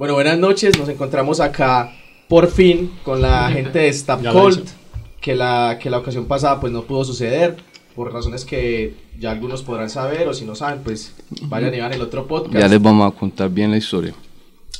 [0.00, 0.78] Bueno, buenas noches.
[0.78, 1.92] Nos encontramos acá
[2.26, 4.66] por fin con la gente de lo Cold,
[5.20, 7.58] que la, que la ocasión pasada pues no pudo suceder
[7.94, 11.92] por razones que ya algunos podrán saber o si no saben pues vayan y vean
[11.92, 12.56] el otro podcast.
[12.56, 14.14] Ya les vamos a contar bien la historia.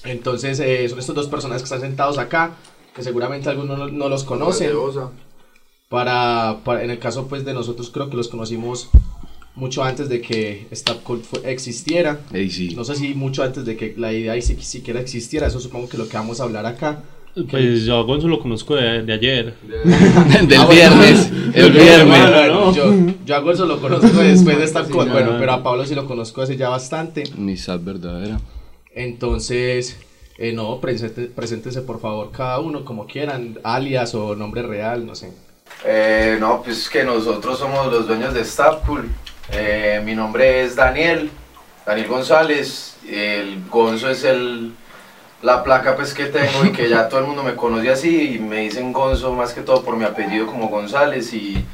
[0.04, 2.52] Entonces eh, son estos dos personajes que están sentados acá,
[2.96, 4.72] que seguramente algunos no, no los conocen.
[5.90, 8.88] Para, para- en el caso pues de nosotros creo que los conocimos
[9.54, 12.20] mucho antes de que Stop fue- existiera.
[12.32, 12.74] Sí.
[12.76, 15.88] No sé si mucho antes de que la idea y si siquiera existiera, eso supongo
[15.88, 17.02] que lo que vamos a hablar acá.
[17.48, 19.54] Pues yo a Gonzo lo conozco de, de ayer.
[19.62, 20.68] Del Ah, bueno.
[20.68, 21.30] viernes.
[21.54, 22.06] El viernes.
[22.06, 22.74] Bueno, ¿no?
[22.74, 22.92] yo,
[23.24, 25.06] yo a Gonzo lo conozco después de con.
[25.08, 25.38] no, Bueno, no.
[25.38, 27.22] pero a Pablo sí lo conozco hace ya bastante.
[27.36, 28.40] Amistad verdadera.
[28.94, 29.96] Entonces,
[30.38, 35.14] eh, no, presente, preséntense por favor cada uno como quieran, alias o nombre real, no
[35.14, 35.30] sé.
[35.86, 39.08] Eh, no, pues que nosotros somos los dueños de Staffpool.
[39.52, 41.30] Eh, mi nombre es Daniel,
[41.86, 42.96] Daniel González.
[43.10, 44.72] El Gonzo es el,
[45.42, 48.38] la placa pues que tengo y que ya todo el mundo me conoce así y
[48.38, 51.64] me dicen Gonzo más que todo por mi apellido como González y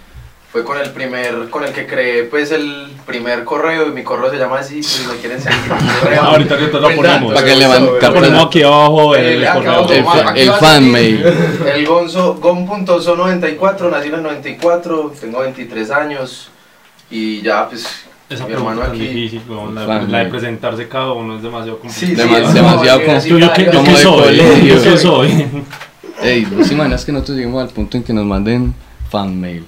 [0.51, 4.31] fue con el primer, con el que creé pues el primer correo y mi correo
[4.31, 5.59] se llama así, si me quieren seguir.
[6.01, 6.21] correo.
[6.23, 7.35] Ah, ahorita que te lo ponemos.
[7.35, 9.87] Para que le van- Lo ponemos aquí abajo el, Eh, acá correo.
[10.33, 11.27] El el fan mail.
[11.67, 16.49] El Gonzo, Gon.so94, nací en el 94, tengo 23 años
[17.11, 17.87] y ya pues
[18.29, 18.99] Esa mi hermano aquí.
[18.99, 19.43] difícil,
[19.75, 22.29] la, de presentarse cada uno es demasiado Sí, complicado.
[22.39, 24.37] sí, no, demasiado no, sí, ¿Tú yo qué, yo Como de soy?
[24.67, 25.47] ¿Yo qué soy?
[26.23, 28.75] Ey, ¿vos imaginas que nosotros lleguemos al punto en que nos manden
[29.11, 29.65] fan mail?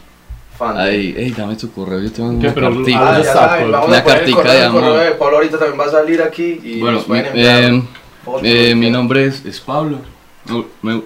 [0.58, 0.76] fan.
[0.76, 4.02] Ay, ey, dame tu correo, yo te mando ¿Qué, una Ah, saben, pues, vamos una
[4.02, 5.04] cartica correo, de el correo amor.
[5.04, 7.82] de Pablo ahorita también va a salir aquí y Bueno, nos pueden mi, enviar eh,
[8.24, 10.00] fotos, eh, mi nombre es, es Pablo.
[10.46, 10.64] Me,
[10.94, 11.02] me,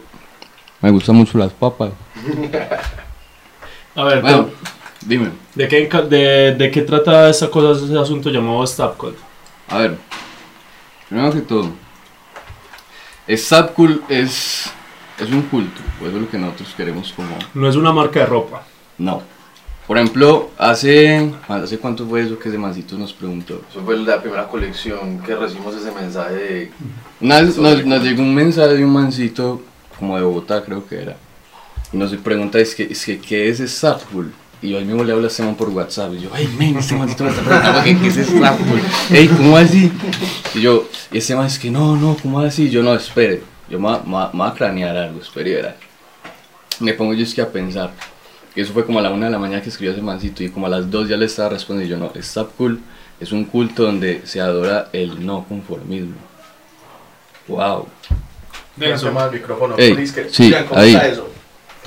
[0.80, 1.91] me gustan mucho las papas.
[3.94, 4.48] A ver, Bueno,
[5.06, 5.31] dime.
[5.55, 9.17] ¿de, qué, de, ¿de qué trata esa cosa, ese asunto llamado Stapcode?
[9.69, 9.98] A ver,
[11.08, 11.70] primero que todo,
[13.28, 14.70] Stapcool es,
[15.19, 17.39] es un culto, pues eso es lo que nosotros queremos como...
[17.55, 18.64] No es una marca de ropa.
[18.98, 19.23] No.
[19.86, 23.62] Por ejemplo, hace, ¿hace cuánto fue eso que ese mancito nos preguntó?
[23.70, 26.70] Eso fue la primera colección que recibimos ese mensaje de...
[27.20, 29.62] Una vez nos, nos llegó un mensaje de un mancito,
[29.98, 31.17] como de Bogotá creo que era,
[31.92, 34.33] y nos pregunta, es que, es que ¿qué es Stapcool?
[34.62, 36.77] Y yo ahí mismo le hablo a este man por WhatsApp, y yo, ay, men,
[36.77, 38.80] este mancito me está preguntando ¿qué, es Stapcool?
[39.11, 39.90] Ey, ¿cómo así?
[40.55, 42.70] Y yo, y este man es que no, no, ¿cómo así?
[42.70, 45.77] Yo no, espere, yo me, voy a cranear algo, espere y verá.
[46.78, 47.90] Me pongo yo es que a pensar,
[48.55, 50.50] y eso fue como a la una de la mañana que escribió ese mancito, y
[50.50, 52.80] como a las dos ya le estaba respondiendo, y yo no, Stapcool
[53.18, 56.14] es un culto donde se adora el no conformismo.
[57.48, 57.89] Wow.
[58.77, 59.11] Denso.
[59.11, 60.94] más el micrófono, Ey, please, que- sí, Digan, ¿cómo ahí.
[60.94, 61.31] está eso?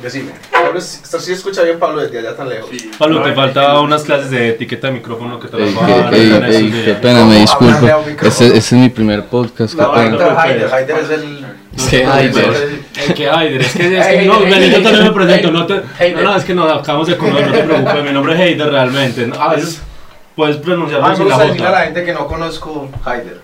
[0.02, 0.32] Decime.
[0.52, 2.70] Pablo, ¿sí sí escucha bien Pablo desde allá tan lejos?
[3.00, 6.14] Pablo, te falta unas clases de etiqueta de micrófono que te las voy a dar
[6.14, 7.88] ey, ey, ey, qué pena, me ¿Cómo disculpo.
[8.22, 10.06] Este, este es mi primer podcast, qué No, pena.
[10.08, 11.46] Héctor Haider, Haider es el...
[11.78, 12.56] Es que Haider.
[12.96, 16.24] Es que Heider, es que, es que no, yo también me presento, no, te, Heider.
[16.24, 18.70] no, no, es que no, acabamos de conocer, no te preocupes, mi nombre es Heider
[18.70, 19.42] realmente, ¿no?
[19.42, 19.82] a veces
[20.36, 21.86] puedes pronunciarlo Ah, sin la gusta decirle a la J.
[21.86, 23.42] gente que no conozco Haider.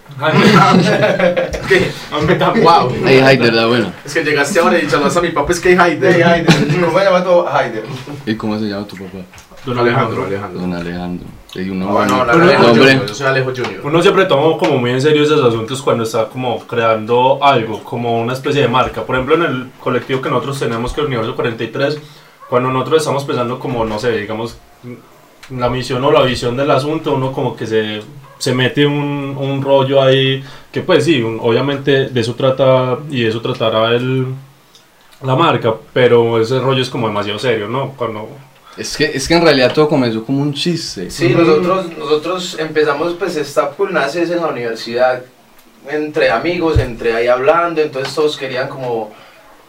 [2.64, 2.94] Wow.
[3.08, 3.94] Ey, Haider, la buena.
[4.06, 6.24] Es que llegaste ahora y llamaste a mi papá, es que hay Hey, Heider.
[6.24, 6.80] Haider.
[6.82, 7.84] ¿Cómo se llama tu Haider?
[8.26, 9.18] ¿Y cómo se llama tu papá?
[9.66, 10.60] Don Alejandro, Alejandro.
[10.62, 11.28] Don Alejandro.
[11.54, 12.84] Ey, un Ah, bueno, la- Alejo Nombre.
[12.86, 13.82] Junior, yo soy Alejo Junior.
[13.84, 18.20] Uno siempre toma como muy en serio esos asuntos cuando está como creando algo, como
[18.22, 19.04] una especie de marca.
[19.04, 22.00] Por ejemplo, en el colectivo que nosotros tenemos, que es el Universo 43,
[22.50, 24.58] cuando nosotros estamos pensando como, no sé, digamos,
[25.58, 28.02] la misión o la visión del asunto, uno como que se,
[28.38, 33.24] se mete un, un rollo ahí, que pues sí, un- obviamente de eso trata y
[33.24, 34.28] de eso tratará el,
[35.24, 37.94] la marca, pero ese rollo es como demasiado serio, ¿no?
[37.98, 38.28] Cuando...
[38.78, 41.12] Es que, es que en realidad todo comenzó como un chiste.
[41.12, 45.22] Sí, nosotros, nosotros empezamos, pues Stapcool nace en la universidad,
[45.90, 49.12] entre amigos, entre ahí hablando, entonces todos querían como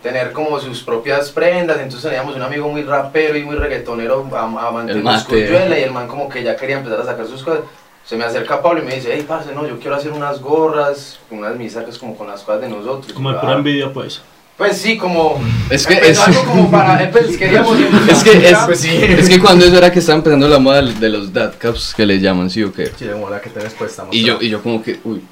[0.03, 4.59] tener como sus propias prendas, entonces teníamos un amigo muy rapero y muy reggaetonero, am-
[4.59, 5.19] amante El de mate.
[5.25, 7.61] Cosculluela, y el man como que ya quería empezar a sacar sus cosas.
[8.05, 11.21] Se me acerca Pablo y me dice, hey, parce, no, yo quiero hacer unas gorras,
[11.31, 13.12] unas misacas como con las cosas de nosotros.
[13.12, 13.56] Como Y yo, pura "Ah".
[13.59, 14.21] envidia, pues.
[14.59, 15.41] Pues sí, como...
[15.71, 17.00] Es que es- algo como para...
[17.05, 17.79] eh, pues, queríamos...
[18.09, 18.91] Es que, es, Pues sí.
[19.03, 22.05] es que cuando eso era que estaba empezando la moda de los dad caps que
[22.05, 22.91] le llaman, ¿sí o qué?
[22.99, 24.05] Sí, de moda que tenés puesta.
[24.11, 25.23] Y yo, y yo como que, uy,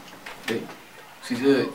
[1.26, 1.68] sí se ve.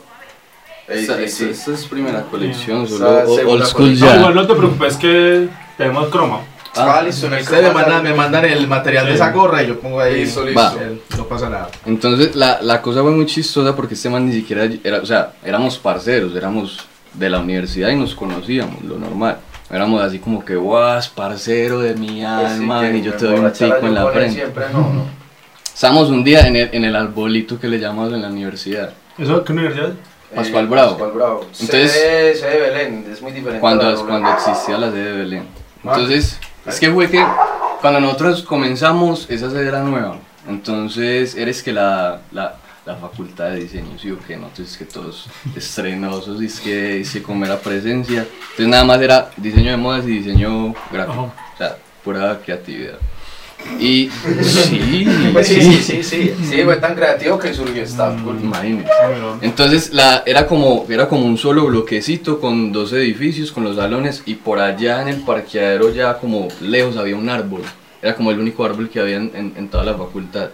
[0.88, 1.44] Sí, sí.
[1.50, 2.96] esta es primera colección, Esa
[3.26, 4.08] solo old school colección.
[4.08, 4.16] No, ya.
[4.20, 6.40] igual no te preocupes que tenemos croma.
[6.78, 9.16] Ah, listo, en el Ustedes me mandan, me mandan el material de Sí.
[9.16, 10.20] esa gorra y yo pongo ahí.
[10.24, 10.68] Listo, Va.
[10.74, 10.80] listo.
[10.82, 11.70] el- No pasa nada.
[11.86, 15.32] Entonces la, la cosa fue muy chistosa porque este man ni siquiera era, o sea,
[15.42, 19.38] éramos parceros, éramos de la universidad y nos conocíamos, lo normal.
[19.70, 23.24] Éramos así como que, guas, parcero de mi Pues sí, alma, que y yo te
[23.26, 24.34] doy un pico en la frente.
[24.34, 25.06] Siempre, no, no.
[25.74, 28.92] Estábamos un día en el, en el arbolito que le llamamos en la universidad.
[29.18, 29.92] ¿Eso qué universidad?
[30.36, 30.90] Pascual Eh, Bravo.
[30.92, 31.40] Pascual Bravo.
[31.60, 33.60] Entonces- sede, sede de Belén, es muy diferente.
[33.60, 35.46] cuando, la cuando existía la sede de Belén.
[35.82, 37.24] Entonces, es que fue que
[37.80, 40.18] cuando nosotros comenzamos, esa sede era nueva.
[40.48, 44.84] Entonces, eres que la, la, la facultad de diseño, sí o qué, no, entonces que
[44.84, 48.20] todos estrenosos, y es que se come la presencia.
[48.50, 52.98] Entonces, nada más era diseño de modas y diseño gráfico, o sea, pura creatividad.
[53.78, 54.10] Y
[54.42, 56.32] sí, Pues sí, sí, sí, sí.
[56.42, 58.38] Sí, fue tan creativo que surgió Staff School.
[58.42, 58.90] imagínense.
[59.42, 64.22] Entonces la, era, como, era como un solo bloquecito con dos edificios, con los salones
[64.26, 67.62] y por allá en el parqueadero ya como lejos había un árbol.
[68.02, 70.50] Era como el único árbol que había en, en- en toda la facultad.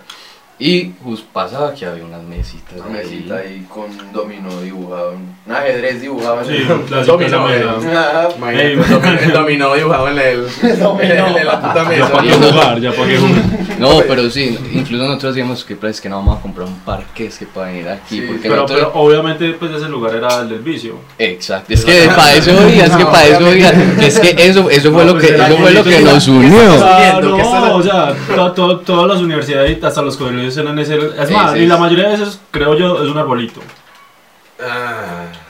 [0.64, 2.75] Y pues pasaba que había unas mesitas.
[2.88, 3.05] Una ahí.
[3.06, 5.12] mesita ahí con un dominó dibujado,
[5.47, 6.41] un ajedrez dibujado.
[6.43, 8.29] en Sí, el- un clásico de la Dominó, mesa.
[8.37, 12.12] Imagínate, el dominó- el dominó dibujado en el, en, en la puta Ya mesa.
[12.12, 13.43] para qué jugar, ya para qué jugar.
[13.82, 17.26] No, pero sí, incluso nosotros decíamos que, pues, que no vamos a comprar un parque,
[17.26, 18.20] es que para venir aquí.
[18.20, 20.94] Sí, porque Pero, nosotros- pero obviamente pues ese lugar era el del vicio.
[21.19, 24.93] Exacto, es que para eso oiga, es que para eso oiga, es que eso, eso
[24.93, 26.61] fue No, lo pues que, era eso fue lo que nos unió.
[26.85, 30.78] Ah, estás no, o sea, to- to- todas las universidades y hasta los colegios eran
[30.78, 30.96] ese.
[30.96, 31.81] Es Sí, más, sí, y la sí.
[31.81, 33.60] mayoría de veces, creo yo, es un arbolito.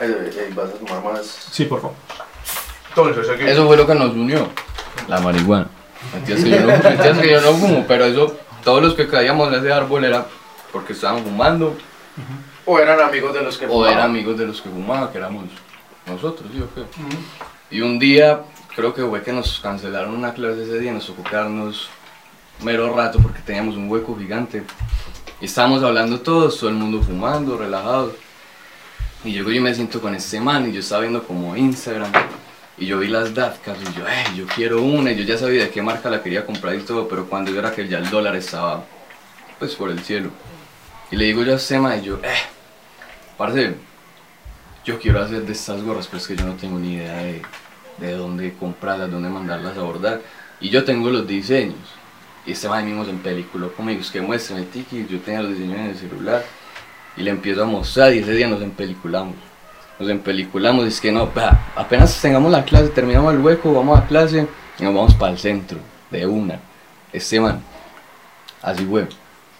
[0.00, 1.26] Ey, vas a tomar más.
[1.50, 1.96] Sí, por favor.
[2.88, 3.44] Entonces, aquí.
[3.44, 4.48] Eso fue lo que nos unió,
[5.08, 5.66] la marihuana.
[6.14, 9.48] Mentiras que yo no, mentiras que yo no fumo, pero eso, todos los que caíamos
[9.52, 10.26] en ese árbol era
[10.72, 11.76] porque estaban fumando
[12.66, 13.92] O eran amigos de los que o fumaban.
[13.92, 15.44] eran amigos de los que fumaban, que éramos
[16.06, 16.82] nosotros, ¿sí o qué?
[17.70, 18.40] Y un día,
[18.74, 21.88] creo que fue que nos cancelaron una clase ese día, nos tocó quedarnos
[22.62, 24.62] mero rato porque teníamos un hueco gigante.
[25.40, 28.14] Y estábamos hablando todos, todo el mundo fumando, relajados.
[29.24, 32.12] Y yo, yo me siento con este man y yo estaba viendo como Instagram.
[32.78, 35.12] Y yo vi las DAFCAS y yo, eh, yo quiero una.
[35.12, 37.58] Y yo ya sabía de qué marca la quería comprar y todo, pero cuando yo
[37.58, 38.84] era que ya el dólar estaba,
[39.58, 40.30] pues, por el cielo.
[41.10, 42.34] Y le digo yo a este man y yo, eh,
[43.36, 43.74] parce,
[44.84, 47.42] yo quiero hacer de estas gorras, pero es que yo no tengo ni idea de,
[47.98, 50.20] de dónde comprarlas, dónde mandarlas a bordar.
[50.60, 52.01] Y yo tengo los diseños.
[52.44, 55.78] Y este man mismo se empeliculó conmigo, es que muéstrame tiki, yo tenía los diseños
[55.78, 56.44] en el celular.
[57.16, 59.36] Y le empiezo a mostrar y ese día nos empeliculamos.
[59.98, 61.30] Nos empeliculamos, es que no,
[61.76, 64.48] apenas tengamos la clase, terminamos el hueco, vamos a clase
[64.78, 65.78] y nos vamos para el centro,
[66.10, 66.58] de una.
[67.12, 67.62] Este man,
[68.62, 69.06] así fue.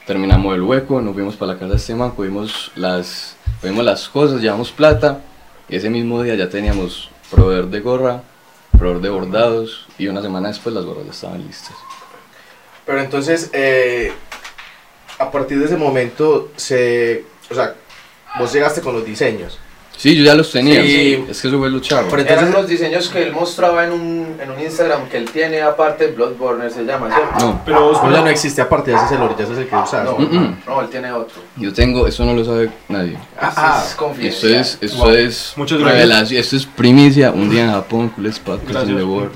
[0.06, 4.08] Terminamos el hueco, nos fuimos para la casa de este man, cogimos las, cogimos las
[4.08, 5.20] cosas, llevamos plata.
[5.68, 8.22] Y ese mismo día ya teníamos proveedor de gorra,
[8.76, 11.76] proveedor de bordados y una semana después las gorras ya estaban listas.
[12.86, 14.12] Pero entonces, eh,
[15.18, 17.74] a partir de ese momento, se, o sea,
[18.38, 19.58] vos llegaste con los diseños.
[19.94, 21.24] Sí, yo ya los tenía, Sí.
[21.28, 21.78] es que eso fue lo.
[21.80, 25.30] Pero Eran entonces, los diseños que él mostraba en un, en un Instagram que él
[25.30, 27.38] tiene aparte, Bloodborne se llama, ¿cierto?
[27.38, 29.76] No, Pero vos, o sea, no existe aparte, ese es el, ese es el que
[29.76, 30.04] usas.
[30.04, 30.56] No, Mm, mm.
[30.66, 31.40] no, él tiene otro.
[31.56, 33.16] yo tengo, eso no lo sabe nadie.
[33.38, 34.54] Ah, Eso es Esto confidencial.
[34.54, 35.10] es, esto Wow.
[35.10, 35.94] es Muchas gracias.
[36.00, 38.32] revelación, esto es primicia, un día en Japón, Cool
[38.96, 39.30] the world.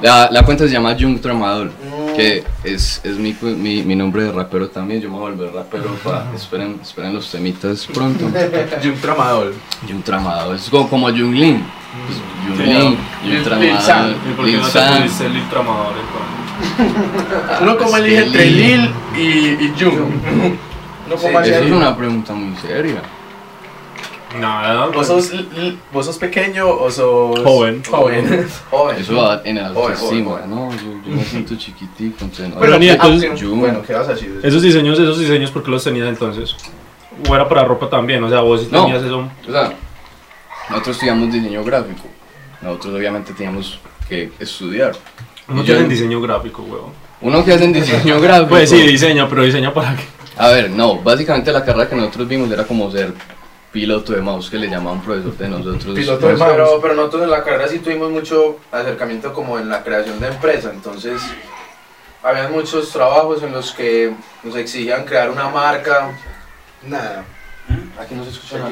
[0.00, 1.72] La, la cuenta se llama Jung Tramadol.
[2.16, 5.34] Que es, es mi, cu- mi, mi nombre de rapero también, yo me voy a
[5.34, 8.26] volver rapero, pa, esperen, esperen los temitas pronto.
[8.82, 9.54] Y un tramador.
[9.88, 11.64] Jung Tramadol, es como, como Jung Lin.
[12.06, 12.18] Pues,
[12.48, 12.98] Jung Sí, Lin,
[13.34, 14.10] Jung Tramadol, San.
[14.10, 14.80] ¿Y por qué Lil no te?
[17.62, 19.94] Uno como elige entre Lil- y, y Jung.
[21.06, 23.00] Uno como sí, Eso es una pregunta muy seria.
[24.40, 24.86] Nada.
[24.86, 25.32] ¿Vos sos,
[25.92, 27.82] ¿Vos sos pequeño o sos Joven.
[27.88, 28.46] Joven.
[28.70, 28.96] Joven.
[28.98, 30.70] Eso va en el autoestima, ¿no?
[30.72, 32.60] Yo, yo me siento chiquitico, entonces no.
[32.60, 33.60] Pero, Dani, entonces- aunque- Jung.
[33.60, 34.40] bueno, ¿qué vas a decir?
[34.42, 36.54] Esos diseños, esos diseños, ¿por qué los tenías entonces?
[37.28, 38.22] ¿O era para ropa también?
[38.24, 38.84] O sea, vos sí No.
[38.84, 39.20] tenías eso.
[39.48, 39.72] O sea,
[40.70, 42.02] nosotros estudiamos diseño gráfico.
[42.60, 44.92] Nosotros obviamente teníamos que estudiar.
[45.48, 46.90] No Y yo- tienen diseño gráfico, weón.
[47.22, 48.48] Uno que hace en diseño gráfico.
[48.50, 50.02] Pues sí, diseña, pero diseña para qué.
[50.36, 53.14] A ver, no, básicamente la carrera que nosotros vimos era como ser
[53.72, 55.94] piloto de mouse que le llamaban profesor de nosotros.
[55.94, 56.50] Piloto de mouse.
[56.52, 60.28] Pero, pero nosotros en la carrera sí tuvimos mucho acercamiento como en la creación de
[60.28, 61.20] empresa, entonces
[62.22, 66.10] había muchos trabajos en los que nos exigían crear una marca.
[66.82, 67.24] Nada.
[68.00, 68.70] Aquí no se escucha nada.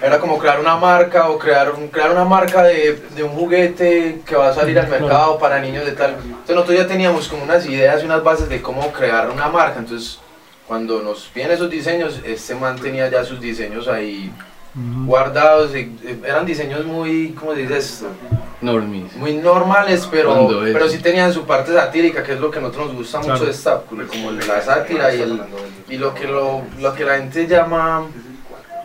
[0.00, 4.20] Era como crear una marca o crear, un- crear una marca de, de un juguete
[4.26, 6.14] que va a salir al mercado para niños de tal.
[6.20, 9.78] Entonces nosotros ya teníamos como unas ideas y unas bases de cómo crear una marca.
[9.78, 10.18] Entonces
[10.66, 14.32] cuando nos piden esos diseños, este man tenía ya sus diseños ahí
[15.06, 15.74] guardados.
[15.74, 18.06] y, eh, eran diseños muy, ¿cómo se dice esto?
[18.60, 19.14] Normis.
[19.16, 22.88] Muy normales, pero, pero sí tenían su parte satírica, que es lo que a nosotros
[22.88, 23.34] nos gusta Claro.
[23.34, 25.40] mucho de esta, como la sátira y, el,
[25.90, 28.06] y lo, que lo, lo que la gente llama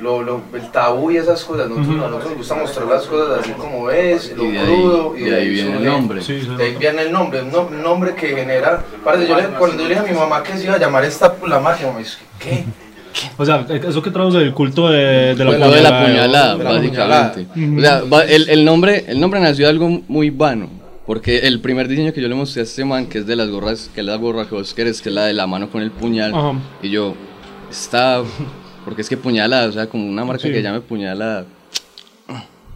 [0.01, 1.67] lo, lo, el tabú y esas cosas.
[1.69, 2.05] Nosotros, Ujú.
[2.05, 5.13] a nosotros nos gusta mostrar las cosas así como es, lo Y de ahí, crudo.
[5.13, 6.21] de ahí viene el nombre.
[6.21, 6.47] Sí, sí.
[6.57, 8.83] De ahí viene el nombre, un, no- nombre que genera.
[9.03, 11.03] Parece, yo le, cuando yo le dije a mi mamá que se iba a llamar
[11.03, 12.63] esta la mi mamá dice, ¿qué?
[13.37, 16.05] O sea, eso que traduce el culto de, de la Lo de la puñalada.
[16.05, 17.47] puñalada, de la básicamente.
[17.77, 20.69] O sea, el, el nombre, el nombre nació de algo muy vano.
[21.05, 23.49] Porque el primer diseño que yo le mostré a este man, que es de las
[23.49, 25.81] gorras, que es la gorra que vos querés, que es la de la mano con
[25.81, 26.33] el puñal.
[26.35, 26.53] Ajá.
[26.83, 27.15] Y yo,
[27.71, 28.21] está.
[28.85, 30.51] Porque es que puñalada, o sea, como una marca Sí.
[30.51, 31.45] que llame puñalada.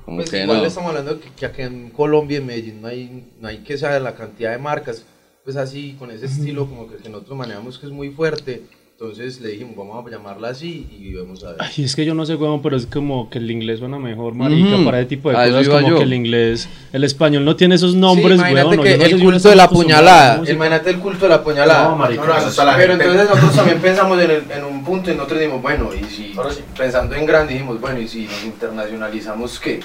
[0.05, 0.65] Como Pues que igual no.
[0.65, 4.01] estamos hablando que, que aquí en Colombia, en Medellín, no hay, no hay que saber
[4.01, 5.05] la cantidad de marcas,
[5.45, 8.63] pues así, con ese estilo como que, que nosotros manejamos que es muy fuerte.
[8.99, 11.55] Entonces le dijimos, vamos a llamarla así y vamos a ver.
[11.59, 14.35] Ay, es que yo no sé, weón, pero es como que el inglés suena mejor,
[14.35, 14.85] marica, Ujú.
[14.85, 15.97] para ese tipo de A cosas, como yo.
[15.97, 18.83] que el inglés, el español no tiene esos nombres, sí, imagínate weón.
[18.83, 21.89] que no el culto de la puñalada, imagínate el culto de la puñalada.
[21.89, 22.33] No, marica, No, no,
[22.65, 23.05] la Pero gente.
[23.05, 26.15] entonces nosotros también pensamos en, el- en un punto y nosotros dijimos, bueno, y si
[26.15, 26.35] sí.
[26.77, 29.79] pensando en grande dijimos, bueno, y si nos internacionalizamos, ¿qué?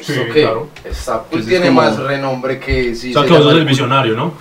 [0.00, 0.42] Sí, ¿Eso qué?
[0.42, 0.68] claro.
[0.84, 3.52] Esta Pues es tiene como- más renombre que si O sea, se que vos sos
[3.54, 4.34] el el- visionario, ¿no?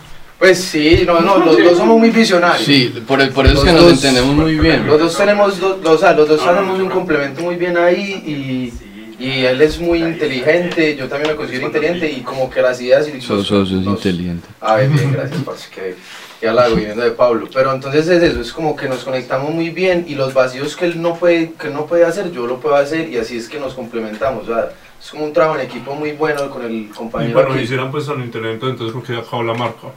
[0.44, 2.66] Pues sí, no, no, los dos somos muy visionarios.
[2.66, 4.86] Sí, por, el- por eso es que Los nos dos- entendemos muy bien.
[4.86, 8.74] Los dos tenemos, dos- los, o sea, los dos hacemos un complemento muy bien ahí
[9.18, 12.82] y, y él es muy inteligente, yo también me considero inteligente y como que las
[12.82, 14.46] ideas y Sos, los- sos, sos los- inteligente.
[14.60, 15.96] A ver, bien, gracias, parce, que,
[16.42, 17.48] que halago viniendo de Pablo.
[17.54, 20.84] Pero entonces es eso, es como que nos conectamos muy bien y los vacíos que
[20.88, 23.48] él no puede, que él no puede hacer, yo lo puedo hacer y así es
[23.48, 24.44] que nos complementamos.
[24.50, 24.72] O sea,
[25.02, 27.64] es como un trabajo en equipo muy bueno con el Y compañero bueno, aquí.
[27.64, 29.88] hicieran pues tan inteligente, entonces porque acabó la marca.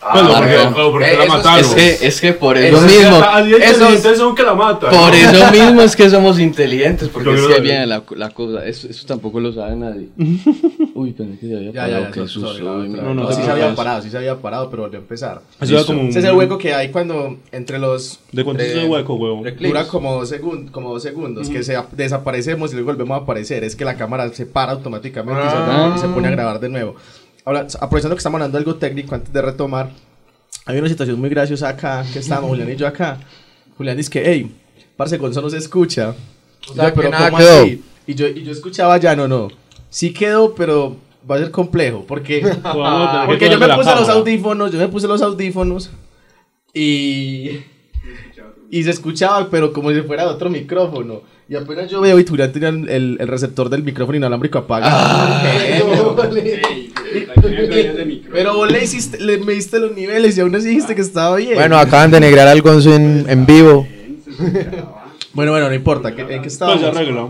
[0.00, 0.70] Ah, Pues, porque, bueno.
[0.70, 1.58] acabó, porque Eh, la mataron.
[1.60, 3.16] Es que, es que por eso Eso mismo.
[3.56, 4.90] Es- son que la matan.
[4.90, 8.64] Por eso mismo es que somos inteligentes, porque es que viene la, la cosa.
[8.64, 10.08] Eso, eso tampoco lo sabe nadie.
[10.94, 12.00] Uy, pensé que se había Ya, parado.
[12.04, 13.74] ya, ya, sorry, susto, sorry, uy, no, no, no, no, sí no, se había no.
[13.74, 15.40] parado, sí se había parado, pero volvió a empezar.
[15.60, 16.08] Eso como un...
[16.08, 19.46] Ese es el hueco que hay cuando entre los ¿De cuánto es ese hueco, huevón?
[19.48, 23.18] Entre dura como dos, segun- como dos segundos, que se ap- desaparecemos y luego volvemos
[23.18, 23.64] a aparecer.
[23.64, 25.92] Es que la cámara se para automáticamente y se- Ah.
[25.96, 26.94] y, se, pone a grabar de nuevo.
[27.48, 29.88] Ahora, aprovechando que estamos hablando de algo técnico, antes de retomar,
[30.66, 33.20] hay una situación muy graciosa acá, que estábamos Julián y yo acá.
[33.78, 34.54] Julián dice que, hey,
[34.98, 36.14] parce, Gonzo no se escucha.
[36.68, 37.62] O sea, Yo, que nada ¿cómo quedó.
[37.62, 37.82] así?
[38.06, 39.48] Y yo, y yo escuchaba ya, no, no.
[39.88, 42.42] Sí quedó, pero va a ser complejo, porque...
[43.26, 45.88] Porque yo me puse los audífonos, yo me puse los audífonos
[46.74, 47.60] y
[48.70, 51.22] y se escuchaba, pero como si fuera de otro micrófono.
[51.48, 55.40] Y apenas yo veo y Julián tenía el, el receptor del micrófono inalámbrico apagado.
[55.48, 56.60] Genio, vale.
[58.32, 61.54] Pero vos le hiciste, le mediste los niveles y aún así dijiste que estaba bien.
[61.54, 63.86] Bueno, acaban de negrar al Gonzo en, en vivo.
[65.32, 66.14] bueno, bueno, no importa.
[66.14, 66.82] ¿qué- ¿En qué Pues estábamos?
[66.84, 67.28] arregla.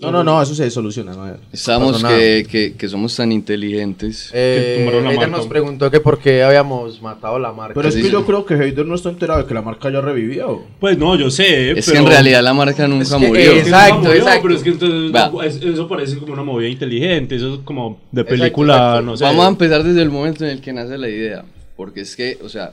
[0.00, 1.12] No, no, no, eso se soluciona.
[1.14, 4.30] no, Estamos que, que, que somos tan inteligentes.
[4.34, 7.74] Eh, ella nos preguntó que por qué habíamos matado la marca.
[7.74, 8.12] Pero es Sí, que sí.
[8.12, 10.64] yo creo que Heider no está enterado de que la marca ya revivió.
[10.80, 11.92] Pues no, yo sé, Es pero...
[11.92, 13.42] que en realidad la marca nunca que murió.
[13.44, 14.42] Es que Exacto, murió, exacto.
[14.42, 15.46] Pero es que entonces Va.
[15.46, 19.02] eso parece como una movida inteligente, eso es como de Exacto, película, exacto.
[19.02, 19.24] no sé.
[19.24, 21.44] Vamos a empezar desde el momento en el que nace la idea.
[21.76, 22.72] Porque es que, o sea,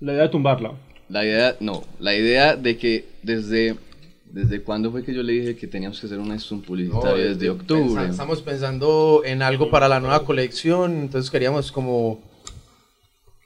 [0.00, 0.72] La idea de tumbarla.
[1.08, 3.74] la idea, no, la idea de que desde,
[4.32, 7.50] desde cuándo fue que yo le dije que teníamos que hacer una publicitaria No, desde
[7.50, 7.94] octubre.
[8.02, 12.20] pensa- estamos pensando en algo para la nueva colección, entonces queríamos como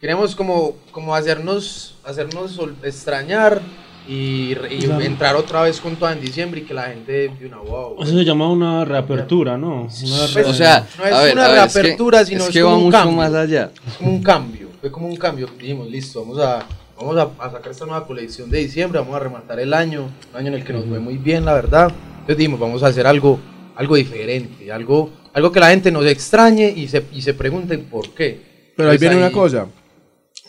[0.01, 3.63] queríamos como como hacernos hacernos extrañar
[4.07, 5.01] y, re- y Claro.
[5.01, 8.03] entrar otra vez con toda en diciembre y que la gente de una wow.
[8.03, 9.83] Eso se llama una reapertura, ¿no?
[9.85, 12.25] Una Pues, re- O sea, no es a ver, una a ver, es que- reapertura,
[12.27, 13.17] sino es es que como va un mucho cambio.
[13.17, 13.71] más allá.
[13.87, 15.49] Es como un cambio, fue como un cambio.
[15.59, 19.21] Dijimos, listo, vamos a vamos a, a sacar esta nueva colección de diciembre, vamos a
[19.21, 21.93] rematar el año, un año en el que nos fue muy bien, la verdad.
[22.13, 23.39] Entonces dijimos, vamos a hacer algo
[23.77, 28.11] algo diferente, algo algo que la gente nos extrañe y se y se pregunte por
[28.11, 28.73] qué.
[28.77, 29.67] Pero ahí viene una cosa.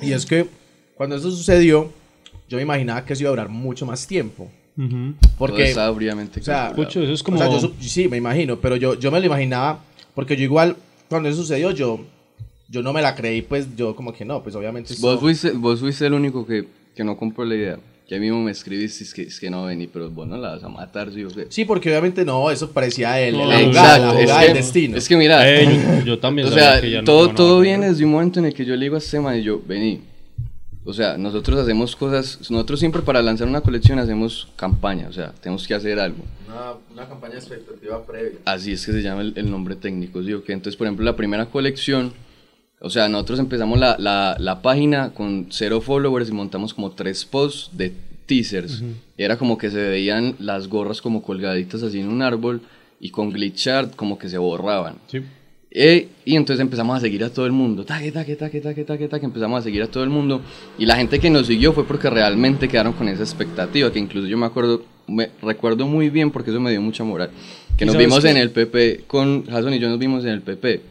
[0.01, 0.47] Y es que
[0.95, 1.91] cuando eso sucedió,
[2.47, 4.49] yo me imaginaba que eso iba a durar mucho más tiempo.
[4.75, 4.89] Todo
[5.37, 6.73] Porque, está fríamente o sea.
[6.75, 7.37] Pucho, eso es como...
[7.37, 9.79] o sea, yo sí, me imagino, pero yo, yo me lo imaginaba,
[10.13, 10.75] porque yo igual,
[11.07, 12.01] cuando eso sucedió, yo,
[12.69, 14.93] yo no me la creí, pues yo como que no, pues obviamente...
[14.93, 17.79] esto- Vos fuiste, vos fuiste el único que, que no compró la idea.
[18.07, 20.37] Que a mí mismo me escribiste es que, es que no vení, pero vos no
[20.37, 21.47] la vas a matar, ¿sí o qué?
[21.49, 24.97] Sí, porque obviamente no, eso parecía el, No, la Exacto, jugada, la es que, destino.
[24.97, 25.65] Es que mira, Eh,
[26.01, 28.37] yo, yo también o sea, que ya no todo, a todo viene desde un momento
[28.39, 30.01] en el que yo le digo a este man y yo, vení.
[30.87, 35.33] O sea, nosotros hacemos cosas, nosotros siempre para lanzar una colección hacemos campaña, o sea,
[35.41, 36.23] tenemos que hacer algo.
[36.47, 38.37] Una, una campaña expectativa previa.
[38.45, 40.53] Así es que se llama el, el nombre técnico, ¿sí o qué?
[40.53, 42.13] Entonces, por ejemplo, la primera colección,
[42.81, 47.25] o sea, nosotros empezamos la, la, la página con cero followers y montamos como tres
[47.25, 47.93] posts de
[48.25, 48.83] teasers.
[49.17, 52.61] Y era como que se veían las gorras como colgaditas así en un árbol
[52.99, 54.95] y con glitch art como que se borraban.
[55.07, 55.21] Sí.
[55.77, 57.83] Eh, y entonces empezamos a seguir a todo el mundo.
[57.83, 59.25] Taque, taque, taque, taque, taque, taque.
[59.25, 60.41] Empezamos a seguir a todo el mundo.
[60.77, 63.91] Y la gente que nos siguió fue porque realmente quedaron con esa expectativa.
[63.91, 67.29] Que incluso yo me acuerdo, me recuerdo muy bien porque eso me dio mucha moral.
[67.77, 68.29] Que ¿Y nos vimos qué?
[68.29, 70.81] en el PP, con Jason y yo nos vimos en el PP.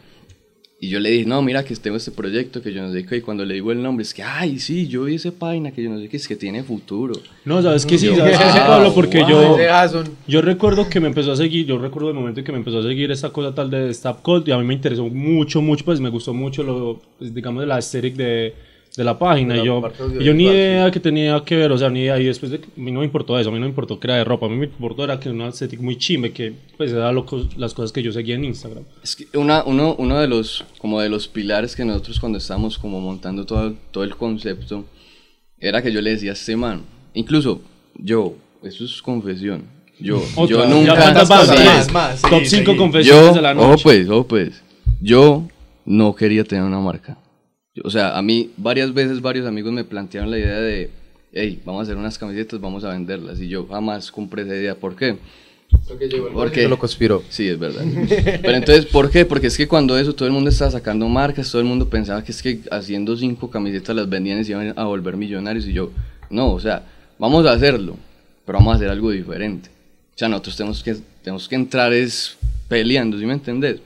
[0.81, 3.17] Y yo le dije, no, mira que tengo este proyecto que yo no sé qué.
[3.17, 5.83] Y cuando le digo el nombre, es que, ay, sí, yo vi ese página que
[5.83, 7.15] yo no sé qué, es que tiene futuro.
[7.45, 9.31] No, sabes que sí, Yo, sabes que sí, wow, Pablo, porque wow.
[9.31, 12.59] yo, yo recuerdo que me empezó a seguir, yo recuerdo el momento en que me
[12.59, 15.63] empezó a seguir esta cosa tal de Stop Cold y a mí me interesó mucho,
[15.63, 18.55] mucho, pues me gustó mucho lo, pues, digamos, la aesthetic de,
[18.97, 19.55] de la página.
[19.55, 19.83] De la y yo,
[20.21, 22.19] y yo ni idea que tenía que ver, o sea, ni idea.
[22.21, 23.99] Y después de que- a mí no me importó eso, a mí no me importó
[23.99, 26.33] que era de ropa, a mí me importó era que era una aesthetic muy chimbe,
[26.33, 28.85] que pues era lo co- las cosas que yo seguía en Instagram.
[29.03, 32.79] Es que una, uno, uno de los como de los pilares que nosotros cuando estábamos
[32.79, 34.85] como montando todo, todo el concepto
[35.59, 36.83] era que yo le decía a este man,
[37.15, 37.61] incluso
[37.97, 39.65] yo, eso es confesión,
[39.99, 42.77] yo, Otra, yo nunca, más, más, Top sí, 5 sí.
[42.77, 43.83] confesiones yo, de la noche.
[43.83, 44.63] pues, ojo pues,
[45.01, 45.47] yo
[45.85, 47.17] no quería tener una marca.
[47.83, 50.91] O sea, a mí varias veces varios amigos me plantearon la idea de,
[51.33, 53.41] hey, vamos a hacer unas camisetas, vamos a venderlas.
[53.41, 54.75] Y yo jamás compré esa idea.
[54.77, 55.17] ¿Por qué?
[56.33, 57.23] Porque Se lo conspiró.
[57.29, 57.85] Sí, es verdad.
[58.43, 59.25] Pero entonces, ¿por qué?
[59.25, 62.23] Porque es que cuando eso todo el mundo estaba sacando marcas, todo el mundo pensaba
[62.23, 65.67] que es que haciendo cinco camisetas las vendían y se iban a volver millonarios.
[65.67, 65.91] Y yo,
[66.31, 66.85] no, o sea,
[67.19, 67.97] vamos a hacerlo,
[68.47, 69.69] pero vamos a hacer algo diferente.
[70.15, 72.37] O sea, nosotros tenemos que, tenemos que entrar es
[72.69, 73.81] peleando, ¿sí me entendés?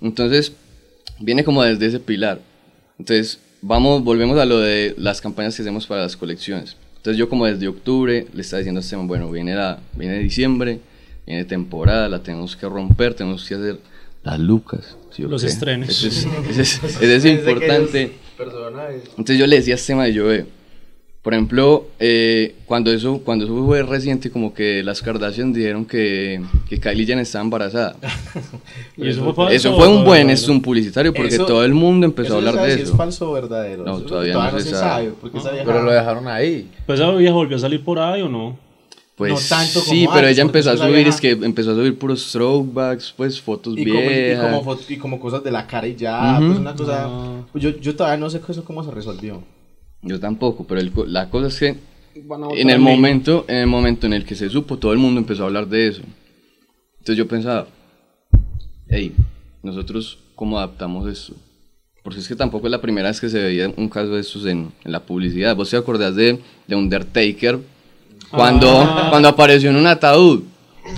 [0.00, 0.52] Entonces,
[1.18, 2.40] viene como desde ese pilar.
[3.02, 6.76] Entonces, vamos, volvemos a lo de las campañas que hacemos para las colecciones.
[6.98, 10.78] Entonces, yo como desde octubre le estaba diciendo a Esteban, bueno, viene, la, viene diciembre,
[11.26, 13.78] viene temporada, la tenemos que romper, tenemos que hacer
[14.22, 14.96] las lucas.
[15.10, 15.48] ¿sí o Los qué?
[15.48, 15.88] estrenos.
[15.88, 16.26] Eso es,
[16.60, 18.12] eso es- eso es importante.
[19.18, 20.46] Entonces yo le decía a este mae, yo ve,
[21.22, 26.42] por ejemplo, eh, cuando, eso, cuando eso fue reciente, como que las Kardashian dijeron que,
[26.68, 27.94] que Kylie Jenner estaba embarazada.
[28.96, 31.74] Y eso fue falso, Eso fue un buen es un publicitario porque Eso- todo el
[31.74, 32.90] mundo empezó a no hablar sabe de si eso.
[32.92, 33.84] es falso o verdadero.
[33.84, 35.12] No, Eso todavía no se sabe.
[35.20, 36.68] porque esa vieja- Pero lo dejaron ahí.
[36.86, 38.58] Pues esa vieja volvió a salir por ahí o no?
[39.14, 41.70] Pues No tanto como sí, pero antes, ella empezó a subir, vieja- es que empezó
[41.70, 44.56] a subir puros throwbacks, pues fotos y como, y, viejas.
[44.58, 46.46] como, y como cosas de la cara y ya, Ujú.
[46.48, 47.06] pues una cosa...
[47.08, 47.42] Ah.
[47.54, 49.40] Yo, yo todavía no sé eso cómo se resolvió.
[50.02, 51.76] Yo tampoco, pero el la cosa es que
[52.58, 55.44] en el momento, en el momento en el que se supo, todo el mundo empezó
[55.44, 56.02] a hablar de eso.
[56.98, 57.66] Entonces yo pensaba,
[58.88, 59.14] hey,
[59.62, 61.34] nosotros cómo adaptamos esto.
[62.02, 64.44] Porque es que tampoco es la primera vez que se veía un caso de estos
[64.46, 65.54] en, en la publicidad.
[65.54, 67.60] ¿Vos te acordás de, de Undertaker?
[68.30, 69.06] Cuando, Ah.
[69.10, 70.42] cuando apareció en un ataúd.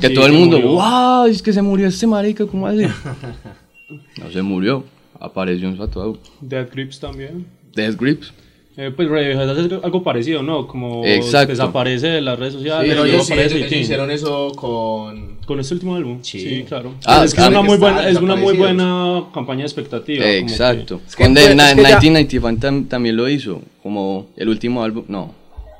[0.00, 0.72] Que Sí, todo el mundo, murió.
[0.76, 2.84] wow, es que se murió este marica, ¿cómo así?
[4.18, 4.82] no se murió,
[5.20, 6.16] apareció en su ataúd.
[6.40, 7.46] Death Grips también.
[7.74, 8.32] Death Grips.
[8.76, 10.66] Eh, pues Radiohead hace algo parecido, ¿no?
[10.66, 11.50] Como Exacto.
[11.52, 12.82] desaparece de las redes sociales.
[12.84, 15.34] Sí, pero ellos, sí, ellos hicieron eso con...
[15.46, 16.18] Con este último álbum.
[16.22, 16.40] Sí.
[16.40, 16.94] Sí, claro.
[17.04, 20.24] Ah, es que es una que muy buena, es una muy buena campaña de expectativa.
[20.24, 21.00] como que- Exacto.
[21.16, 24.82] que Con fue- The es que ya- 1995 tam- también lo hizo, como el último
[24.82, 25.34] álbum, no,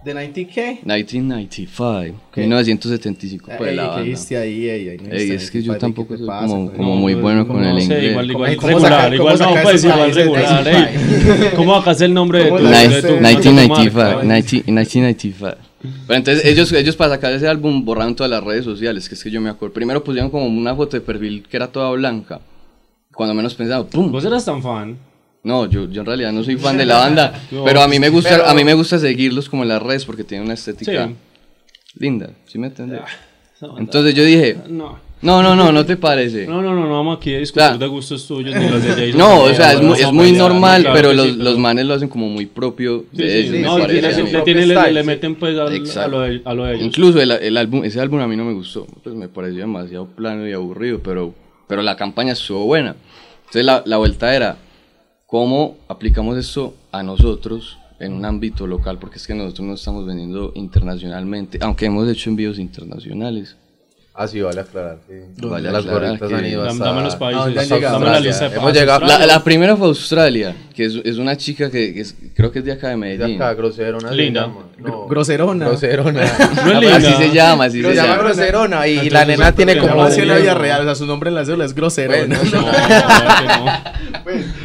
[0.04, 0.80] ¿De 90K?
[0.84, 4.68] 1995, 1975 Ey, pues la ¿qué hiciste ahí?
[4.68, 6.76] Ey, ahí no Ey, es que yo 95, tampoco ¿qué te soy pasa, como, güey?
[6.76, 8.10] como muy No, bueno con el no sé, inglés.
[8.10, 11.50] igual, igual, ¿Cómo regular, sacar- igual cómo no, sacar pues igual regular, ey.
[11.56, 12.94] ¿Cómo el nombre de tu, ¿Cómo de tu- Ni- hace?
[12.96, 14.22] de tu 1995, marca?
[14.22, 15.56] 19 1995.
[16.06, 19.22] Pero entonces ellos, ellos para sacar ese álbum borraron todas las redes sociales, que es
[19.24, 19.72] que yo me acuerdo.
[19.74, 22.40] Primero pusieron como una foto de perfil que era toda blanca.
[23.14, 24.10] Cuando menos pensaba, ¡pum!
[24.12, 24.96] ¿Vos eras tan fan?
[25.44, 27.98] No, yo, yo en realidad no soy fan de la banda, No, pero a mí
[28.00, 30.54] me gusta, pero- a mí me gusta seguirlos como en las redes porque tienen una
[30.54, 31.14] estética Sí.
[31.98, 33.00] linda, ¿sí me entiendes?
[33.61, 34.98] Banda- Entonces yo dije, No.
[35.22, 36.46] no, no, no, no te parece.
[36.46, 37.78] No, no, no, no vamos aquí a discutir Claro.
[37.78, 39.18] de gustos tuyos ni los de Jason.
[39.18, 41.59] No, o sea, es no muy, es a muy normal, claro pero los, sí, los
[41.59, 44.11] manes lo hacen como muy propio Sí, de sí, ellos, me no, parece le, a
[44.11, 45.07] le- tiene- le- le sí.
[45.07, 46.11] meten pues al- a, Exacto.
[46.11, 46.87] lo de, a lo de ellos.
[46.87, 50.07] Incluso el, el álbum, ese álbum a mí no me gustó, pues me pareció demasiado
[50.07, 51.35] plano y aburrido, pero,
[51.68, 52.96] pero la campaña estuvo buena.
[53.40, 54.57] Entonces la, la vuelta era,
[55.26, 58.98] ¿cómo aplicamos esto a nosotros en un ámbito local?
[58.98, 63.56] Porque es que nosotros no estamos vendiendo internacionalmente, aunque hemos hecho envíos internacionales.
[64.16, 64.98] Ah, sí, vale aclarar.
[65.08, 65.14] sí.
[65.44, 66.84] Vale las aclarar gorritas que- han ido hasta...
[66.84, 67.44] dame los países, Ah,
[67.90, 68.20] Australia.
[68.20, 68.80] lista de Hemos países.
[68.82, 72.52] llegado- La, la primera fue Australia, que es, es una chica que, que es- creo
[72.52, 73.42] que es de acá de De Medellín.
[73.42, 74.08] acá, groserona.
[74.10, 74.42] se Linda.
[74.42, 74.60] llama.
[74.78, 75.66] No, Groserona.
[75.66, 76.20] Groserona.
[76.64, 76.96] No es linda.
[76.96, 78.22] Así se llama, así Se se llama llama.
[78.22, 79.96] groserona y Entonces, la nena tiene como...
[80.04, 80.42] La Dios.
[80.42, 82.38] vida real, o sea, su nombre en la cédula es Groserona.
[82.38, 84.46] Bueno, No, no, Pues,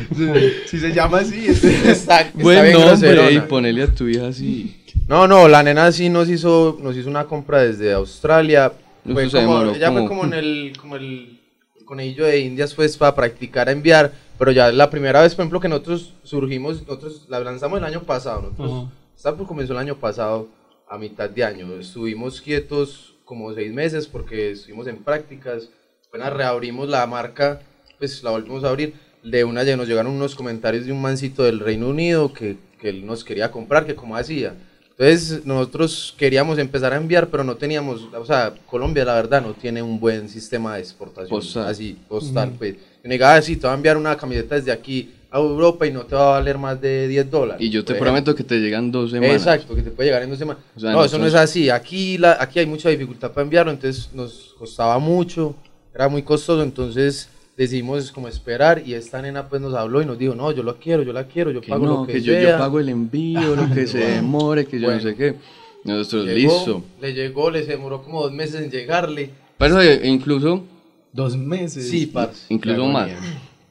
[0.65, 4.28] si se llama así, es- Exacto, está Buen bien nombre, y ponele a tu hija
[4.28, 4.76] así.
[5.08, 8.72] No, no, la nena sí nos hizo, nos hizo una compra desde Australia.
[9.06, 11.39] Eso Fue se como, demoró ella fue como- como en el, como el
[11.86, 15.60] conejillo de indias pues para practicar a enviar, pero ya la primera vez, por ejemplo,
[15.60, 18.91] que nosotros surgimos, nosotros la lanzamos el año pasado, nosotros, Ajá.
[19.17, 20.48] Starport comenzó el año pasado
[20.88, 25.69] a mitad de año, estuvimos quietos como seis meses porque estuvimos en prácticas,
[26.08, 27.62] apenas reabrimos la marca,
[27.98, 31.43] pues la volvimos a abrir, de una ya nos llegaron unos comentarios de un mancito
[31.43, 34.55] del Reino Unido que, que él nos quería comprar, que como hacía.
[34.99, 39.53] Entonces nosotros queríamos empezar a enviar, pero no teníamos, o sea, Colombia la verdad no
[39.53, 41.29] tiene un buen sistema de exportación.
[41.29, 41.67] Postal.
[41.67, 42.75] Así, postal, pues.
[43.01, 46.05] Yo negaba así, te voy a enviar una camiseta desde aquí a Europa y no
[46.05, 47.65] te va a valer más de 10 dólares.
[47.65, 49.38] Y yo te prometo que te llegan dos semanas.
[49.38, 50.63] Exacto, que te puede llegar en dos semanas.
[50.75, 51.69] O sea, no, eso no es así.
[51.69, 55.55] Aquí, la, aquí hay mucha dificultad para enviarlo, entonces nos costaba mucho,
[55.95, 57.29] era muy costoso, entonces
[57.60, 60.78] decidimos como esperar y esta nena pues nos habló y nos dijo, no, yo lo
[60.78, 62.58] quiero, yo la quiero, yo Que pago no, lo que, que yo, yo sea.
[62.58, 65.02] pago el envío, lo que se demore, que yo Bueno.
[65.04, 65.36] no sé qué.
[65.84, 66.84] Nosotros, Llegó, listo.
[67.02, 69.32] Le llegó, les demoró como dos meses en llegarle.
[69.58, 70.63] Pero eh, incluso,
[71.12, 71.89] Dos meses.
[71.89, 72.45] Sí, parce.
[72.48, 73.10] incluso más.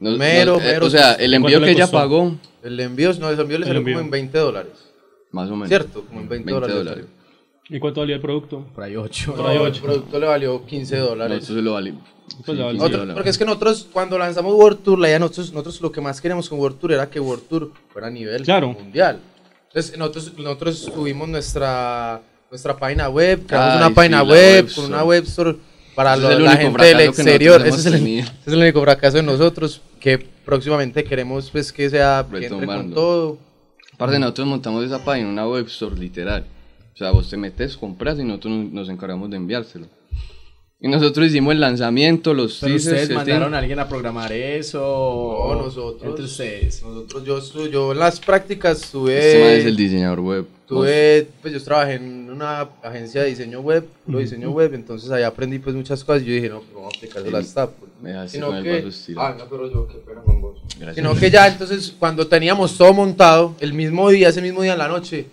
[0.00, 0.86] Nos- Mero, nos- eh, mero.
[0.86, 3.64] o sea, el envío ¿Cuánto que le ella pagó, El envío, no, el envío le
[3.66, 3.94] salió envío.
[3.94, 4.72] como en 20 dólares.
[5.32, 5.68] más o menos.
[5.68, 6.04] ¿Cierto?
[6.06, 6.76] Como en 20, 20 dólares.
[6.76, 7.04] dólares.
[7.70, 8.64] ¿Y cuánto valía el producto?
[8.74, 9.34] Por ahí ocho.
[9.34, 9.82] Por ahí No, el ocho.
[9.82, 11.36] producto le valió 15 dólares.
[11.40, 11.94] Nosotros se lo vale.
[12.44, 12.72] Pues vale.
[12.74, 13.14] Nosotros- dólares.
[13.14, 16.00] porque es que nosotros cuando lanzamos World Tour, la idea de nosotros, nosotros lo que
[16.00, 18.72] más queríamos con World Tour era que World Tour fuera a nivel Claro.
[18.72, 19.20] mundial.
[19.68, 24.74] Entonces nosotros, nosotros tuvimos nuestra, nuestra página web, creamos Ay, una sí, página web web
[24.74, 25.56] con una web store
[25.94, 27.66] para Ese lo- es el la único gente del exterior.
[27.66, 31.90] Ese es, el, ese es el único fracaso de nosotros que próximamente queremos pues que
[31.90, 33.38] sea que entre con todo.
[33.92, 36.44] Aparte, nosotros montamos esa página, una web store literal.
[36.98, 39.86] O sea, vos te metes, compras y nosotros nos, nos encargamos de enviárselo.
[40.80, 43.54] Y nosotros hicimos el lanzamiento, los Pero teasers, ustedes el mandaron thing.
[43.54, 45.46] a alguien a programar eso.
[45.48, 46.02] No, nosotros.
[46.02, 46.82] Entre ustedes.
[46.82, 49.16] Nosotros, yo, yo en las prácticas estuve...
[49.16, 50.46] Este man es el diseñador web.
[50.66, 55.22] Tuve, pues yo trabajé en una agencia de diseño web, lo diseño web, entonces ahí
[55.22, 57.70] aprendí pues muchas cosas y yo dije, no, pues vamos a aplicarlo a la STAP.
[58.02, 60.58] Me dejaste Sino que, ah, no, pero yo, qué pena con vos.
[60.78, 60.96] Gracias.
[60.96, 64.78] Sino que ya entonces cuando teníamos todo montado, el mismo día, ese mismo día en
[64.78, 65.26] la noche,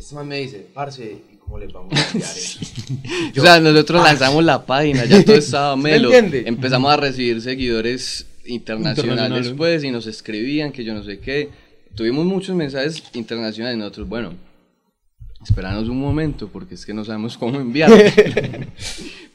[0.00, 2.60] este man me dice, parce, ¿y cómo les vamos a enviar eso?
[3.38, 6.08] O sea, nosotros lanzamos la página, ya todo estaba ¿Sí me melo.
[6.12, 6.44] entiende?
[6.48, 9.54] Empezamos a recibir seguidores internacionales Internacionales.
[9.56, 11.50] pues y nos escribían que yo no sé qué.
[11.94, 14.32] Tuvimos muchos mensajes internacionales nosotros, bueno,
[15.42, 17.90] esperanos un momento porque es que no sabemos cómo enviar.
[17.90, 18.66] De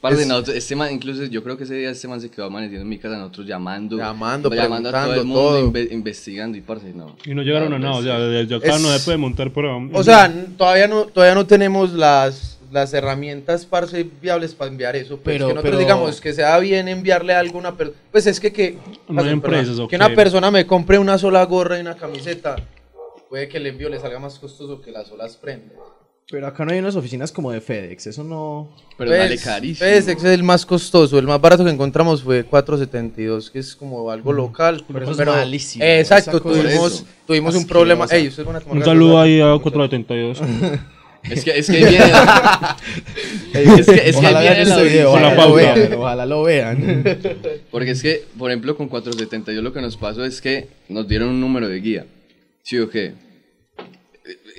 [0.26, 2.88] nosotros, este man, incluso yo creo que ese día este man se quedó amaneciendo en
[2.88, 5.72] mi casa, nosotros llamando, Llamando, llamando a todo el mundo, todo.
[5.72, 7.16] inve- investigando y parce, no.
[7.24, 9.66] Y no llegaron a nada, o sea, desde acá Es- no se puede montar por
[9.66, 9.90] ahí.
[9.92, 15.16] O sea, todavía no, todavía no tenemos las, las herramientas parce viables para enviar eso,
[15.16, 18.38] pues, Pero- que nosotros pero- digamos que sea bien enviarle a alguna persona, pues es
[18.38, 18.78] que que, No
[19.10, 22.54] hay perdón, empresas, ¿o que una persona me compre una sola gorra y una camiseta,
[23.28, 25.76] puede que el envío le salga más costoso que las solas prendas.
[26.28, 28.08] Pero acá no hay unas oficinas como de FedEx.
[28.08, 28.68] Eso no.
[28.98, 29.88] Pero Pues, vale carísimo.
[29.88, 33.76] pues, ese es el más costoso, el más barato que encontramos fue 4.72, que es
[33.76, 34.84] como algo local.
[34.92, 37.06] Pero eso es malísimo, eh, Exacto, tuvimos, Eso.
[37.26, 38.06] tuvimos un problema.
[38.10, 40.40] Ey, ustedes van a tomar Un saludo ahí a 472.
[41.30, 42.12] Es que, es que ahí viene,
[43.52, 47.04] es que, es que ojalá vean viene la video, la lo vean, ojalá lo vean.
[47.70, 51.28] Porque es que, por ejemplo, con 472 lo que nos pasó es que nos dieron
[51.28, 52.06] un número de guía.
[52.62, 53.14] ¿Sí o qué?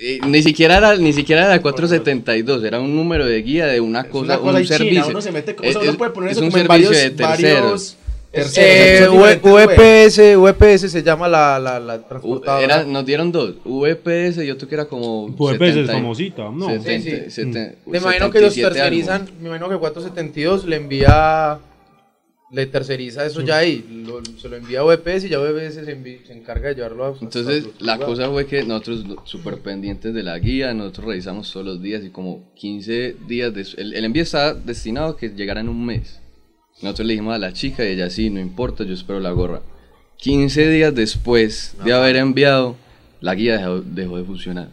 [0.00, 4.04] Eh, ni siquiera era ni siquiera era 472, era un número de guía de una
[4.04, 5.08] cosa, una cosa un china, servicio.
[5.08, 6.90] uno se mete- o Es- sea, uno puede poner es eso un como en servicio
[6.90, 7.62] varios- de terceros.
[7.62, 7.96] varios-
[8.30, 12.62] Eh, diferentes VPS, VPS se llama la, la, la U- transportadora.
[12.64, 16.42] era- nos dieron dos, VPS y otro que era como VPS es 70 y- famosita,
[16.50, 16.66] ¿no?
[16.68, 17.30] 70, Sí, sí.
[17.30, 18.74] 70, me imagino que los 77 algo.
[18.96, 21.58] tercerizan, me imagino que 472 le envía,
[22.50, 25.96] le terceriza eso ya ahí, lo- se lo envía a VPS y ya VPS se,
[25.96, 30.14] envi- se encarga de llevarlo a Entonces, otro la cosa fue que nosotros, súper pendientes
[30.14, 34.04] de la guía, nosotros revisamos todos los días y como 15 días, des- el, el
[34.04, 36.20] envío estaba destinado a que llegara en un mes.
[36.80, 39.60] Nosotros le dijimos a la chica y ella, sí, no importa, yo espero la gorra.
[40.18, 42.76] 15 días después de haber enviado,
[43.20, 44.68] la guía dejó, dejó de funcionar.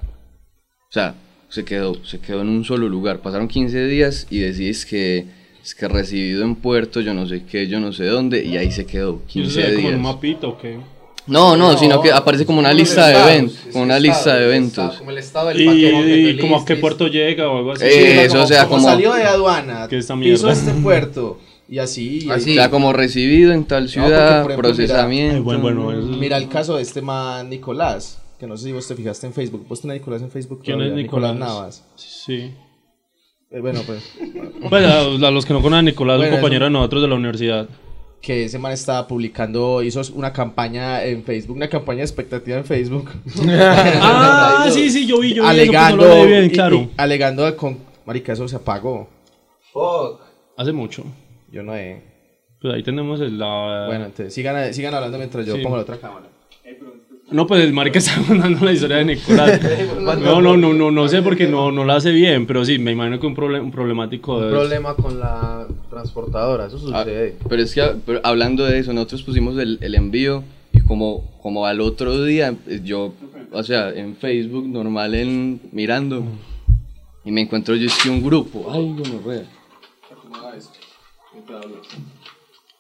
[0.89, 1.15] O sea,
[1.49, 3.21] se quedó, se quedó en un solo lugar.
[3.21, 5.25] Pasaron 15 días y decís que
[5.65, 8.71] es que recibido en puerto, yo no sé qué, yo no sé dónde, y ahí
[8.71, 9.89] se quedó ¿Y eso 15 se ve como días.
[9.89, 10.77] en un mapita o qué?
[11.27, 14.13] No, no, No, sino que aparece como una como lista de eventos, como una estado,
[14.15, 14.71] lista de eventos.
[14.83, 17.71] estado, como el estado del ¿Y, y feliz, como a qué puerto llega o algo
[17.71, 17.83] así?
[17.83, 20.51] Eh, eso, o sea, como- salió de aduana, Que esta piso mierda.
[20.53, 22.27] este puerto y así.
[22.29, 22.51] Así.
[22.51, 25.37] O sea, como recibido en tal ciudad, por ejemplo, procesamiento.
[25.37, 28.71] Ay, bueno, bueno, eso- Mira el caso de este man Nicolás, que no sé si
[28.71, 29.65] vos te fijaste en Facebook.
[29.67, 30.61] ¿Vos tenés a Nicolás en Facebook?
[30.63, 31.03] ¿Quién es todavía?
[31.03, 31.35] Nicolás?
[31.35, 31.83] Navas.
[31.95, 32.51] Sí.
[33.51, 34.13] Eh, bueno, pues
[34.69, 37.07] Pues a, a los que no conocen a Nicolás, Bueno, un compañero de nosotros de
[37.07, 37.69] la universidad.
[38.21, 42.65] que ese man estaba publicando, hizo una campaña en Facebook, una campaña de expectativa en
[42.65, 43.09] Facebook.
[43.47, 46.49] Ah, sí, sí, yo vi, yo vi alegando, eso, pues no lo vi bien, y-
[46.49, 46.75] claro.
[46.77, 49.09] y- alegando con, marica, eso se apagó.
[49.71, 50.21] Fuck.
[50.57, 51.03] Hace mucho.
[51.51, 52.01] Yo no he.
[52.61, 53.85] Pues ahí tenemos el, la...
[53.87, 55.61] Bueno, entonces sigan, sigan hablando mientras yo Sí.
[55.61, 56.27] pongo la otra cámara.
[57.31, 59.59] No, pues el marica está contando la historia de Nicolás.
[60.21, 62.91] No, no, no, no, no sé porque no, no la hace bien, pero sí, me
[62.91, 64.51] imagino que un, proble- un problemático de...
[64.51, 67.35] problema con la transportadora, eso Ah, sucede.
[67.49, 71.65] pero es que pero hablando de eso, nosotros pusimos el, el envío y como, como
[71.65, 73.13] al otro día, eh, yo,
[73.51, 76.23] o sea, en Facebook, normal, en mirando,
[77.23, 78.69] Y me encuentro yo es que un grupo.
[78.71, 79.43] Ay, gonorrea.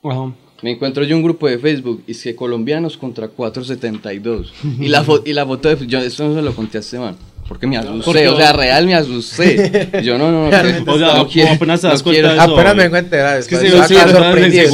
[0.03, 0.33] Ajá.
[0.65, 4.51] Me encuentro yo un grupo de Facebook y es que colombianos contra 472.
[4.79, 5.85] Y la, fo- y la foto de.
[5.85, 7.15] Yo eso no se lo conté a este man.
[7.47, 9.91] Porque me asusté, o sea, real me asusté.
[10.01, 10.91] Y Yo no, no, no.
[10.91, 12.53] O sea, no como quiero- apenas te das no cuenta quiero- de eso.
[12.55, 13.37] Apenas me enterar.
[13.37, 14.69] Es que estaba yo sí, sorprendido, se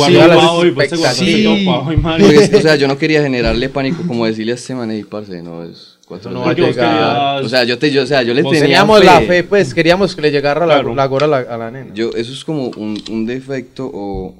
[0.67, 2.55] y pues se y Porque, madre.
[2.57, 5.65] o sea, yo no quería generarle pánico como decirle a este man, "Ey, parce, no
[5.65, 7.43] es cuatro no va a llegar.
[7.43, 10.15] O sea, yo te, yo, o sea, yo le tenía Teníamos la fe, pues queríamos
[10.15, 10.95] que le llegara la, Claro.
[10.95, 11.91] la gorra a la, a la nena.
[11.93, 14.33] Yo, eso es como un, un defecto o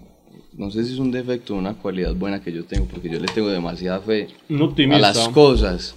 [0.54, 3.20] no sé si es un defecto o una cualidad buena que yo tengo, porque yo
[3.20, 5.96] le tengo demasiada fe a las cosas.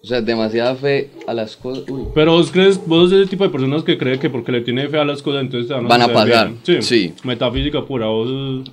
[0.00, 1.84] O sea, demasiada fe a las cosas.
[2.14, 4.88] Pero vos crees, vos sos ese tipo de personas que cree que porque le tiene
[4.88, 7.14] fe a las cosas, entonces van a, Van a pasar, sí.
[7.24, 8.64] Metafísica pura, vos.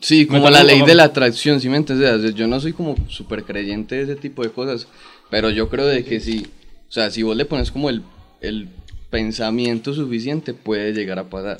[0.00, 2.10] Sí, como la ley de la atracción, ¿sí me entiendes?
[2.10, 4.88] O sea, yo no soy como súper creyente de ese tipo de cosas,
[5.28, 6.46] pero yo creo de que sí,
[6.88, 8.02] o sea, si vos le pones como el,
[8.40, 8.68] el
[9.10, 11.58] pensamiento suficiente, puede llegar a pasar.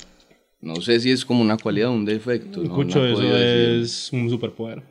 [0.61, 2.61] No sé si es como una cualidad o un defecto.
[2.63, 3.81] Escucho, no eso decir.
[3.83, 4.83] es un superpoder.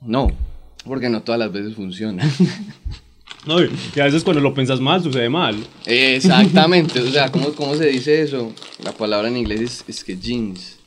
[0.00, 0.28] No,
[0.84, 2.22] porque no todas las veces funciona.
[3.46, 5.54] No, y a veces cuando lo pensas mal, sucede mal.
[5.84, 8.50] Exactamente, o sea, ¿cómo, ¿cómo se dice eso?
[8.82, 10.78] La palabra en inglés es, es que jeans.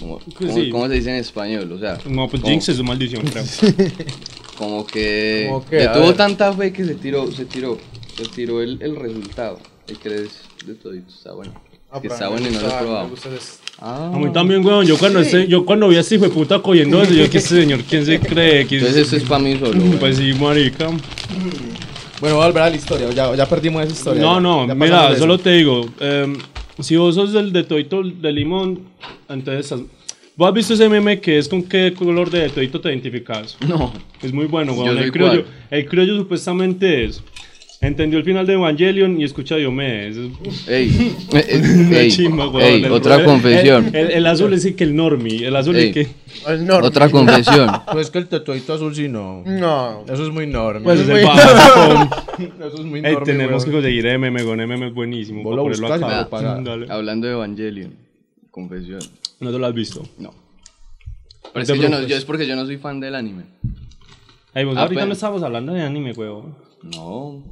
[0.00, 0.68] ¿Cómo, cómo- sí.
[0.70, 1.70] cómo se dice en español?
[1.70, 3.44] O sea, No, pues como- Jinx es su maldición, creo.
[4.58, 6.16] Como que, Como que, le a tuvo ver.
[6.16, 7.78] tanta fe que se tiró, se tiró,
[8.16, 9.60] se tiró el, el resultado.
[9.88, 11.08] ¿Y crees de todito?
[11.14, 11.52] Está bueno.
[11.90, 13.10] Ah, que está bueno y no lo he probado.
[13.78, 14.86] Ah, A mí también, weón.
[14.86, 17.38] Yo cuando, ese- yo cuando vi a este hijo de puta cogiendo eso, yo que
[17.38, 18.66] este señor, ¿quién se cree?
[18.66, 19.78] ¿Quién entonces se- eso es para mí solo.
[20.00, 20.88] Pues sí, marica.
[22.20, 24.22] Bueno, voy a volver a la historia, ya, ya perdimos esa historia.
[24.22, 25.42] No, no, ya mira, solo eso.
[25.42, 26.36] te digo, em,
[26.80, 28.80] si vos sos del de Toito de Limón,
[29.28, 29.78] entonces,
[30.34, 33.58] ¿vos has visto ese meme que es con qué color de Toito te identificas?
[33.68, 33.92] No.
[34.22, 34.94] Es muy bueno, Yo weón.
[34.96, 37.22] soy El criollo, el criollo supuestamente es,
[37.86, 40.16] entendió el final de Evangelion y escucha a Diomedes.
[40.16, 42.62] Es Ey, eh, una ey, chimba, weón.
[42.66, 43.90] ey, El- otra el- confesión.
[43.94, 45.88] El, el azul es el que el normie, el azul Ey.
[45.88, 46.08] es que...
[46.82, 47.70] Otra confesión.
[47.92, 49.42] Pues que el tetuito azul sí no.
[49.46, 50.04] No.
[50.08, 50.80] Eso es muy enorme.
[50.82, 51.16] Pues es el.
[52.66, 55.42] Eso es muy Ey, tenemos que conseguir MM, con MM es buenísimo.
[55.42, 56.14] Vos para lo ponerlo buscas y acá.
[56.16, 56.64] me lo pagas.
[56.64, 56.86] Dale.
[56.90, 57.94] Hablando de Evangelion,
[58.50, 59.00] confesión.
[59.40, 60.02] No te lo has visto.
[60.18, 60.34] No.
[61.52, 62.10] Pero es, te que yo no, preocupes.
[62.10, 63.44] yo es porque yo no soy fan del anime.
[64.54, 66.54] Ey, vos Ah, ahorita no estábamos hablando de anime, weón.
[66.82, 67.42] No.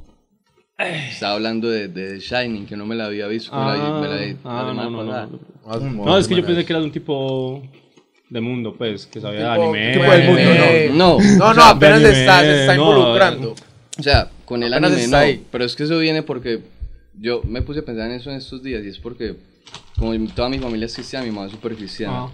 [0.77, 3.51] Estaba hablando de, de Shining, que no me la había visto.
[3.55, 6.05] me la Ah, me la vi la ah, no, no, no.
[6.05, 7.63] No, es que yo pensé que eras un tipo
[8.29, 9.93] de mundo, pues, que sabía de anime.
[9.93, 10.87] tipo del mundo, anime.
[10.89, 12.81] No, No, o no, sea, apenas de se está, se anime, está no.
[12.91, 13.55] involucrando.
[13.97, 15.23] O sea, con el Apenas anime está no.
[15.23, 15.45] ahí.
[15.49, 16.59] Pero es que eso viene porque
[17.17, 19.37] yo me puse a pensar en eso en estos días y es porque,
[19.97, 22.23] como toda mi familia es cristiana, mi mamá es súper cristiana.
[22.25, 22.29] Ah,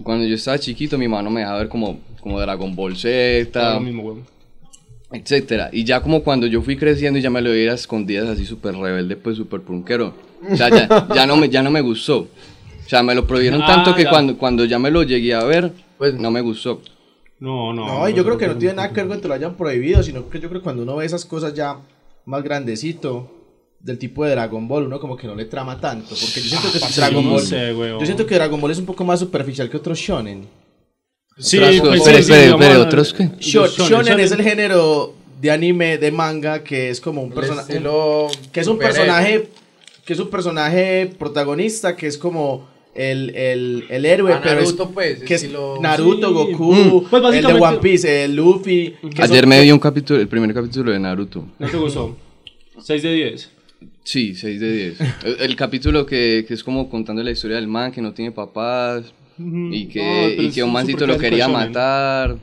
[0.00, 3.08] Cuando yo estaba chiquito, mi mamá no me dejaba ver como, como Dragon Ball Z,
[3.10, 4.18] está lo mismo.
[5.12, 5.70] Etcétera.
[5.72, 8.44] Y ya como cuando yo fui creciendo y ya me lo veía a escondidas así
[8.46, 10.14] súper rebelde, pues súper punquero.
[10.50, 12.18] O sea, ya, ya, no me, ya no me gustó.
[12.84, 14.10] O sea, me lo prohibieron Ah, tanto que ya.
[14.10, 16.82] cuando, cuando ya me lo llegué a ver, Pues- no me gustó.
[17.40, 17.86] No, no.
[17.86, 20.02] No, y yo creo que no tiene nada que ver con que lo hayan prohibido,
[20.02, 21.78] sino que yo creo que cuando uno ve esas cosas ya
[22.26, 23.30] más grandecito,
[23.80, 26.08] del tipo de Dragon Ball, uno como que no le trama tanto.
[26.08, 27.40] Porque yo siento que parce, Dragon no Ball.
[27.40, 30.46] sé, yo siento que Dragon Ball es un poco más superficial que otros shonen.
[31.38, 33.30] Sí, pues Espere, espere, espere, ¿otros qué?
[33.40, 37.80] Shonen, es el género de anime, de manga, que es como un personaje.
[38.52, 39.48] que es un personaje
[40.04, 44.66] que es un personaje protagonista que es como el, el, el héroe A pero es-
[44.66, 46.34] Naruto, pues, que es estilo- Naruto, Sí.
[46.34, 46.90] Goku, Mm.
[46.90, 50.20] Pues el de básicamente- One Piece, el Luffy que Ayer son- me vi un capítulo,
[50.20, 51.46] el primer capítulo de Naruto.
[51.58, 52.16] ¿No te gustó?
[52.82, 53.50] 6 de 10.
[54.04, 55.00] Sí, 6 de 10.
[55.24, 58.30] El, el capítulo que, que es como contando la historia del man que no tiene
[58.30, 59.04] papás
[59.38, 62.36] y que, y que un mancito lo quería matar.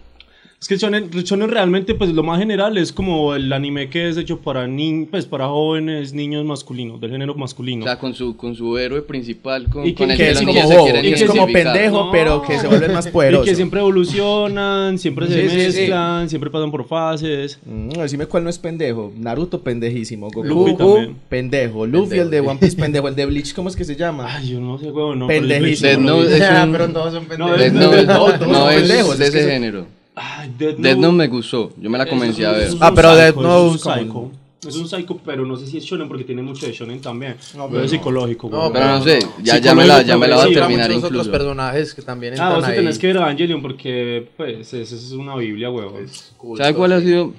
[0.62, 4.16] Es que Shonen, Shonen realmente, pues lo más general es como el anime que es
[4.18, 7.84] hecho para ni pues para jóvenes, niños masculinos, del género O masculino.
[7.84, 10.40] sea, con su, con su héroe principal, con, Y que- con el que que, es
[10.40, 12.12] como bobo, y que es como pendejo No.
[12.12, 15.78] pero que se vuelve más poderoso Y que siempre evolucionan, siempre se Sí, sí, sí.
[15.80, 17.58] mezclan, siempre pasan por fases.
[17.66, 21.16] Mm, decime cuál no es pendejo Naruto pendejísimo Goku Luffy también.
[21.28, 24.28] pendejo Luffy el de One Piece pendejo el de Bleach ¿cómo es que se llama?
[24.30, 25.26] Ay, yo no sé, weón, no.
[25.28, 25.90] Pendejísimo.
[25.90, 27.58] el no es Ah, un- pero todos son pendejos.
[27.58, 30.01] No, es- no, no, es pendejos, de ese género.
[30.16, 32.62] Ay, Death Death Note- me gustó, yo me la comencé es- a ver.
[32.68, 34.32] es Ah, pero psycho, Death Note Es un psycho.
[34.68, 37.36] Es un psycho, pero no sé si es shonen porque tiene mucho de shonen también.
[37.58, 38.72] No, pero es psicológico, No.
[38.72, 41.26] Pero no sé, ya, ya, me la, ya me la va a terminar muchos otros
[41.26, 41.32] incluso.
[41.32, 42.76] personajes que también Ah, vos ahí.
[42.76, 46.06] tenés que ver Evangelion porque, pues, eso es una biblia, weón.
[46.38, 47.34] Cool, ¿Sabe todo cuál ha sido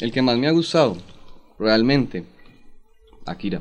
[0.00, 0.96] el que más me ha gustado?
[1.58, 2.24] Realmente.
[3.26, 3.60] Akira.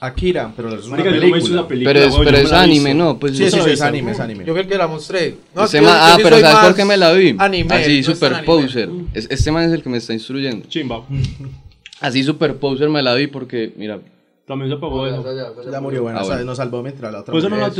[0.00, 2.24] Akira pero es una Marica, yo no me hice película esa película, Pero es, weón,
[2.24, 2.94] pero yo me es la anime.
[2.94, 3.18] ¿no?
[3.18, 5.34] Pues sí yo sí sí es anime es anime Yo fui el que la mostré.
[5.54, 7.34] No, Ese yo ah, sí pero soy ¿sabes por más qué me la vi?
[7.38, 8.46] Anime, Así, no es tan super anime.
[8.46, 8.88] poser.
[9.14, 10.66] Es- este man es el que me está instruyendo.
[10.68, 11.04] Chimba.
[12.00, 13.98] Así super poser me la vi porque, mira,
[14.46, 15.24] También se pagó eso.
[15.70, 16.50] Ya murió, bueno, Ah, o sea, bueno.
[16.50, 17.32] nos salvó mientras la otra.
[17.32, 17.72] Pues eso no la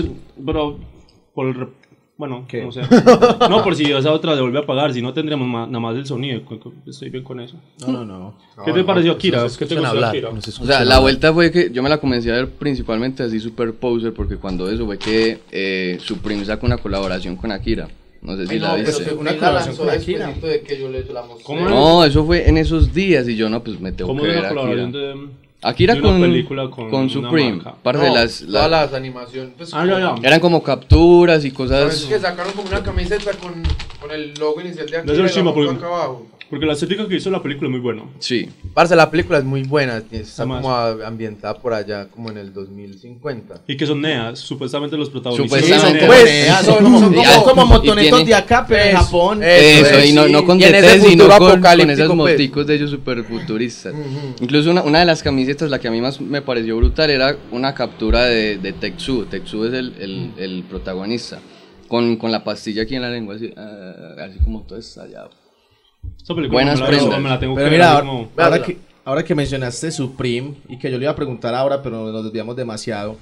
[0.44, 0.78] Pero
[1.34, 1.54] por el.
[1.54, 1.68] re-
[2.18, 2.62] Bueno, ¿Qué?
[2.64, 2.82] no sé.
[3.48, 6.04] No, por si esa otra se vuelve a pagar, si no tendríamos nada más el
[6.04, 6.42] sonido.
[6.84, 7.56] Estoy bien con eso.
[7.86, 8.34] No, no, no.
[8.64, 9.40] ¿Qué te pareció Akira?
[9.42, 9.94] Nos ¿Qué te gustó
[10.32, 13.38] nos O sea, la vuelta fue que yo me la comencé a ver principalmente así
[13.38, 17.88] super poser porque cuando eso fue que eh, Supreme sacó una colaboración con Akira.
[18.20, 19.04] No sé si Ay, la no, viste.
[19.04, 20.26] pero Una colaboración con Akira.
[20.32, 21.44] de que yo le la mostré.
[21.44, 24.26] ¿Cómo No, eso fue en esos días y yo no, pues me tengo ¿Cómo que
[24.28, 24.60] ver la Akira.
[24.62, 25.47] colaboración de.?
[25.60, 27.60] Akira de con, película con con Supreme.
[27.82, 29.52] Parce, No, las, todas la- las animaciones.
[29.56, 30.14] Pues, Ah, ya, ya.
[30.22, 32.04] eran como capturas y ¿Sabes cosas.
[32.04, 33.62] que sacaron como una camiseta con,
[34.00, 36.26] con el logo inicial de De Akira porque- abajo?
[36.50, 38.04] Porque la estética que hizo la película es muy buena.
[38.20, 38.48] Sí.
[38.72, 40.62] Parce, la película es muy buena, está Además.
[40.62, 43.60] como a- ambientada por allá, como en el 2050.
[43.66, 45.60] Y que son neas, supuestamente los protagonistas.
[45.60, 46.06] Sí, son Supuestamente.
[46.06, 48.96] como, Pues, neas, son, son- son como, como y motonetos tiene- de acá, pero en
[48.96, 49.40] Japón.
[49.42, 52.06] eso, y no, no con Y en ese DT, sino futuro con, con apocalíptico, esas
[52.16, 52.16] pues.
[52.32, 53.94] moticos de ellos super futuristas.
[54.40, 57.36] Incluso una, una de las camisetas, la que a mí más me pareció brutal, era
[57.50, 59.26] una captura de, de Tetsu.
[59.26, 61.40] Tetsu es el, el, el protagonista.
[61.88, 65.30] Con, con la pastilla aquí en la lengua, así, ah, así como todo estallado.
[66.22, 67.20] Esa película Buenas me la, prendas.
[67.20, 70.78] me la tengo Pero que mira, ahora, como- ahora que, ahora que mencionaste Supreme y
[70.78, 73.16] que yo le iba a preguntar ahora, pero nos desviamos demasiado.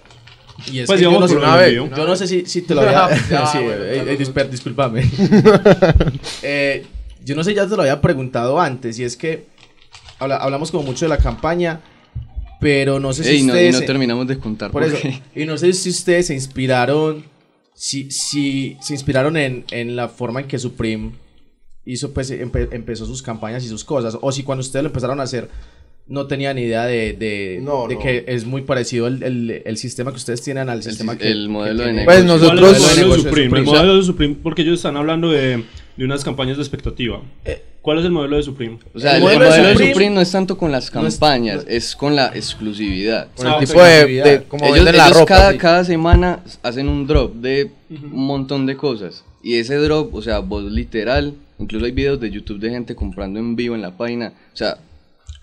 [0.72, 2.46] Y es Pues que yo, digamos no por sé, una vez, yo no sé si,
[2.46, 3.08] si te lo había.
[3.30, 5.02] Ya, sí, bueno, eh, eh, disper- discúlpame.
[6.42, 6.84] Eh,
[7.24, 9.46] yo no sé, ya te lo había preguntado antes, y es que
[10.18, 11.80] habla- hablamos como mucho de la campaña,
[12.60, 13.80] pero no sé si Ey, no, y ustedes.
[13.80, 14.96] no terminamos de contar por eso,
[15.34, 17.24] y no sé si ustedes se inspiraron,
[17.74, 21.12] si, si se inspiraron en, en la forma en que Supreme
[21.86, 25.20] hizo, pues, empe- empezó sus campañas y sus cosas, o si cuando ustedes lo empezaron
[25.20, 25.48] a hacer
[26.08, 28.00] no tenían idea de, de, No, de no.
[28.00, 31.30] que es muy parecido el, el- el sistema que ustedes tienen al sistema sis- que
[31.32, 32.52] el modelo de tiene- Pues negocio.
[32.54, 33.44] nosotros- ¿Cuál es el Modelo de negocio Supreme?
[33.46, 33.66] El Supreme.
[33.78, 35.64] modelo de Supreme, porque ellos están hablando de,
[35.96, 37.22] de unas campañas de expectativa.
[37.44, 38.78] Eh, ¿Cuál es el modelo de Supreme?
[38.94, 40.94] O sea, El el, modelo modelo, de de Supreme Supreme no es tanto con las
[40.94, 43.28] no es- campañas, es, con la exclusividad.
[43.36, 45.26] Con Ah, el tipo de, como ellos venden la ellos ropa.
[45.26, 45.58] cada, sí.
[45.58, 49.24] cada semana hacen un drop de un montón de cosas.
[49.46, 53.38] Y ese drop, o sea, vos literal, incluso hay videos de YouTube de gente comprando
[53.38, 54.32] en vivo en la página.
[54.52, 54.78] O sea,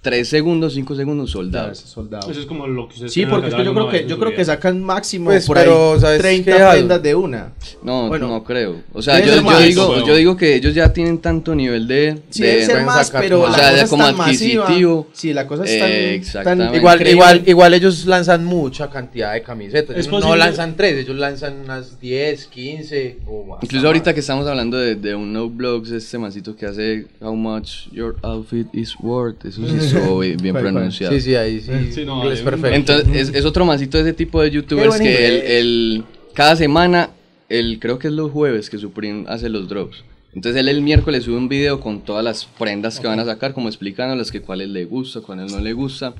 [0.03, 1.79] 3 segundos, 5 segundos ya, soldados.
[1.79, 2.29] ese soldado.
[2.29, 4.35] Eso es como lo que ustedes Sí, porque es que yo creo que yo creo
[4.35, 6.71] que sacan máximo Pues, por pero, ahí ¿sabes 30 qué, Jado?
[6.73, 7.53] prendas de una.
[7.81, 8.81] No, Bueno, no creo.
[8.93, 12.19] O sea, yo, yo digo, pero- yo digo que ellos ya tienen tanto nivel de...
[12.29, 14.17] Sí, de- debe ser más, sacar pero la O sea, cosa ya es como tan
[14.17, 14.63] masiva.
[14.65, 15.07] adquisitivo.
[15.13, 16.65] Sí, la cosa es Eh, tan, exactamente.
[16.71, 17.11] tan Igual, increíble.
[17.13, 19.95] igual, igual ellos lanzan mucha cantidad de camisetas.
[19.97, 23.59] Es Ellos no lanzan tres, ellos lanzan unas 10, 15 o más.
[23.63, 27.33] Incluso ahorita que estamos hablando de, de un no blogs, este mancito que hace How
[27.35, 31.13] much your outfit is worth, eso sí estuvo bien pronunciado.
[31.13, 32.05] Sí, sí, ahí sí.
[32.05, 32.67] No, un- perfecto.
[32.75, 36.03] Entonces, es, es otro mancito de ese tipo de youtubers que el,
[36.33, 37.11] cada semana,
[37.49, 40.03] el, creo que es los jueves que Supreme hace los drops.
[40.35, 43.53] Entonces él el miércoles sube un video con todas las prendas que van a sacar,
[43.53, 46.15] como explicándoles que cuáles le gusta, cuáles no le gusta.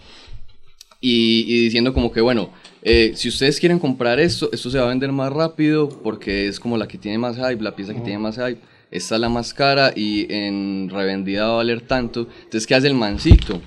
[1.02, 2.50] Y, y diciendo como que, bueno,
[2.82, 6.60] eh, si ustedes quieren comprar esto, esto se va a vender más rápido porque es
[6.60, 8.60] como la que tiene más hype, la pieza que tiene más hype.
[8.94, 12.28] Esta es la más cara y en revendida va a valer tanto.
[12.44, 13.62] Entonces, ¿qué hace el mancito?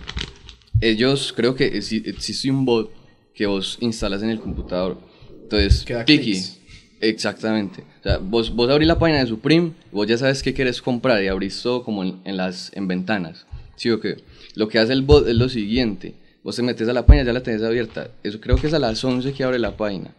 [0.81, 2.91] ellos creo que exi- existe un bot
[3.35, 4.99] que vos instalas en el computador.
[5.43, 6.59] Entonces, Que clics.
[7.01, 7.83] exactamente.
[8.01, 11.23] O sea, vos, vos abrís la página de Supreme, vos ya sabes qué quieres comprar
[11.23, 13.47] y abrís todo como en, en las en ventanas.
[13.77, 14.17] ¿Sí o qué?
[14.55, 16.15] Lo que hace el bot es lo siguiente.
[16.43, 18.09] Vos te metes a la página, ya la tenés abierta.
[18.23, 20.11] Eso creo que es a las 11 que abre la página.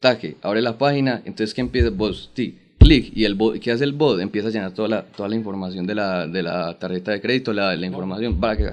[0.00, 1.90] Taque, abre la página, entonces ¿qué empieza?
[1.90, 4.20] Vos, ti, clic, y el bot, ¿qué hace el bot?
[4.20, 7.52] Empieza a llenar toda la, toda la información de la, de la tarjeta de crédito,
[7.52, 8.70] la, la información, para que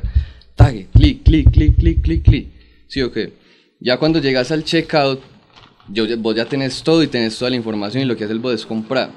[0.55, 2.47] tague, clic, clic, clic, clic, clic, clic.
[2.87, 3.33] ¿Sí o qué?
[3.79, 5.19] Ya cuando llegas al checkout,
[5.89, 8.39] yo, vos ya tenés todo y tenés toda la información y lo que hace el
[8.39, 9.09] bot es comprar.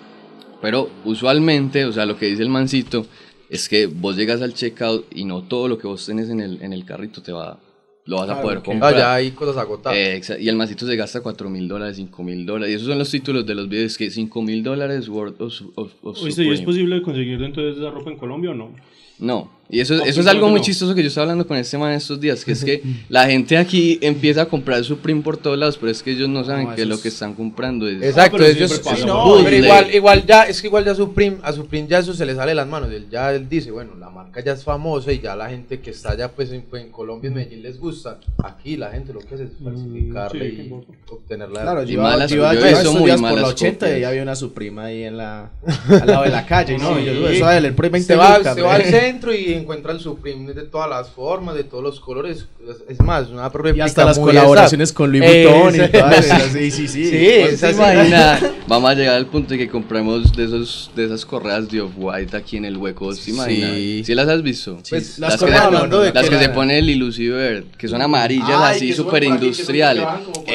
[0.62, 3.06] Pero usualmente, o sea, lo que dice el mancito
[3.50, 6.62] es que vos llegas al checkout y no todo lo que vos tenés en el,
[6.62, 7.58] en el carrito te va,
[8.06, 8.62] lo vas a Claro, poder ok.
[8.62, 8.96] Ah, comprar.
[8.96, 9.98] ya hay cosas agotadas.
[9.98, 12.72] Eh, y el mancito se gasta 4 mil dólares, 5 mil dólares.
[12.72, 15.92] Y esos son los títulos de los videos que 5 mil dólares worth of, of,
[16.02, 18.70] of Oíste, ¿y es posible conseguir entonces esa ropa en Colombia o no?
[19.18, 21.56] No, y eso, eso es algo ¿por qué muy chistoso que yo estaba hablando con
[21.56, 25.36] este man estos días, que es que la gente aquí empieza a comprar Supreme por
[25.36, 27.34] todos lados, pero es que ellos no saben No, que eso lo es- que están
[27.34, 28.02] comprando es...
[28.02, 31.52] Exacto, Ah, ellos sí, no, pero igual, igual ya, es que igual ya Supreme, a
[31.52, 34.08] Supreme ya eso se le sale de las manos, él ya él dice, bueno, la
[34.10, 36.90] marca ya es famosa y ya la gente que está allá pues en, pues, en
[36.92, 40.68] Colombia, en Medellín les gusta, aquí la gente lo que hace es falsificarle sí, y
[40.68, 41.62] qué obtenerla.
[41.62, 44.08] Claro, Y yo malas- yo yo estos muy días por la malas 80 y copias.
[44.10, 45.50] había una Suprema ahí en la,
[45.88, 46.94] al lado de la calle, ¿no?
[46.96, 47.02] Sí.
[47.02, 49.55] Y yo, eso a valer por 20 se va, lucas, se va al centro y
[49.56, 52.46] encuentra el Supreme de todas las formas, de todos los colores.
[52.88, 56.24] Es, más, una réplica Y hasta las muy colaboraciones con Louis Vuitton y Esa- todas
[56.26, 56.42] esas.
[56.52, 57.10] Sí, sí, sí.
[57.10, 57.76] Sí, es ¿Se así.
[57.76, 58.40] imagina?
[58.68, 62.36] Vamos a llegar al punto de que compremos de esos de esas correas de Off-White
[62.36, 63.70] aquí en el hueco, ¿se imagina?
[63.74, 64.02] Sí.
[64.04, 64.78] ¿Sí las has visto?
[64.88, 68.02] Pues, las las que, hablando de las que que se pone el Illusive que son
[68.02, 70.04] amarillas Ay, así súper industriales.
[70.34, 70.52] Sí, sí,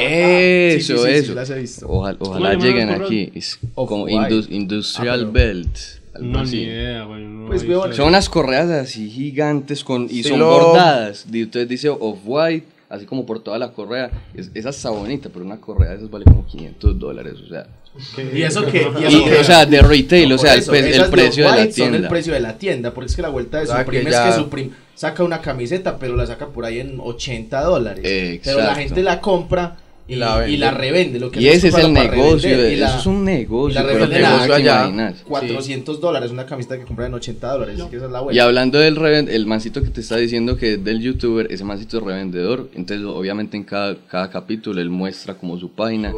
[0.92, 1.34] Eso, sí, sí, eso.
[1.34, 1.86] las he visto.
[1.88, 3.32] Ojalá, ¿Cómo ojalá se llaman lleguen aquí.
[3.74, 5.78] Como Industrial Ah, Belt.
[6.14, 6.56] Algo No, así.
[6.56, 7.24] ni idea, güey.
[7.24, 11.26] no Pues, weón, Son unas correas así gigantes con, y son Estilo- bordadas.
[11.32, 14.10] Y Entonces dice off-white, así como por toda la correa.
[14.34, 17.34] Es, esa está bonita, pero una correa de esas vale como 500 dólares.
[17.44, 17.66] O sea,
[18.34, 18.78] Y eso que.
[18.78, 20.86] Y y, eso que o sea de retail, No, o sea, el, eso, pe- el
[20.86, 22.08] esas precio de la Off-White Son el tienda.
[22.08, 24.32] precio de la tienda, porque es que la vuelta de Supreme que es ya- que
[24.32, 28.02] Supreme saca una camiseta, pero la saca por ahí en 80 dólares.
[28.44, 28.80] Pero la Exacto.
[28.80, 29.76] gente la compra
[30.12, 31.18] y, Y la y la revende.
[31.18, 33.80] Lo que Y ese es el negocio, revender, y la- eso es un y negocio,
[33.82, 34.80] la allá.
[34.88, 35.14] imaginar.
[35.26, 37.80] 400 dólares, una camiseta que compran en 80 dólares.
[37.80, 38.96] así que esa es la Y hablando del
[39.28, 43.06] el mancito que te está diciendo que es del youtuber, ese mancito es revendedor, entonces
[43.06, 46.12] obviamente en cada, cada capítulo él muestra como su página.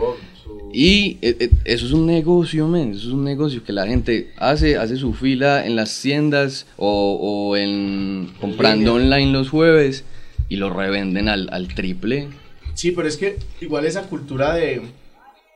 [0.73, 4.33] Y eh, eh, eso es un negocio, men, eso es un negocio que la gente
[4.37, 7.19] hace, hace su fila en las tiendas o,
[7.51, 10.05] o en comprando online los jueves
[10.49, 12.29] y lo revenden al, al triple.
[12.75, 14.83] Sí, pero es que igual esa cultura de,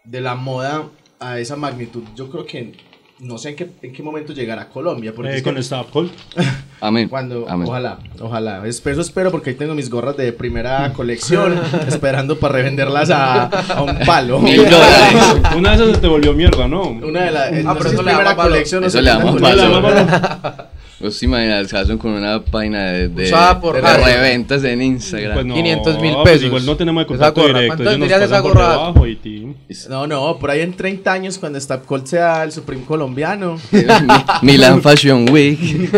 [0.05, 0.85] de la moda
[1.21, 2.73] a esa magnitud, yo creo que
[3.21, 5.13] no sé en qué, en qué momento llegará a Colombia.
[5.13, 6.13] Porque Eh, es que con Staples.
[6.81, 7.09] Amén.
[7.09, 7.67] Cuando, Amén.
[7.67, 8.65] ojalá, ojalá.
[8.65, 13.83] Eso espero porque ahí tengo mis gorras de primera colección, esperando para revenderlas a, a
[13.83, 14.39] un palo.
[14.41, 15.17] Mil dólares.
[15.57, 16.83] Una de esas se te volvió mierda, ¿no?
[16.91, 17.53] Una de las.
[17.53, 20.69] Ah, no pero eso es le primera colección Eso segunda le llama colección.
[21.01, 25.35] Vos te imaginas, Jason con una página de, de, por de reventas en Instagram.
[25.35, 26.43] Pues no, 500 mil pues pesos.
[26.47, 27.67] igual no tenemos el contacto directo.
[27.85, 29.55] ¿Cuánto ellos nos pasan por debajo y ti-
[29.89, 33.59] No, no, por ahí en 30 años, cuando Stapcold sea el Supreme colombiano.
[34.43, 35.59] Milan Fashion Week.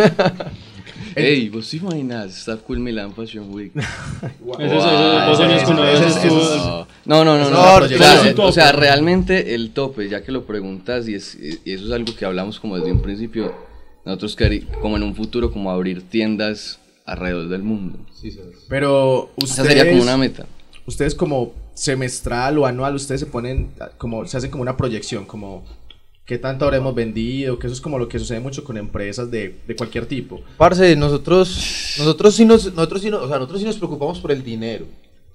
[1.16, 3.72] Ey, vos te imaginas, está cool Milan Fashion Week.
[7.06, 7.58] No, no, no, no.
[7.58, 8.02] una o, proyección.
[8.02, 8.48] sea, Es un tope.
[8.48, 12.14] o sea, realmente el tope, ya que lo preguntas, y, es, y eso es algo
[12.14, 13.52] que hablamos como desde un principio,
[14.04, 14.36] nosotros
[14.80, 17.98] como en un futuro, como abrir tiendas alrededor del mundo.
[18.68, 19.68] Pero Esa ustedes.
[19.68, 20.46] sería como una meta.
[20.86, 23.70] Ustedes, como semestral o anual, ustedes se ponen.
[23.98, 25.64] como Se hacen como una proyección, como.
[26.24, 27.58] ¿Qué tanto habremos vendido?
[27.58, 30.40] Que eso es como lo que sucede mucho con empresas de, de cualquier tipo.
[30.56, 34.30] Parce, nosotros, nosotros sí nos, nosotros sí nos, o sea, nosotros sí nos preocupamos por
[34.30, 34.86] el dinero.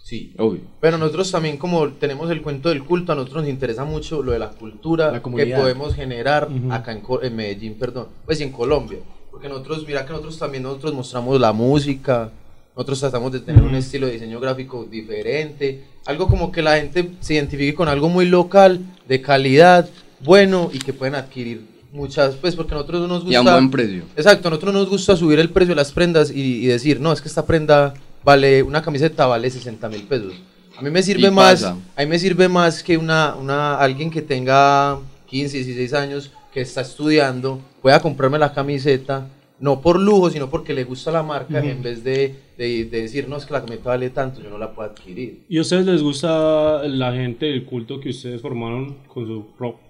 [0.06, 0.36] Sí.
[0.38, 0.62] Obvio.
[0.80, 4.34] Pero nosotros también como tenemos el cuento del culto, a nosotros nos interesa mucho lo
[4.34, 8.52] de la cultura La que podemos generar acá en, en Medellín, perdón, pues y en
[8.52, 9.00] Colombia.
[9.32, 12.30] Porque nosotros, mira que nosotros también nosotros mostramos la música,
[12.76, 17.10] nosotros tratamos de tener un estilo de diseño gráfico diferente, algo como que la gente
[17.20, 19.90] se identifique con algo muy local, de calidad,
[20.20, 23.32] bueno y que pueden adquirir muchas, pues porque nosotros no nos gusta...
[23.32, 24.04] Y a un buen precio.
[24.16, 27.00] Exacto, a nosotros no nos gusta subir el precio de las prendas y, y decir,
[27.00, 27.96] no, es que esta prenda
[28.26, 30.34] vale, una camiseta vale 60 mil pesos.
[30.78, 34.22] A mí me sirve más, a mí me sirve más que una, una, alguien que
[34.22, 39.28] tenga 15, 16 años, que está estudiando, pueda comprarme la camiseta,
[39.60, 43.28] no por lujo, sino porque le gusta la marca, en vez de, de, de decir,
[43.28, 45.42] no, es que la camiseta vale tanto, yo no la puedo adquirir.
[45.50, 49.46] ¿Y a ustedes les gusta la gente, el culto que ustedes formaron con su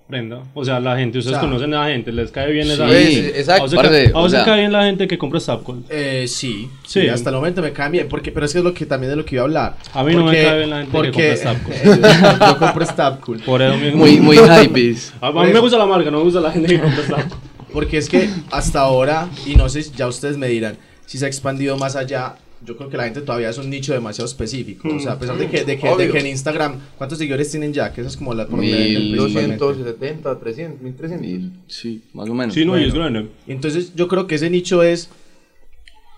[0.08, 0.44] prenda?
[0.54, 2.88] O sea, la gente, ustedes O sea, conocen a la gente, les cae bien esa
[2.90, 2.96] Sí.
[2.96, 3.40] gente.
[3.40, 3.62] Exacto.
[3.62, 5.78] ¿A usted, Parce, ca- a o sea- cae bien la gente que compra Staples?
[5.90, 7.02] Eh, sí, Sí.
[7.02, 9.12] sí, hasta el momento me cae bien, porque, pero es que es lo que también
[9.12, 9.78] de lo que iba a hablar.
[9.94, 11.76] A mí no me Porque- cae bien la gente que porque, compra Stapcool.
[12.40, 13.40] yo, yo compro Stapcool.
[13.42, 13.98] Por eso mismo.
[14.00, 15.14] Muy, muy hypees.
[15.22, 17.34] A, a mí me gusta la marca, no me gusta la gente que compra Staples.
[17.74, 21.26] Porque es que hasta ahora, y no sé, si ya ustedes me dirán, si se
[21.26, 22.36] ha expandido más allá,
[22.66, 24.90] yo creo que la gente todavía es un nicho demasiado específico.
[24.90, 27.72] O sea, a pesar de que, de que, de que en Instagram, ¿cuántos seguidores tienen
[27.74, 27.94] ya?
[27.94, 29.58] Que esa es como la por donde Mil venden principalmente.
[29.58, 31.28] 270, 300, 1300.
[31.28, 32.54] Y- sí, más o menos.
[32.54, 33.10] Sí, no, y es Bueno.
[33.12, 33.30] grande.
[33.48, 35.10] Entonces yo creo que ese nicho es,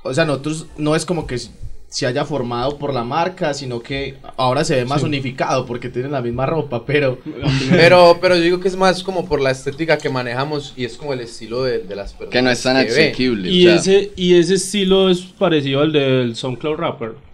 [0.03, 1.37] o sea, nosotros no es como que
[1.89, 6.11] se haya formado por la marca, sino que ahora se ve más unificado porque tienen
[6.11, 7.17] la misma ropa, pero
[7.69, 10.97] Pero, pero yo digo que es más como por la estética que manejamos y es
[10.97, 12.31] como el estilo de, de las personas.
[12.31, 13.49] Que no es tan que asequible.
[13.49, 17.27] Y, o sea, ese, y ese estilo es parecido al del SoundCloud Rapper.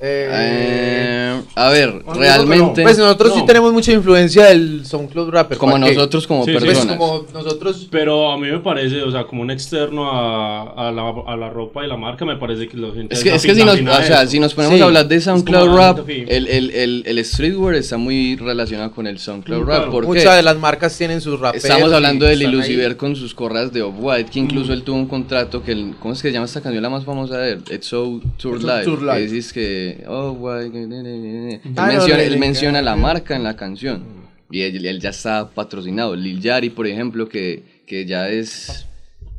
[0.00, 3.46] Eh, eh, a ver, no, realmente, pues nosotros sí no.
[3.46, 5.56] tenemos mucha influencia del SoundCloud Rapper.
[5.56, 6.58] como nosotros como Sí, sí.
[6.58, 6.96] Pues personas.
[6.96, 7.86] como nosotros.
[7.90, 11.48] Pero a mí me parece, o sea, como un externo a, a, la, a la
[11.48, 13.14] ropa y la marca, me parece que la gente...
[13.14, 14.82] Es que, es que si, nos, o sea, si nos ponemos Sí.
[14.82, 19.18] a hablar de SoundCloud Rap, el, el, el, el streetwear está muy relacionado con el
[19.18, 19.76] SoundCloud Mm, Rap.
[19.76, 19.90] claro.
[19.92, 20.08] ¿Por qué?
[20.08, 21.64] Muchas de las marcas tienen sus raperos.
[21.64, 22.52] Estamos hablando están ahí.
[22.54, 26.14] Illusiver con sus correas de Off-White, que incluso él tuvo un contrato que, el- ¿cómo
[26.14, 27.58] es que se llama esta canción la más famosa de él?
[27.72, 28.84] It's So Tour Live.
[28.84, 29.14] Tour Live.
[29.28, 32.24] Que Off-White, que- ne- ne.
[32.24, 34.02] él, menciona, él la marca en la canción.
[34.50, 36.14] Y él, él ya está patrocinado.
[36.14, 38.86] Lil Yari, por ejemplo, que, que ya es,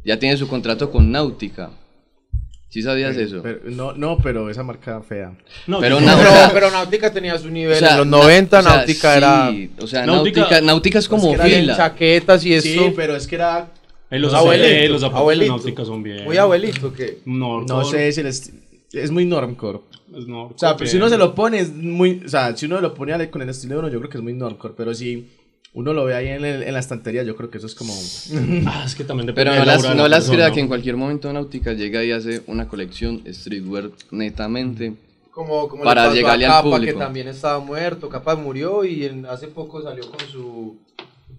[0.04, 1.70] ya tiene su contrato con Náutica.
[2.70, 3.42] ¿Sí sabías eso?
[3.42, 5.34] Pero- no, no, pero esa marca fea.
[5.66, 6.12] No, Pero no,
[6.54, 7.74] pero Náutica tenía su nivel.
[7.76, 9.50] O sea, en los na- 90 o sea, Náutica era.
[9.52, 11.78] sí, O sea, Náutica- Náutica, Náutica es como Es que era fila.
[11.78, 12.68] chaquetas y eso.
[12.68, 13.72] Sí, pero es que era.
[14.12, 15.54] Eh, los, Abuelito, eh, los zapatos abuelito.
[15.54, 16.26] de náutica son bien.
[16.26, 17.20] Muy abuelito que.
[17.26, 18.52] No, No sé si el esti-
[18.92, 19.80] Es muy normcore.
[20.08, 22.22] No, O sea, pues, si uno se lo pone, es muy.
[22.26, 24.24] O sea, si uno lo pone con el estilo de uno, yo creo que es
[24.24, 24.74] muy normcore.
[24.78, 25.30] Pero si
[25.74, 27.94] uno lo ve ahí en, el- en la estantería, yo creo que eso es como.
[28.68, 30.36] Ah, es que también depende Pero de no la las, de no la las persona,
[30.38, 30.54] crea ¿no?
[30.54, 34.94] que en cualquier momento Náutica llega y hace una colección streetwear netamente.
[35.32, 36.94] Como, como Para le pasó llegarle a al Capa, público.
[36.94, 38.08] que también estaba muerto.
[38.08, 40.78] Capa murió y en- hace poco salió con su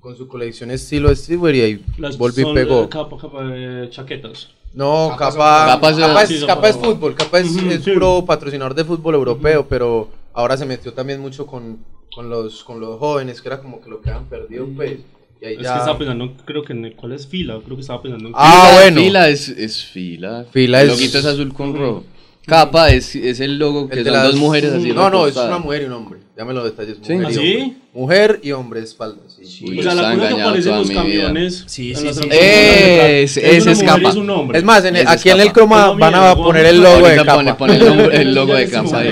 [0.07, 2.85] con su colección estilo streetwear y ahí Las volvió y pegó.
[2.85, 4.51] eh, capa, capa de chaquetas.
[4.73, 7.91] No, Capa Capa, Capa es- Capa es, Capa es fútbol, Capa es, es sí.
[7.91, 11.79] puro patrocinador de fútbol europeo, pero ahora se metió también mucho con,
[12.15, 14.99] con, los, con los jóvenes, que era como que lo que habían perdido, pues.
[15.43, 15.73] Y ahí Es ya...
[15.73, 18.67] que estaba pensando, creo que en cuál es fila, creo que estaba pensando en Ah,
[18.69, 19.01] Fila- bueno.
[19.01, 20.47] Fila es, es fila.
[20.53, 22.05] Fila El es- loguito es azul con rojo.
[22.47, 24.93] Capa es, es el logo que el de son las- dos mujeres así.
[24.93, 26.21] No, no, es una mujer y un hombre.
[26.37, 26.99] Dame los detalles.
[27.01, 27.15] Sí.
[27.15, 27.41] Mujer, ¿Ah, y sí?
[27.57, 27.77] hombre.
[27.95, 29.23] mujer y hombre de espalda.
[29.43, 29.65] Sí.
[29.67, 31.65] Uy, o sea, la cosa que aparece en los camiones.
[31.67, 32.29] Sí, en sí, sí.
[32.31, 34.11] Es- es y Capa.
[34.11, 34.59] Es un hombre.
[34.59, 37.07] Es más, en el- Ese es aquí en el croma van a poner el logo
[37.09, 37.57] de Capa.
[37.57, 39.03] pone el, logo Ya de Capa.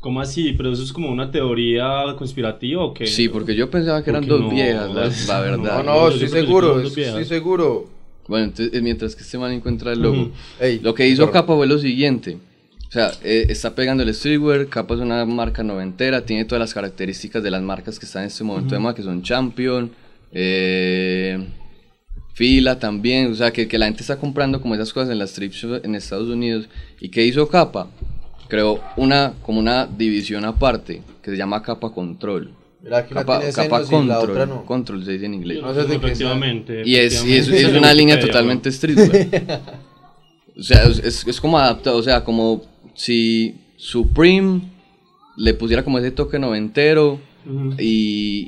[0.00, 0.52] ¿Cómo así?
[0.52, 1.86] ¿Pero eso es como una teoría
[2.16, 3.06] conspirativa o qué?
[3.06, 5.82] Sí, porque yo pensaba que eran Porque dos no, viejas, la, es- la verdad.
[5.82, 7.88] No, no, estoy seguro, estoy seguro.
[8.28, 10.30] Bueno, entonces, eh, mientras que este man encuentra el logo.
[10.60, 11.30] Ey, lo que hizo.
[11.30, 12.38] Capa fue lo siguiente.
[12.96, 16.72] O sea, eh, está pegando el streetwear, Capa es una marca noventera, tiene todas las
[16.72, 19.90] características de las marcas que están en este momento de moda, que son Champion,
[20.32, 21.46] eh,
[22.32, 25.38] Fila también, o sea, que, que la gente está comprando como esas cosas en las
[25.38, 26.70] shops en Estados Unidos.
[26.98, 27.88] ¿Y qué hizo Capa?
[28.48, 32.50] Creó una, como una división aparte, que se llama Capa Control.
[32.82, 34.64] Mira, Capa, la Control, otra no.
[34.64, 35.58] Control se dice en inglés.
[35.60, 36.80] No sé efectivamente.
[36.86, 37.66] Y es, y es, efectivamente.
[37.72, 39.60] es una línea totalmente streetwear.
[40.58, 42.62] o sea, es- es, es como adaptado, o sea, como
[42.96, 44.62] si Supreme
[45.36, 47.20] le pusiera como ese toque noventero
[47.78, 47.84] y,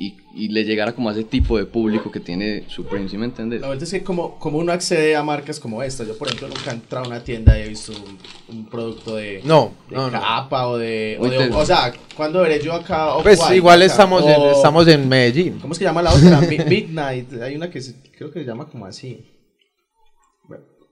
[0.07, 3.25] y- y le llegara como a ese tipo de público que tiene Supreme, ¿sí me
[3.25, 3.61] entiendes?
[3.61, 6.47] La verdad es que como, como uno accede a marcas como esta, yo por ejemplo
[6.49, 9.95] nunca he entrado a una tienda y he visto un, un producto de, No, de
[9.95, 10.19] no, no.
[10.19, 13.15] capa o de, o de- sea, ¿cuándo veré yo acá?
[13.15, 13.91] o Pues igual acá?
[13.91, 15.59] estamos en, O- estamos en Medellín.
[15.59, 16.41] ¿Cómo es que llama la otra?
[16.41, 19.25] Mi- Midnight, hay una que se- creo que se llama como así.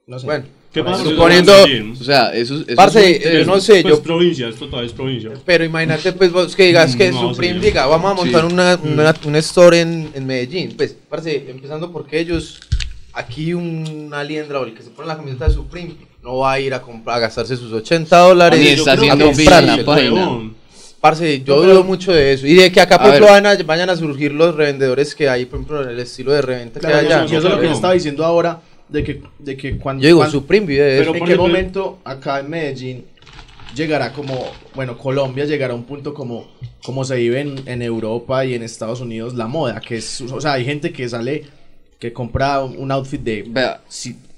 [0.07, 0.25] Bueno, no sé.
[0.25, 1.03] Bueno, ¿Qué pasa?
[1.03, 1.53] suponiendo,
[1.99, 4.87] O sea, eso, eso Parce, es un yo no sé, Pues yo, provincia, esto todavía
[4.87, 5.31] es provincia.
[5.45, 7.65] pero imagínate pues vos que digas que No, Supreme sí.
[7.65, 8.53] diga, vamos a montar Sí.
[8.53, 10.73] una, una- un store en, en Medellín.
[10.77, 12.59] Pues, parce, empezando porque ellos,
[13.13, 16.59] aquí un aliendra o el que se pone la camiseta de Supreme, no va a
[16.61, 18.59] ir a comprar, a gastarse sus 80 dólares.
[18.61, 20.51] Yo está haciendo en sí, la página.
[21.01, 22.47] Parce, yo dudo mucho de eso.
[22.47, 25.29] Y de que acá, A por ejemplo, vayan a, vayan a surgir los revendedores que
[25.29, 27.25] hay, por ejemplo, el estilo de reventa Claro, que hay yo- allá.
[27.37, 28.59] eso es lo que yo estaba diciendo ahora,
[28.89, 30.01] de que, de que cuando...
[30.03, 31.09] Yo digo, cuando- Supreme vive de Pero.
[31.09, 33.05] ¿En qué ejemplo- momento acá en Medellín
[33.75, 36.47] llegará como, bueno, Colombia llegará a un punto como,
[36.83, 40.41] como se vive en, en Europa y en Estados Unidos la moda, que es, o
[40.41, 41.43] sea, hay gente que sale,
[41.99, 43.81] que compra un outfit de Vea,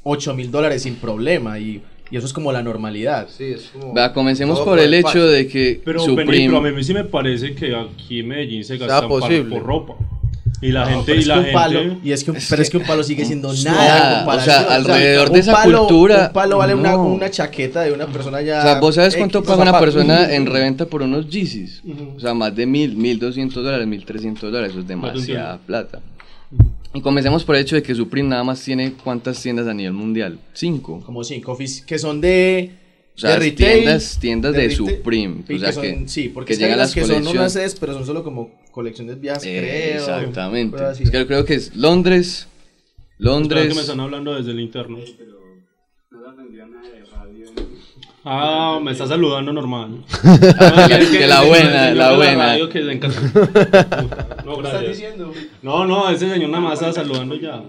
[0.03, 3.27] 8 mil dólares sin problema y, y eso es como la normalidad.
[3.29, 3.93] Sí, es como...
[3.93, 6.47] vea, comencemos por el hecho de que Pero, Supreme...
[6.47, 9.55] pero a mí sí me parece que aquí en Medellín se posible.
[9.55, 9.95] por ropa.
[10.61, 11.57] Y la No, gente, pero y es la que un gente...
[11.57, 13.63] palo, y es que un- Es pero que- es que un palo sigue siendo No,
[13.63, 14.11] nada.
[14.13, 14.55] o comparación.
[14.65, 17.03] sea, alrededor de esa palo- cultura, Un palo vale una, no.
[17.05, 18.59] una chaqueta de una persona ya.
[18.59, 21.81] O sea, ¿vos sabes cuánto X paga una persona en reventa por unos Yeezys?
[22.15, 25.99] O sea, más de mil, mil doscientos dólares, mil trescientos dólares, eso es demasiada plata.
[26.93, 29.93] Y comencemos por el hecho de que Supreme nada más tiene cuántas tiendas a nivel
[29.93, 30.39] mundial?
[30.53, 31.01] Cinco.
[31.05, 31.55] Como cinco
[31.85, 32.71] que son de.
[33.19, 35.43] O sea, de retail, tiendas, tiendas de, retail, Supreme.
[35.49, 37.39] y O sea, que son- que, sí, porque que llegan las que son colecciones.
[37.39, 39.99] unas es, pero son solo como colecciones viejas, Eh, creo.
[39.99, 40.81] Exactamente.
[40.83, 41.03] así.
[41.03, 42.49] Es que yo creo que es Londres, Espera
[43.17, 44.97] que me Londres, están hablando desde el interno.
[48.25, 50.03] Ah, me está saludando normal.
[50.59, 52.45] Ah, que- que la buena, la buena.
[52.47, 52.81] radio que.
[52.81, 53.07] Puta,
[54.45, 54.87] No, ¿Qué estás gracias.
[54.87, 55.33] diciendo?
[55.61, 57.63] No, no, ese señor nada más estaba saludando ya.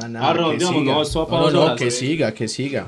[0.00, 0.92] Ah, nada, Ah, que redondeamos, siga.
[0.94, 1.78] no, esto va para no, dos no, horas.
[1.78, 2.86] que siga, que siga.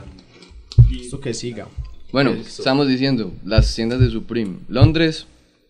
[1.00, 1.66] Esto que siga.
[2.12, 4.58] Bueno, estamos diciendo, las tiendas de Supreme.
[4.68, 5.26] Londres,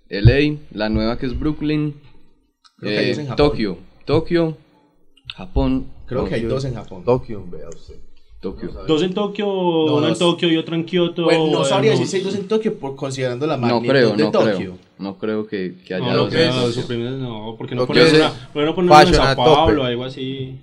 [0.08, 1.94] LA, la nueva que es Brooklyn,
[2.76, 3.36] Creo que hay eh, dos en Japón.
[3.48, 4.56] Tokio, Tokio,
[5.36, 5.86] Japón.
[6.06, 7.04] Creo que hay Tokio, dos en Japón.
[7.04, 7.94] Tokio, vea usted.
[8.40, 8.70] Tokio.
[8.86, 9.46] Dos en Tokio,
[9.94, 10.18] una en dos.
[10.18, 11.24] Tokio y otra en Kioto.
[11.24, 11.98] Bueno, no eh, sabría no.
[11.98, 14.56] decir si hay dos en Tokio por considerando la No magnitud creo, de no Tokio.
[14.56, 14.78] creo.
[14.98, 16.72] No creo que, que haya No, no dos en Tokio.
[16.82, 19.34] suprimir, no, porque no ponen una, es ¿por qué no ponen una en tope.
[19.36, 20.58] Paulo, algo así.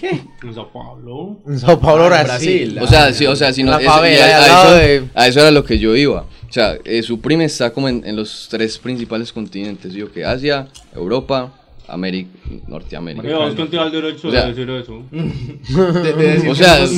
[0.00, 0.20] ¿Qué?
[0.42, 1.38] En Sao Paulo.
[1.46, 2.72] En Sao Paulo, Ah, Brasil.
[2.72, 2.78] Brasil.
[2.82, 5.50] O sea, sí, o sea, si no, eso- favela, a, eso, de- a eso era
[5.50, 6.22] lo que yo iba.
[6.48, 10.02] O sea, eh, Supreme está como en, en los tres principales continentes, ¿sí?
[10.02, 11.52] o que Asia, Europa
[11.86, 12.28] América,
[12.66, 13.22] Norteamérica.
[13.22, 13.54] Mira, vos
[13.92, 15.02] derecho O sea, de decir eso.
[15.10, 16.88] De- de decir O sea, pues,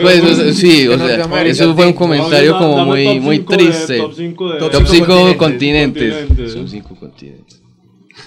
[0.00, 3.98] pues, sea, sí, o sea, Norteamérica, eso fue un comentario como muy, muy triste.
[3.98, 4.58] Top 5 de.
[4.58, 5.38] Top Top cinco 5 continentes.
[5.38, 6.14] continentes.
[6.26, 6.52] Continentes.
[6.52, 7.62] Son 5 continentes.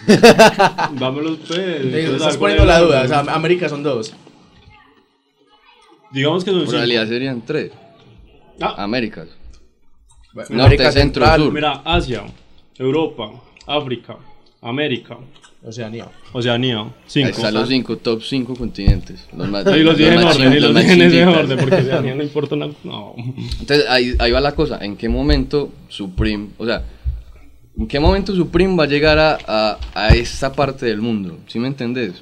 [1.00, 1.86] Dámelos, pues.
[1.86, 3.04] Estás poniendo la duda.
[3.04, 4.14] O sea, América son dos.
[6.12, 6.78] Digamos que son En cinco.
[6.78, 7.72] realidad serían 3.
[8.62, 9.28] Ah, Américas.
[10.34, 10.92] América Norte, centro,
[11.26, 11.42] Central.
[11.42, 11.54] sur.
[11.54, 12.24] mira, Asia,
[12.78, 13.32] Europa,
[13.66, 14.18] África,
[14.62, 15.18] América,
[15.64, 16.08] Oceanía.
[16.32, 16.82] Oceanía.
[16.82, 17.30] Ahí 5.
[17.30, 19.26] están los 5, top 5 continentes.
[19.36, 21.44] Los más, Y los dije en más orden, y los más dije en ese chimbitas.
[21.44, 22.72] orden, porque Oceanía no importa nada.
[22.84, 23.16] No.
[23.60, 24.78] Entonces ahí, ahí va la cosa.
[24.84, 26.84] ¿En qué momento Supreme, o sea,
[27.78, 31.38] en qué momento Supreme va a llegar a, a, a esta parte del mundo?
[31.48, 32.14] ¿Sí me entendés?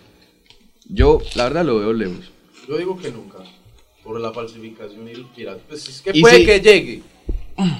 [0.87, 2.31] Yo, la verdad, lo veo lejos.
[2.67, 3.37] Yo digo que nunca.
[4.03, 5.61] Por la falsificación y el pirata.
[5.67, 7.01] Pues es que Y puede si- que llegue.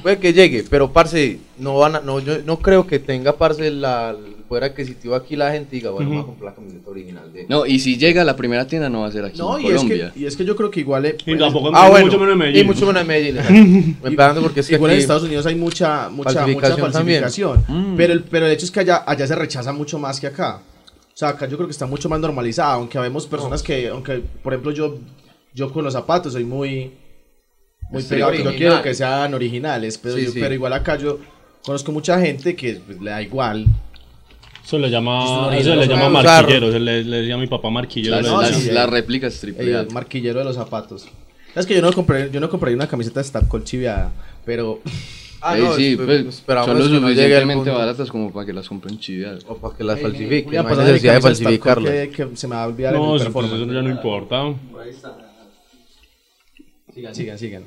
[0.01, 3.69] Puede que llegue, pero parce, no van a, no, yo no creo que tenga parce
[3.71, 6.15] la, el poder adquisitivo aquí la gente y diga, bueno, Ujú.
[6.15, 7.45] voy a comprar la camiseta original de.
[7.49, 9.63] No, y si llega a la primera tienda no va a ser aquí No, en
[9.63, 10.11] y es, Colombia.
[10.13, 11.05] que, y es que yo creo que igual.
[11.05, 12.61] eh, Y pues, tampoco Ah, y bueno, mucho menos en Medellín.
[12.61, 13.97] y mucho menos en Medellín.
[14.01, 17.63] pegando porque es que Igual en Estados Unidos hay mucha, mucha Falsificación mucha falsificación.
[17.67, 17.95] Mm.
[17.97, 20.61] Pero, el, pero el hecho es que allá, allá se rechaza mucho más que acá.
[21.13, 22.76] O sea, acá yo creo que está mucho más normalizado.
[22.76, 24.99] Aunque vemos personas que, aunque por ejemplo yo,
[25.53, 26.91] yo con los zapatos soy muy,
[27.89, 29.97] muy que Yo quiero que sean originales.
[29.97, 30.39] Pero, Sí, yo- sí.
[30.39, 31.19] pero igual acá yo
[31.63, 33.65] conozco mucha gente que pues, le da igual.
[34.63, 36.71] Eso le Eso llama, no eso es le llama marquillero.
[36.71, 38.15] Se le, le decía a mi papá marquillero.
[38.15, 38.69] Las, no, las- decía.
[38.69, 38.91] sí, las eh.
[38.91, 39.71] réplicas triple.
[39.79, 41.07] El marquillero de los zapatos.
[41.55, 44.11] Es que yo no compré, yo no compré una camiseta de Stab chiviada,
[44.43, 44.81] pero
[45.47, 48.67] Ah, Ey, no, sí, pues, esperamos son lo no suficientemente baratas como para que las
[48.67, 49.45] compren chiviadas.
[49.47, 50.45] O para que las falsifiquen.
[50.45, 51.91] voy a No hay necesidad de falsificarlas.
[51.93, 53.61] que, que se me va a olvidar No, el eso, performance.
[53.61, 54.43] eso ya no importa.
[56.95, 57.63] Sigan, sigan, sigan.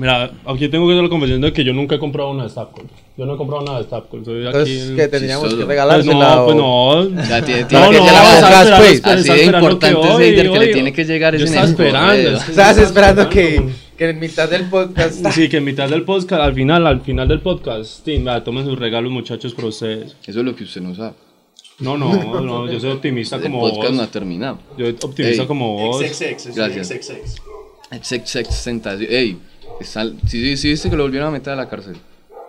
[0.00, 2.48] Mira, aquí tengo que hacer la confesión de que yo nunca he comprado una de
[2.50, 2.86] Staples.
[3.18, 4.24] Yo no he comprado nada de Staples.
[4.24, 4.46] Soy aquí.
[4.56, 6.36] Entonces, que tendríamos que Pues regalársela.
[6.36, 6.88] no, pues o- no.
[7.20, 9.04] O sea, tiene, tiene no, que no, llegar a a- buscar, esperando, pues.
[9.04, 11.44] Así de esperando importante que es hoy, Eider que le hoy- tiene que llegar Yo
[11.44, 12.12] ese estaba Nesco, esperando.
[12.38, 13.74] es que Estabas yo esperando estaba que, esperando.
[13.98, 15.26] que en mitad del podcast.
[15.32, 18.78] Sí, que en mitad del podcast, al final, al final del podcast, sí, tomen sus
[18.78, 20.16] regalos, muchachos, para ustedes.
[20.26, 21.12] Eso es lo que usted no sabe.
[21.80, 23.92] No, no, no, yo soy optimista El como podcast vos.
[23.96, 24.58] no ha terminado.
[24.78, 25.48] Yo soy optimista Ey.
[25.48, 25.98] como vos.
[26.02, 26.88] XXX, Gracias.
[26.88, 27.36] XXX.
[28.02, 29.10] Sex, sex, tentación.
[29.12, 29.38] Ey,
[29.80, 31.96] está- sí, sí, sí, viste que lo volvieron a meter a la cárcel.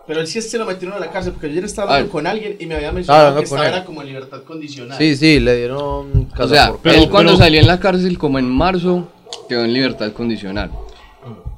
[0.07, 2.57] Pero él sí se lo metieron a la cárcel porque ayer estaba hablando con alguien
[2.59, 4.97] y me había mencionado que estaba era como en libertad condicional.
[4.97, 7.79] Sí, sí, le dieron casa O sea, por pero- él cuando pero- salió en la
[7.79, 9.07] cárcel, como en marzo,
[9.47, 10.71] quedó en libertad condicional.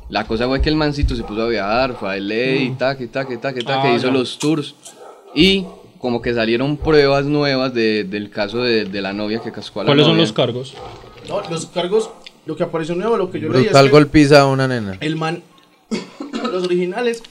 [0.09, 3.07] La cosa fue que el mancito se puso a viajar, fue a LA, y taque,
[3.07, 4.14] taque, taque, taque, Ah, hizo ya.
[4.14, 4.76] los tours.
[5.34, 5.66] Y
[5.97, 9.84] como que salieron pruebas nuevas de- del caso de, de la novia que cascó a
[9.84, 10.76] la ¿Cuáles son los cargos?
[11.28, 12.09] No, los cargos,
[12.45, 14.97] lo que apareció nuevo, lo que yo leí es Brutal que golpiza a una nena.
[14.99, 15.41] el man,
[16.52, 17.24] los originales,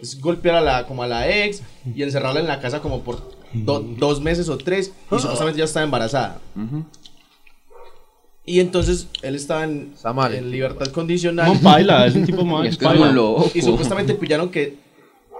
[0.00, 1.62] es golpear a la, como a la ex
[1.94, 5.64] y encerrarla en la casa como por do- dos meses o tres y supuestamente ya
[5.64, 6.38] estaba embarazada.
[6.56, 6.84] Ujú.
[8.44, 10.50] Y entonces él estaba en, mal.
[10.50, 11.52] libertad condicional.
[11.52, 12.64] No, paila, es un tipo más.
[12.64, 13.08] Y es que es paila.
[13.10, 13.50] un loco.
[13.54, 14.76] Y supuestamente pillaron que,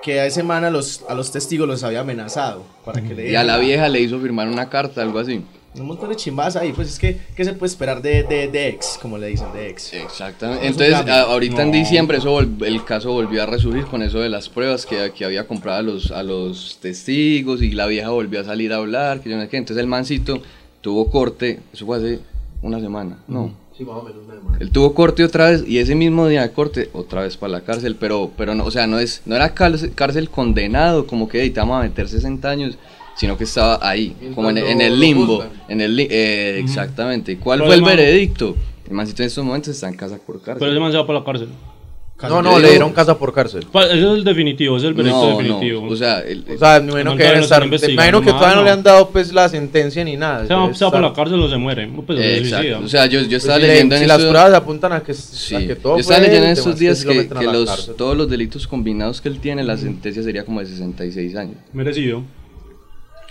[0.03, 2.65] que a ese man a los, a los testigos los había amenazado.
[2.85, 5.43] Para que le Y a la vieja le hizo firmar una carta, algo así.
[5.81, 6.73] Un montón de chimbas ahí.
[6.73, 8.99] Pues es que, ¿qué se puede esperar de, de, de ex?
[9.01, 9.93] Como le dicen, de ex.
[9.95, 10.67] Exactamente.
[10.67, 14.49] Entonces, a- ahorita en diciembre eso el caso volvió a resurgir con eso de las
[14.49, 18.45] pruebas que, que había comprado a los, a los testigos y la vieja volvió a
[18.45, 19.57] salir a hablar, que yo no sé qué.
[19.59, 20.43] Entonces el mancito
[20.81, 22.21] tuvo corte, eso fue hace
[22.63, 23.53] una semana, no.
[23.77, 24.59] Sí, más o menos una semana.
[24.61, 27.61] Él tuvo corte otra vez y ese mismo día de corte otra vez para la
[27.61, 31.43] cárcel, pero, pero no, o sea, no es, no era cárcel, cárcel condenado, como que
[31.43, 32.77] "Ey, te vamos a meter 60 años,
[33.19, 37.37] sino que estaba ahí, como en, en el limbo, en el li- eh, exactamente.
[37.39, 38.57] ¿Cuál Pero fue el veredicto?
[38.89, 40.57] El mancito en estos momentos está en casa por cárcel.
[40.61, 41.49] Pero ese man se va para la cárcel.
[42.21, 43.65] No, no, le dieron casa por cárcel.
[43.73, 45.83] Ese es el definitivo, ese es el veredicto no, definitivo.
[45.87, 47.69] no, o sea, el- O sea, me imagino No, que todavía deben no estar.
[47.69, 48.65] Me imagino que todavía no mano.
[48.65, 50.45] le han dado pues la sentencia ni nada.
[50.47, 51.89] se va, se va para la cárcel o se muere.
[52.05, 52.81] Pues exacto.
[52.85, 55.01] O sea, yo, yo Pues estaba si le- leyendo en si las pruebas apuntan a
[55.01, 57.53] que, Sí, a que todo yo estaba leyendo en estos días lo que, que la
[57.53, 61.57] los, todos los delitos combinados que él tiene, la sentencia sería como de 66 años.
[61.73, 62.23] Merecido.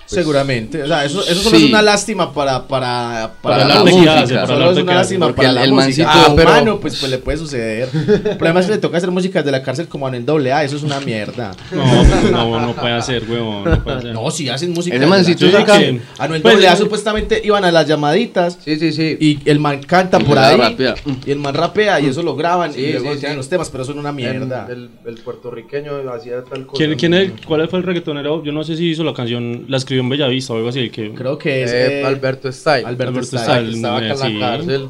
[0.08, 0.82] Seguramente.
[0.84, 1.66] O sea, eso, eso solo Pues, Sí.
[1.66, 4.20] es una lástima para, para, Para la música.
[4.22, 6.06] hace, para Solo es una lástima para el- la el música.
[6.06, 7.90] mancito- Ah, pero- humano, pues, pues le puede suceder.
[7.94, 10.76] Pero además le toca hacer músicas de la cárcel como en el doble A, eso
[10.78, 11.52] es una mierda.
[11.72, 13.66] No, pues, no, no puede hacer, huevón.
[13.66, 14.14] No puede hacer.
[14.14, 14.98] No, si hacen música.
[14.98, 16.02] La mancito cárcel.
[16.08, 19.18] saca- A Noel Pues, doble A eh, supuestamente iban a las llamaditas Sí, sí, sí.
[19.20, 20.56] y el man canta Y por ahí.
[20.58, 20.96] rapea.
[21.26, 23.38] Y el man rapea y eso lo graban Sí, y luego sí, tienen sí.
[23.38, 24.68] los temas, pero eso es una mierda.
[24.70, 26.78] El, el, el puertorriqueño hacía tal cosa.
[26.78, 28.44] ¿Quién, quién es, ¿Cuál fue el reggaetonero?
[28.44, 30.90] Yo no sé si hizo la canción, la escribió en Bellavista o algo así.
[30.90, 32.86] Que, Creo que es Eh, eh, Alberto Style.
[32.86, 33.44] Alberto Alberto Style.
[33.44, 33.70] Style.
[33.70, 34.34] que estaba acá en Sí.
[34.40, 34.88] la cárcel.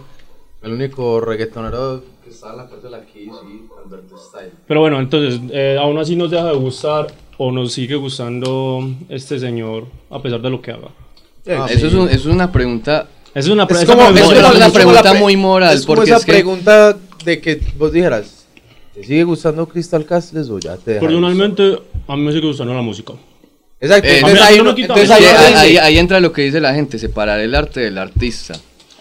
[0.63, 4.51] El único reggaetonero que estaba en la cárcel aquí, sí, Alberto Style.
[4.67, 9.39] Pero bueno, entonces, eh, aún así nos deja de gustar o nos sigue gustando este
[9.39, 10.89] señor a pesar de lo que haga.
[11.49, 13.07] Ah, Eso es, un- eso es una pregunta.
[13.33, 16.09] Es una, Es como, pregunta es una- una pregunta pre- muy moral, Es como porque
[16.09, 18.47] esa es que- pregunta de que vos dijeras,
[18.95, 21.77] ¿te sigue gustando Crystal Castles o ya te Personalmente,
[22.07, 23.13] a mí me sigue gustando la música.
[23.79, 26.73] Exacto, Eh, entonces ahí no entonces ahí ahí, ahí- ahí entra lo que dice la
[26.73, 28.55] gente, separar el arte del artista.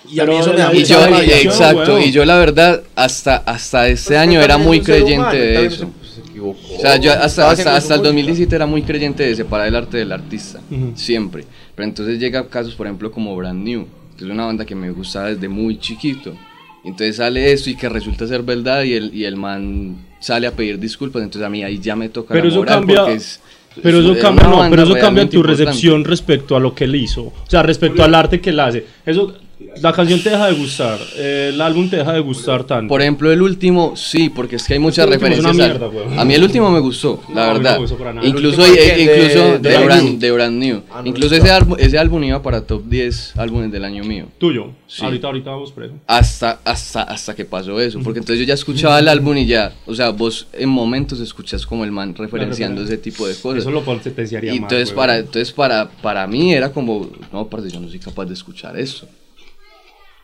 [0.08, 4.10] Y a mí eso me Y yo, exacto, y yo la verdad, hasta, hasta este
[4.10, 5.90] Pues año era muy creyente humano, de eso.
[6.02, 6.58] se- se equivocó.
[6.76, 9.74] O sea, yo hasta, hasta, hasta el su 2017 era muy creyente de separar el
[9.74, 10.92] arte del artista, Ujú.
[10.94, 11.44] siempre.
[11.74, 14.90] Pero entonces llega casos, por ejemplo, como Brand New, que es una banda que me
[14.90, 16.36] gustaba desde muy chiquito.
[16.84, 20.52] Entonces sale eso y que resulta ser verdad y el, y el man sale a
[20.52, 23.14] pedir disculpas, entonces a mí ahí ya me toca Pero la eso moral cambia- porque
[23.16, 23.40] es-
[23.82, 25.64] Pero es eso cambia, no, pero eso cambia tu importante.
[25.64, 27.22] recepción respecto a lo que él hizo.
[27.22, 28.84] O sea, respecto al arte que él hace.
[29.04, 29.34] Eso,
[29.80, 32.88] la canción te deja de gustar, eh, el álbum te deja de gustar tanto.
[32.88, 35.54] Por ejemplo, el último, sí, porque es que hay muchas referencias.
[35.54, 36.18] una al- mierda, weón.
[36.18, 37.72] a mí el último me gustó, la no verdad.
[37.74, 38.26] me gustó para nada.
[38.26, 40.18] Incluso, ¿El último eh, incluso ¿De- de, de brand, New?
[40.18, 40.82] de Brand New.
[40.90, 41.42] Ah, no, incluso no.
[41.42, 44.26] ese, álbum, ese álbum iba para top 10 álbumes del año mío.
[44.36, 44.72] Tuyo.
[44.86, 45.04] Sí.
[45.04, 45.94] Ahorita, ahorita vamos preso.
[46.06, 47.98] Hasta, hasta, hasta que pasó eso.
[48.04, 51.64] Porque entonces yo ya escuchaba el álbum y ya, o sea, vos en momentos escuchas
[51.66, 53.60] como el man referenciando ese tipo de cosas.
[53.62, 54.70] Eso lo potenciaría Y más.
[54.70, 54.96] entonces, weón.
[54.96, 58.78] para, entonces para, para mí era como, no, parce, yo no soy capaz de escuchar
[58.78, 59.08] eso.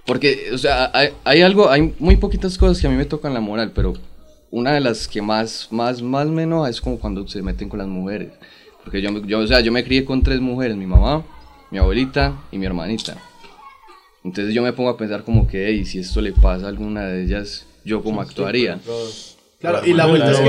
[0.07, 3.33] Porque, o sea, hay, hay algo, hay muy poquitas cosas que a mí me tocan
[3.35, 3.95] la moral, pero
[4.51, 7.79] una de las que más, más, más me enoja es como cuando se meten con
[7.79, 8.33] las mujeres.
[8.85, 11.25] Porque yo, me- yo, o sea, yo me crié con tres mujeres, mi mamá,
[11.71, 13.17] mi abuelita y mi hermanita.
[14.25, 17.05] Entonces yo me pongo a pensar como que, hey, si esto le pasa a alguna
[17.07, 18.79] de ellas, ¿yo cómo actuaría?
[19.59, 20.45] Claro, y la Vuelta, es que,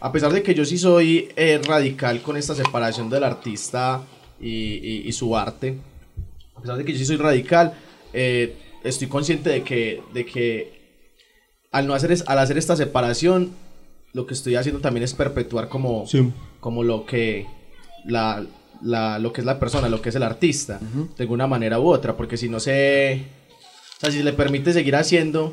[0.00, 4.02] a pesar de que yo sí soy eh, radical con esta separación del artista
[4.38, 5.78] y, y- y su arte,
[6.54, 7.72] a pesar de que yo sí soy radical,
[8.12, 8.54] eh,
[8.84, 10.80] estoy consciente de que, de que
[11.72, 13.50] al, no hacer es- al hacer esta separación,
[14.12, 16.32] lo que estoy haciendo también es perpetuar como, Sí.
[16.60, 17.46] como lo que
[18.04, 18.44] la,
[18.82, 20.80] la- lo que es la persona, lo que es el artista,
[21.16, 23.22] de alguna manera u otra, porque si no se,
[23.96, 25.52] o sea, si le permite seguir haciendo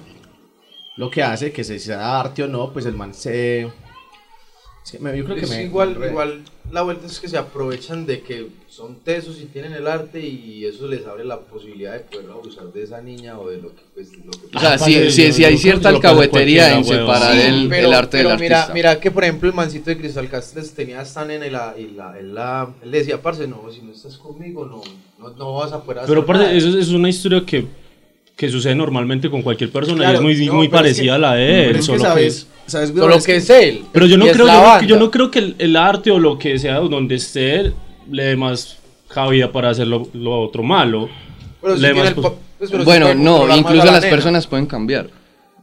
[0.96, 3.68] lo que hace, que se sea arte o no, pues el man se,
[5.00, 8.06] me- yo creo que Es me igual, re- igual la vuelta es que se aprovechan
[8.06, 12.00] de que son tesos y tienen el arte y eso les abre la posibilidad de
[12.02, 14.94] poder abusar de esa niña o de lo que pues, lo que O sea, sí,
[14.96, 17.54] parce, sí, sí hay cierta alcahuetería en separar huevón.
[17.54, 18.74] el, pero, el arte pero del mira, artista.
[18.74, 22.20] mira que por ejemplo el mancito de Cristal Castres tenía Stan en la, y la,
[22.20, 24.82] en la él le decía, parce, no, si no estás conmigo no,
[25.20, 26.54] no, no vas a poder hacer Pero nada".
[26.54, 27.66] eso es- es una historia que,
[28.38, 31.12] que sucede normalmente con cualquier persona y Claro, es muy, no, muy es parecida que-
[31.12, 31.76] a la de él.
[31.76, 33.82] que solo que- sabes, Solo es que es él.
[33.92, 36.58] pero yo no, creo, yo, yo no creo que el, el arte o lo que
[36.60, 37.74] sea donde esté él
[38.12, 38.78] le dé más
[39.10, 41.10] cabida para hacer lo, lo otro malo.
[41.62, 42.34] Pero le más el pues,
[42.72, 44.16] pero Bueno, no, incluso la las nena.
[44.16, 45.10] personas pueden cambiar.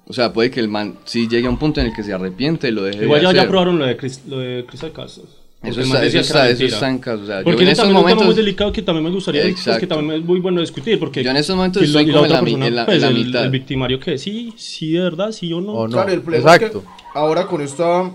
[0.07, 2.13] O sea, puede que el man sí llegue a un punto en el que se
[2.13, 3.51] arrepiente y lo deje Igual de ya, ya hacer.
[3.51, 5.29] probaron lo de, Chris, lo de Crystal Castles.
[5.67, 7.23] Eso está, eso que está, eso está en caso.
[7.23, 8.83] O sea, yo Porque en ese estos también es un tema muy momentos, delicado que
[8.83, 9.89] también me gustaría, pues, que Exacto.
[9.89, 12.67] también es muy bueno discutir, porque Yo en estos momentos estoy como en la persona,
[12.67, 13.45] en la- pues, en la el, mitad.
[13.45, 15.73] el victimario que sí, sí, de verdad, sí o no.
[15.73, 15.93] O no.
[15.93, 16.85] Claro, el problema es que Exacto.
[17.15, 18.11] ahora con esta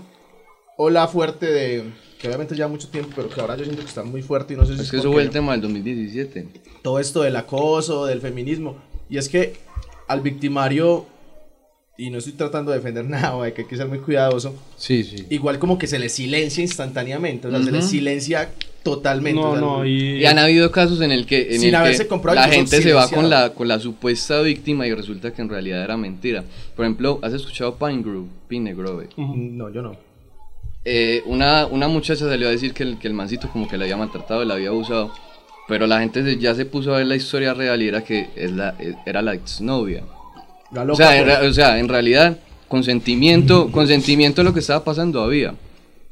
[0.76, 1.84] ola fuerte de,
[2.18, 4.56] que obviamente lleva mucho tiempo, pero que ahora yo siento que está muy fuerte y
[4.56, 6.46] no sé si Es que porque eso fue el tema del 2017.
[6.82, 8.76] todo esto del acoso, del feminismo,
[9.08, 9.54] y es que
[10.08, 11.06] al victimario,
[12.06, 15.26] y no estoy tratando de defender nada, que hay que ser muy cuidadoso, Sí, sí.
[15.30, 18.50] igual como que se le silencia instantáneamente, o sea, se le silencia
[18.82, 19.40] totalmente.
[19.40, 21.74] o no, sea, no, y, Y han habido casos en el que, en Sin el
[21.74, 25.32] haberse que comprobado la gente se va con la, con la supuesta víctima y resulta
[25.32, 26.44] que en realidad era mentira.
[26.74, 28.28] Por ejemplo, ¿has escuchado Pine Grove?
[28.48, 29.08] Pine Grove.
[29.18, 29.96] No, yo no.
[30.84, 33.84] Eh, una, una muchacha salió a decir que el, que el mancito como que la
[33.84, 35.12] había maltratado, la había abusado.
[35.68, 38.28] Pero la gente se- ya se puso a ver la historia real y era que
[38.34, 40.02] es la, es- era la exnovia.
[40.72, 41.38] La O sea, en, pues.
[41.40, 45.54] ra- o sea, en realidad, consentimiento, consentimiento de lo que estaba pasando había.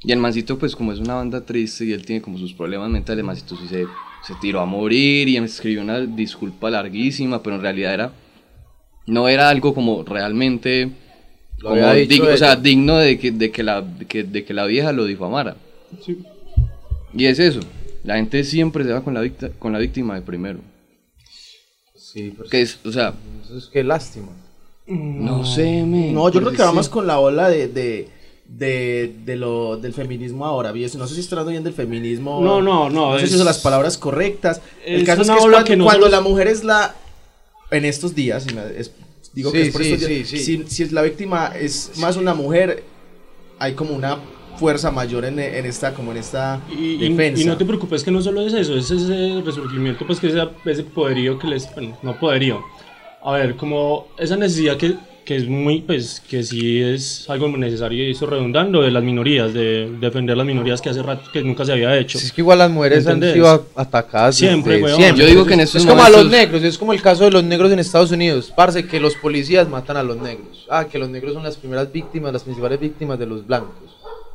[0.03, 2.89] Y el mancito, pues como es una banda triste y él tiene como sus problemas
[2.91, 3.85] mentales, el mancito sí se,
[4.27, 8.13] se tiró a morir y escribió una disculpa larguísima, pero en realidad era,
[9.07, 10.91] no era algo como realmente,
[11.59, 14.55] Lo como digno, o sea, digno de que, de, que la, de que, de que
[14.55, 15.57] la vieja lo difamara.
[16.05, 16.19] Sí.
[17.13, 17.61] Y es eso,
[18.05, 20.61] la gente siempre se va con la, victa- con la víctima de primero.
[21.97, 24.29] Sí, pero Que es, o sea, eso es que lástima.
[24.89, 28.09] No sé, men, No, yo creo que va más con la ola de, de,
[28.49, 30.73] de, de lo, del feminismo ahora.
[30.73, 32.41] No sé si estoy hablando bien del feminismo.
[32.43, 34.61] No, no, no, No sé si uso las palabras correctas.
[34.85, 36.65] El es caso es una que es ola cuando, que no cuando la mujer es
[36.65, 36.95] la.
[37.71, 38.93] En estos días, y me- es-
[39.35, 40.39] digo que Sí, es por sí, estos días, sí.
[40.39, 42.83] Si, si la víctima es más una mujer,
[43.59, 44.19] hay como una
[44.57, 47.43] fuerza mayor en, en esta, como en esta Y, y- defensa.
[47.43, 50.43] y no te preocupes que no solo es eso, es ese resurgimiento, pues que ese,
[50.65, 51.73] ese poderío que les...
[51.75, 52.65] Bueno, no poderío.
[53.29, 58.09] A ver, como esa necesidad que, que es muy, pues, que sí es algo necesario
[58.09, 61.67] y eso redundando de las minorías, de defender las minorías que hace rato que nunca
[61.67, 62.19] se había hecho.
[62.19, 64.97] Si es que igual las mujeres han sido atacadas Siempre, desde weón.
[64.97, 65.25] siempre.
[65.25, 67.31] Yo digo que en estos es como a los negros, es como el caso de
[67.31, 68.51] los negros en Estados Unidos.
[68.57, 70.65] Parce, que los policías matan a los negros.
[70.71, 73.75] Ah, que los negros son las primeras víctimas, las principales víctimas de los blancos.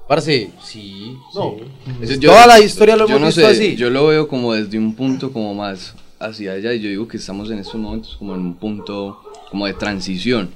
[0.08, 1.56] Parce, sí, no.
[2.02, 3.76] Es- Yo- toda la historia lo yo hemos no visto sé, así.
[3.76, 7.18] Yo lo veo como desde un punto como más hacia allá y yo digo que
[7.18, 9.20] estamos en estos momentos como en un punto
[9.52, 10.50] como de transición,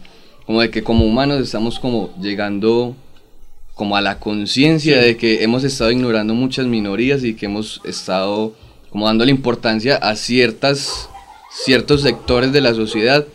[0.46, 2.96] como de que como humanos estamos como llegando
[3.76, 8.54] como a la conciencia de que hemos estado ignorando muchas minorías y que hemos estado
[8.90, 11.10] como dándole importancia a ciertas
[11.52, 13.26] ciertos sectores de la sociedad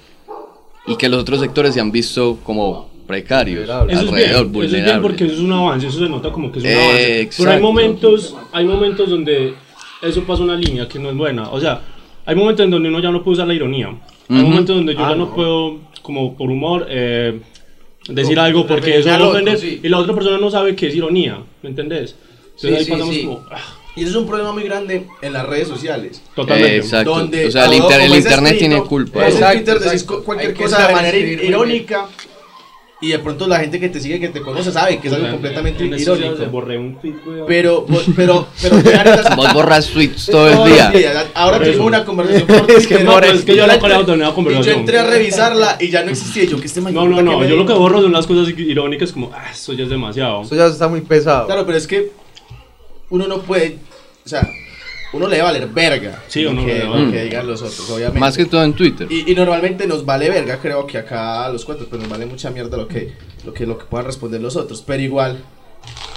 [0.86, 4.76] y que los otros sectores se han visto como precarios, Eso es bien, alrededor, eso
[4.76, 6.74] es bien porque eso es un avance, eso se nota como que es un Eh,
[6.74, 6.94] avance.
[6.96, 7.62] Pero hay exacto.
[7.62, 9.54] momentos, hay momentos donde
[10.02, 11.50] eso pasa una línea que no es buena.
[11.50, 11.82] O sea,
[12.26, 13.88] hay momentos en donde uno ya no puede usar la ironía.
[14.28, 14.46] Hay Ujú.
[14.48, 15.34] momentos donde yo Ah, ya no, no.
[15.34, 17.40] puedo, como por humor, eh,
[18.08, 19.80] decir No, algo porque eso otro, ofender sí.
[19.82, 22.14] y la otra persona no sabe que es ironía, ¿me entendés?
[22.56, 23.24] Entonces Sí, ahí sí, pasamos sí.
[23.24, 23.60] como, ah,
[23.94, 26.22] Y eso es un problema muy grande en las redes sociales.
[26.34, 26.74] totalmente.
[26.76, 27.10] Eh, exacto.
[27.16, 29.20] Donde o sea, el, inter- el internet escrito, tiene culpa.
[29.26, 30.18] en Exacto, Twitter decís exacto.
[30.18, 32.06] cu- cualquier Hay cosa de manera irónica
[33.03, 35.26] y de pronto la gente que te sigue, que te conoce, sabe que es algo
[35.26, 36.46] En- completamente irónico.
[36.50, 37.44] borré un tweet, weón.
[37.48, 38.76] Pero, vos- pero, pero,
[39.36, 41.24] Vos borras tweets todo el día.
[41.34, 41.84] Ahora eso.
[41.84, 44.78] una conversación por Es que no, pero es que yo la una Y yo conversación.
[44.80, 46.44] entré a revisarla y ya no existía.
[46.44, 48.55] Yo, que este No, no, ¿para qué no, yo lo que borro son las cosas
[48.57, 50.42] irónicas como, ah, eso ya es demasiado.
[50.42, 51.46] Eso ya está muy pesado.
[51.46, 52.12] Claro, pero es que
[53.11, 53.78] uno no puede,
[54.24, 54.48] o sea,
[55.12, 56.22] uno le debe valer verga.
[56.28, 58.20] Sí, lo uno que, le que digan los otros, obviamente.
[58.20, 59.06] Más que todo en Twitter.
[59.10, 62.50] Y, y normalmente nos vale verga, creo que acá los cuentos, pero nos vale mucha
[62.50, 63.12] mierda lo que,
[63.44, 64.82] lo que, lo que puedan responder los otros.
[64.82, 65.38] Pero igual,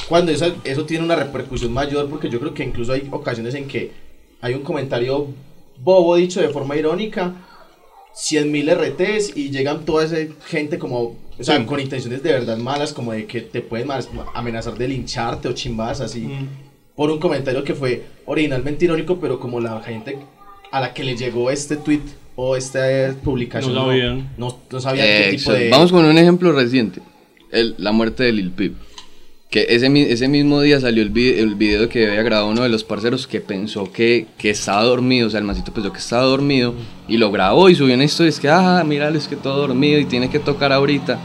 [0.07, 3.67] cuando eso, eso tiene una repercusión mayor, porque yo creo que incluso hay ocasiones en
[3.67, 3.91] que
[4.41, 5.27] hay un comentario
[5.79, 7.33] bobo dicho de forma irónica,
[8.15, 10.15] 100.000 RTs y llegan toda esa
[10.47, 11.65] gente como, o sea, Sí.
[11.65, 13.89] con intenciones de verdad malas, como de que te pueden
[14.33, 16.47] amenazar de lincharte o chimbadas así Mm.
[16.95, 20.17] Por un comentario que fue originalmente irónico, pero como la gente
[20.71, 22.01] a la que le llegó este tweet
[22.35, 22.79] o esta
[23.23, 24.29] publicación No sabían.
[24.37, 25.69] no, no sabían Eh, qué tipo de...
[25.69, 27.01] Vamos con un ejemplo reciente.
[27.51, 28.73] El- la muerte de Lil Peep.
[29.49, 32.63] Que ese, mi- ese mismo día salió el, vi- el video que había grabado uno
[32.63, 35.27] de los parceros que pensó que, que estaba dormido.
[35.27, 36.73] O sea, el mancito pensó que estaba dormido
[37.07, 38.29] y lo grabó y subió una historia.
[38.29, 41.19] Es que, ah, míralo, es que todo dormido y tiene que tocar ahorita.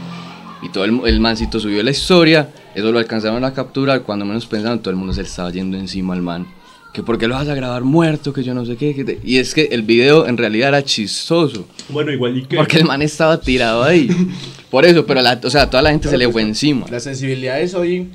[0.63, 2.49] Y todo el, el mancito subió la historia.
[2.75, 4.03] Eso lo alcanzaron a capturar.
[4.03, 6.45] Cuando menos pensaron, todo el mundo se le estaba yendo encima al man.
[6.93, 8.93] Que por qué lo vas a grabar muerto, que yo no sé qué.
[8.93, 11.65] que te- Y es que el video en realidad era chistoso.
[11.89, 12.57] Bueno, igual y que...
[12.57, 14.09] Porque el man estaba tirado ahí.
[14.69, 16.85] Por eso, pero la, o sea, toda la gente se le fue encima.
[16.91, 18.09] La sensibilidad es hoy...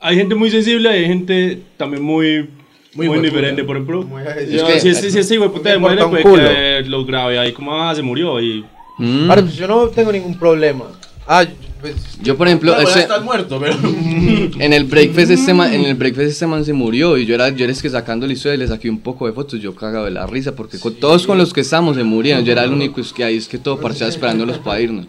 [0.00, 2.50] Hay gente muy sensible, hay gente también muy...
[2.94, 4.02] Muy Muy, diferente, por ejemplo.
[4.04, 7.38] Muy- Yo, que- si este, si hijo de puta de muere, un que lo grabe
[7.38, 8.64] ahí como, ah, se murió y...
[8.98, 9.28] Mm.
[9.28, 10.86] Ahora, pues yo no tengo ningún problema.
[11.28, 11.44] Ah,
[11.80, 13.74] pues, Yo, por ejemplo, Claro, ese- muerto, pero...
[14.58, 17.48] en el breakfast este man, en el breakfast este man se murió y yo era,
[17.50, 20.06] yo era es que sacando la historia le saqué un poco de fotos, yo cagaba
[20.06, 22.72] de la risa porque con, todos con los que estamos se murieron, yo era el
[22.72, 25.06] único es que ahí es que todo parchado esperándolos para irnos.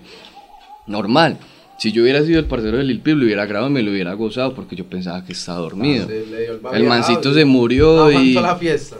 [0.87, 1.37] Normal.
[1.79, 3.91] Si yo hubiera sido el parcero de Lil Peep, lo hubiera grabado y me lo
[3.91, 6.07] hubiera gozado porque yo pensaba que estaba dormido.
[6.07, 8.97] se le dio el El mancito se murió y la fiesta.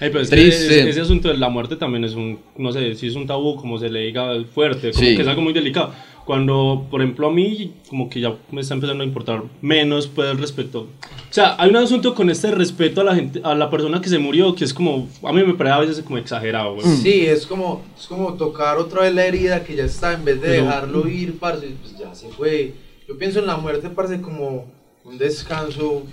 [0.00, 0.80] Ay, pero es que Triste.
[0.80, 3.56] ese, ese asunto de la muerte también es un, no sé, si es un tabú,
[3.56, 5.14] como se le diga, fuerte, como Sí.
[5.16, 5.92] que es algo muy delicado.
[6.24, 10.30] Cuando, por ejemplo, a mí, como que ya me está empezando a importar menos, pues,
[10.30, 10.82] el respeto.
[10.82, 14.08] O sea, hay un asunto con este respeto a la gente, a la persona que
[14.08, 16.86] se murió, que es como, a mí me parece a veces como exagerado, güey.
[16.86, 20.40] Sí, es como, es como tocar otra vez la herida que ya está, en vez
[20.40, 22.74] de Pero- dejarlo ir, parce, pues ya se fue.
[23.08, 24.66] Yo pienso en la muerte, parce, como
[25.04, 26.04] un descanso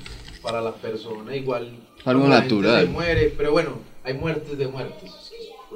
[0.41, 1.69] para la persona, igual.
[2.05, 2.85] Algo como la gente natural.
[2.85, 3.71] Se muere, pero bueno,
[4.03, 5.11] hay muertes de muertes.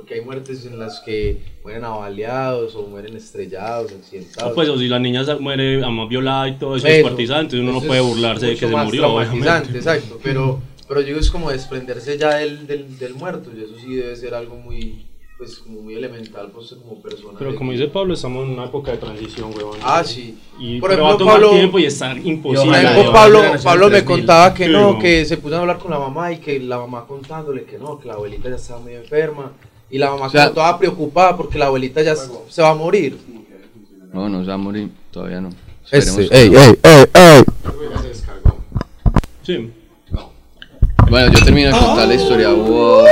[0.04, 4.52] Porque hay muertes en las que mueren avaliados o mueren estrellados, accidentados.
[4.52, 6.94] O pues, o si la niña muere, violada y todo eso, Eso.
[6.96, 9.78] descuartizada, entonces uno no puede es burlarse de que se murió, obviamente.
[9.78, 13.76] Exacto, pero, pero yo digo es como desprenderse ya del, del, del muerto, y eso
[13.80, 15.06] sí debe ser algo muy,
[15.38, 17.40] pues, como muy elemental, pues, como persona.
[17.40, 19.78] Pero como dice Pablo, estamos en una época de transición, weón.
[19.84, 20.38] Ah, sí.
[20.60, 22.78] Y Por pero ejemplo, va a tomar Pablo- tiempo y estar imposible.
[22.78, 24.04] Ejemplo, Pablo, Pablo me 3000.
[24.18, 25.00] contaba que Sí, no, no.
[25.00, 27.98] que se puso a hablar con la mamá y que la mamá contándole que no,
[27.98, 29.54] que la abuelita ya estaba muy enferma.
[29.90, 33.18] Y la mamá O sea- toda preocupada porque la abuelita ya se va a morir.
[34.12, 35.50] No, no se va a morir, todavía no.
[35.92, 36.60] Esperemos que ey, no.
[36.60, 37.44] ey, ey, ey.
[39.44, 39.70] Sí.
[41.10, 42.50] Bueno, yo termino de contar la historia.
[42.50, 43.06] Wow.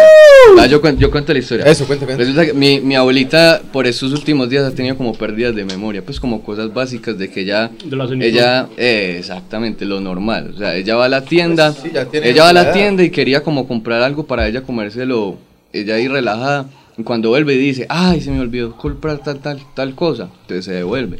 [0.59, 1.65] Ah, yo, yo cuento la historia.
[1.65, 1.86] Eso.
[2.17, 6.03] Resulta que mi, mi abuelita por estos últimos días ha tenido como pérdidas de memoria,
[6.03, 10.51] pues como cosas básicas de que ella, De ella, eh, exactamente, lo normal.
[10.55, 12.61] O sea, ella va a la tienda, Pues sí, ya tiene ella va a la
[12.63, 12.74] edad.
[12.74, 15.38] tienda y quería como comprar algo para ella comérselo,
[15.74, 16.69] ella ahí relajada.
[16.97, 20.65] Y cuando vuelve y dice, ay, se me olvidó comprar tal, tal, tal cosa, entonces
[20.65, 21.19] se devuelve.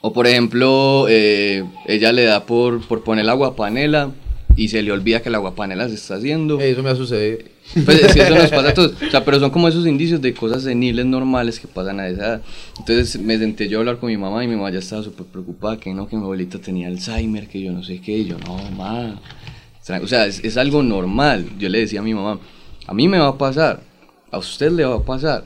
[0.00, 4.10] O por ejemplo, eh, ella le da por, por poner la guapanela
[4.56, 6.60] y se le olvida que la guapanela se está haciendo.
[6.60, 7.38] Eso me ha sucedido.
[7.84, 8.94] Pues es que eso nos pasa a todos.
[9.00, 12.26] O sea, pero son como esos indicios de cosas seniles normales que pasan a esa
[12.26, 12.42] edad.
[12.78, 15.26] Entonces me senté yo a hablar con mi mamá y mi mamá ya estaba súper
[15.26, 18.18] preocupada que no, que mi abuelita tenía Alzheimer, que yo no sé qué.
[18.18, 19.20] Y yo, no, mamá.
[20.02, 21.46] O sea, es, es algo normal.
[21.58, 22.40] Yo le decía a mi mamá,
[22.90, 23.80] a mí me va a pasar,
[24.32, 25.44] a usted le va a pasar,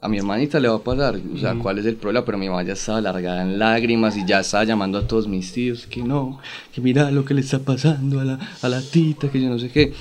[0.00, 1.18] a mi hermanita le va a pasar.
[1.34, 2.24] O sea, ¿cuál es el problema?
[2.24, 5.52] Pero mi mamá ya estaba largada en lágrimas y ya estaba llamando a todos mis
[5.52, 6.38] tíos, que no,
[6.72, 9.58] que mira lo que le está pasando a la, a la tita, que yo no
[9.58, 9.92] sé qué.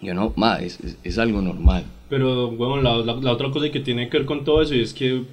[0.00, 1.86] Yo no, ma, es, es, es algo normal.
[2.08, 4.94] Pero, bueno, la, la, la otra cosa que tiene que ver con todo eso es
[4.94, 5.24] que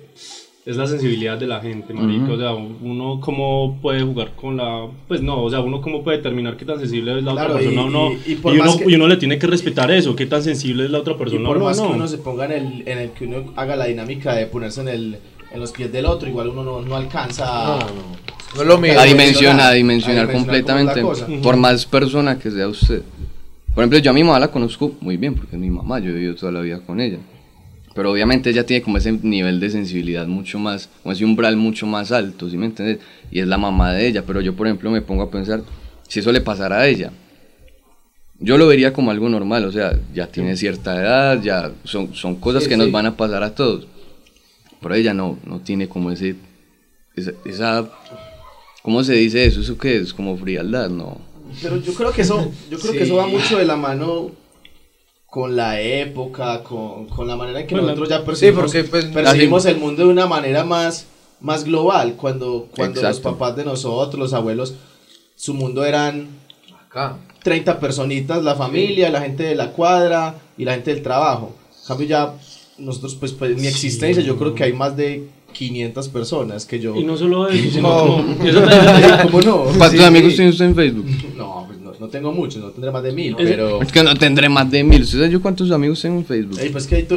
[0.70, 2.32] es la sensibilidad de la gente, marica.
[2.34, 4.88] O sea, uno cómo puede jugar con la...
[5.08, 7.64] Pues no, o sea, uno cómo puede determinar qué tan sensible es la Claro, otra
[7.64, 8.12] persona y- o no.
[8.12, 10.26] y- y Y, por uno, más que- y uno le tiene que respetar eso, qué
[10.28, 11.66] tan sensible es la otra Y persona por o no.
[11.66, 11.94] más que no.
[11.96, 14.88] uno se ponga en el, en el que uno haga la dinámica de ponerse en,
[14.90, 15.18] el,
[15.52, 18.30] en los pies del otro, igual uno no, no alcanza No, a, no.
[18.56, 19.00] No es lo mismo.
[19.00, 21.02] a dimensionar, dimensionar, a dimensionar completamente,
[21.42, 23.02] por más persona que sea usted.
[23.74, 26.10] Por ejemplo, yo a mi mamá la conozco muy bien porque es mi mamá, yo
[26.10, 27.18] he vivido toda la vida con ella.
[28.00, 31.86] Pero obviamente ella tiene como ese nivel de sensibilidad mucho más, como ese umbral mucho
[31.86, 33.00] más alto, ¿sí me entiendes?
[33.30, 35.64] Y es la mamá de ella, pero yo por ejemplo me pongo a pensar,
[36.08, 37.12] si eso le pasara a ella,
[38.40, 42.36] yo lo vería como algo normal, o sea, ya tiene cierta edad, ya son, son
[42.36, 42.80] cosas Sí, que sí.
[42.80, 43.86] nos van a pasar a todos.
[44.82, 46.36] Pero ella no, no tiene como ese,
[47.18, 47.90] esa, esa-
[48.82, 49.60] ¿cómo se dice eso?
[49.60, 50.14] ¿Eso qué es?
[50.14, 51.18] Como frialdad, ¿no?
[51.62, 54.32] Pero yo creo que eso, yo creo que eso va mucho de la mano
[55.30, 58.84] con la época, con, con la manera en que Bueno, nosotros ya Sí, percibimos, porque
[58.86, 59.06] pues...
[59.06, 61.06] percibimos el mundo de una manera más,
[61.40, 62.16] más global.
[62.16, 64.74] Cuando, cuando los papás de nosotros, los abuelos,
[65.36, 66.28] su mundo eran
[66.88, 67.18] Acá.
[67.44, 71.54] 30 personitas, la familia, la gente de la cuadra y la gente del trabajo.
[71.84, 72.34] En cambio ya
[72.80, 76.96] nosotros, pues, pues mi existencia, yo creo que hay más de 500 personas que yo...
[76.96, 78.00] Y no solo eso, sino No.
[78.18, 78.44] como...
[78.44, 79.64] eso también- ¿Cómo no?
[79.78, 80.04] ¿Cuántos Sí.
[80.04, 81.06] amigos tiene usted en Facebook?
[81.36, 83.82] No, pues no, no tengo muchos, no tendré más de mil, Es- pero...
[83.82, 85.02] Es que no tendré más de mil.
[85.02, 86.60] ¿Usted sabe yo cuántos amigos tengo en Facebook?
[86.60, 87.08] Ey, pues que hay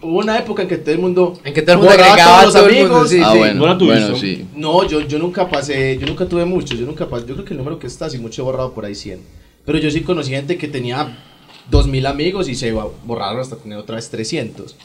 [0.00, 1.38] hubo una época en que todo el mundo...
[1.44, 3.10] En que todo el mundo borraba agregaba a todos todo los el mundo, amigos.
[3.10, 3.38] sí, ah, sí.
[3.38, 4.00] bueno, ¿No la tuviste?
[4.00, 4.44] bueno, sí.
[4.54, 7.54] No, yo, yo nunca pasé, yo nunca tuve muchos, yo nunca pasé, yo creo que
[7.54, 9.20] el número que está, así mucho he borrado por ahí 100.
[9.64, 11.18] Pero yo sí conocí gente que tenía
[11.70, 14.76] 2000 amigos y se iba- borraron hasta tener otra vez 300.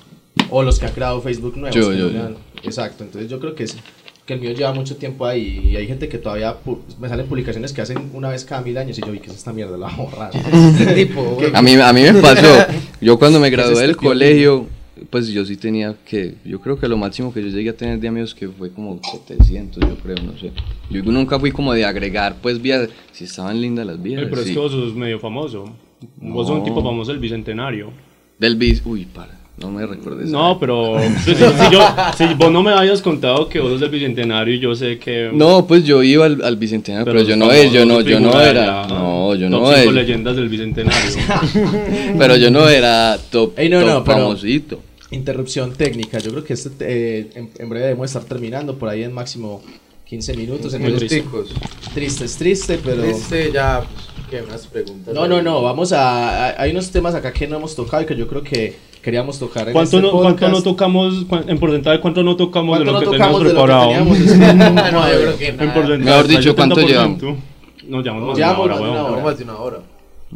[0.49, 1.75] O los que han creado Facebook nuevos.
[1.75, 3.77] Yo, que yo, no Exacto, entonces yo creo que, es,
[4.25, 6.55] que el mío lleva mucho tiempo ahí y hay gente que todavía
[6.99, 9.35] me salen publicaciones que hacen una vez cada mil años y yo vi que es
[9.35, 10.31] esta mierda, la borrar.
[11.53, 12.65] A mí, a mí me pasó.
[13.01, 14.09] Yo cuando me ¿Qué es gradué este del tío?
[14.09, 14.67] colegio,
[15.09, 17.99] pues yo sí tenía que, yo creo que lo máximo que yo llegué a tener
[17.99, 20.51] de amigos que fue como 700, yo creo, no sé.
[20.89, 24.23] Yo nunca fui como de agregar, pues, vías, si estaban lindas las vías.
[24.29, 25.65] Pero es que vos sos medio famoso.
[26.17, 27.91] Vos sos un tipo famoso del Bicentenario.
[28.39, 30.29] Del bis, uy, para, no me recuerdes.
[30.29, 31.79] No, pero pues, si, si yo,
[32.17, 35.29] si vos no me habías contado que vos sos del Bicentenario, yo sé que...
[35.33, 38.39] No, pues yo iba al, al bicentenario, pero, yo no es, yo no, yo no
[38.41, 41.11] era, la no, yo top no es, leyendas del Bicentenario.
[42.17, 44.79] pero yo no era top, Ey, no, top no, pero- famosito.
[45.11, 49.03] Interrupción técnica, yo creo que este, eh, en, en breve debemos estar terminando, por ahí
[49.03, 49.61] en máximo
[50.05, 50.73] 15 minutos.
[50.73, 51.23] Entonces, triste.
[51.93, 53.03] Triste, es triste, pero...
[53.03, 54.41] Este ya, pues, ¿qué?
[54.41, 55.13] Unas preguntas.
[55.13, 58.05] No, no, no, vamos a, a- Hay unos temas acá que no hemos tocado y
[58.07, 61.99] que yo creo que queríamos tocar en ¿Cuánto, este no, ¿Cuánto no tocamos, en porcentaje,
[61.99, 64.47] cuánto no tocamos de ¿Cuánto lo no que tocamos teníamos de lo que preparado?
[64.47, 64.93] teníamos?
[64.93, 65.73] no, yo creo que En nada.
[65.73, 66.87] porcentaje, Mejor dicho, ¿cuánto 70%.
[66.87, 67.21] llevamos?
[67.87, 69.23] No, llevamos más de Llevamos una hora, más de una hora.
[69.23, 69.79] Más de una hora.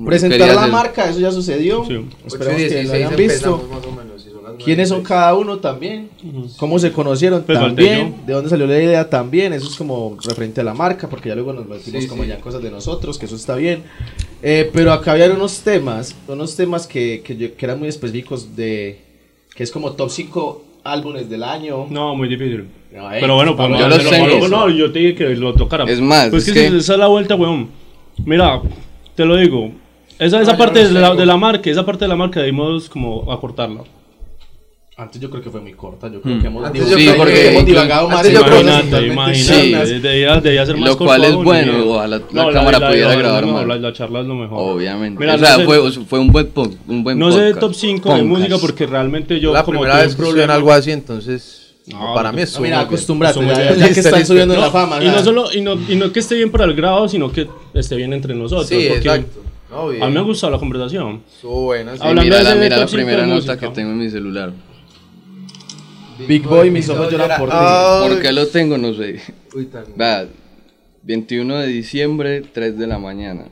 [0.06, 1.84] Presentar la hacer- marca, eso ya sucedió.
[1.86, 1.94] Sí.
[2.26, 3.68] Esperemos que lo 16 hayan visto.
[3.74, 4.17] más o menos,
[4.64, 5.08] ¿Quiénes son 9:16.
[5.08, 6.10] cada uno también?
[6.58, 8.16] ¿Cómo se conocieron Pues también?
[8.26, 9.54] ¿De dónde salió la idea también?
[9.54, 12.30] Eso es como referente a la marca, porque ya luego nos metimos Sí, como sí.
[12.30, 13.84] ya cosas de nosotros, que eso está bien.
[14.44, 18.56] Eh, pero acá había unos temas, unos temas que, que, yo- que eran muy específicos
[18.56, 19.02] de...
[19.56, 21.88] que es como top 5 álbumes del año.
[21.90, 22.68] No, muy difícil.
[22.94, 24.30] No, ey, Pero bueno, a Yo los hacerlo.
[24.34, 24.48] tengo.
[24.48, 25.84] No, yo te dije que lo tocara.
[25.86, 27.70] Es más, Pues es que, que- esa es la vuelta, weón.
[28.26, 28.62] Mira,
[29.16, 29.72] te lo digo.
[30.20, 32.40] Esa, esa yo parte los de la, de la marca, esa parte de la marca
[32.40, 33.84] debimos como acortarla.
[35.00, 36.42] Antes yo creo que fue muy corta, yo creo Hmm.
[36.42, 38.58] que hemos, Antes yo Sí, creo que- porque hemos divagado más antes en yo creo
[38.58, 39.66] que cosas Imagínate, imagínate.
[39.68, 40.02] internas.
[40.02, 43.20] Debía, debía ser más Lo cual es bueno, y- ojalá la No, cámara pudiera audio
[43.20, 43.68] grabar más.
[43.68, 44.58] La, la charla es lo mejor.
[44.60, 45.20] Obviamente.
[45.20, 46.50] Mira, o sea, no sé- fue, fue un buen,
[46.88, 47.60] un buen No sé de podcast.
[47.62, 48.26] top 5 de Podcast.
[48.40, 52.32] música porque realmente yo la como primera vez que problema- algo así, entonces No, para
[52.34, 55.02] mí es No, mira, acostúmbrate, ya, ya- que están subiendo en No, la fama.
[55.02, 57.48] y no solo y no, y no que esté bien para el grado, sino que
[57.76, 58.68] esté bien entre nosotros.
[58.68, 59.42] Sí, porque exacto.
[60.02, 61.22] A mí me ha gustado la conversación.
[61.36, 61.98] Estuvo buena, sí.
[62.00, 64.52] Sí, Hablando mira de la, la primera nota que tengo en mi celular.
[66.28, 67.56] Big Boy, mis ojos lloran por ti.
[67.58, 68.10] Ay.
[68.10, 68.78] ¿Por qué lo tengo?
[68.78, 69.20] No sé.
[69.56, 70.28] Uy, tan- Vea,
[71.04, 73.46] 21 de diciembre, 3 de la mañana.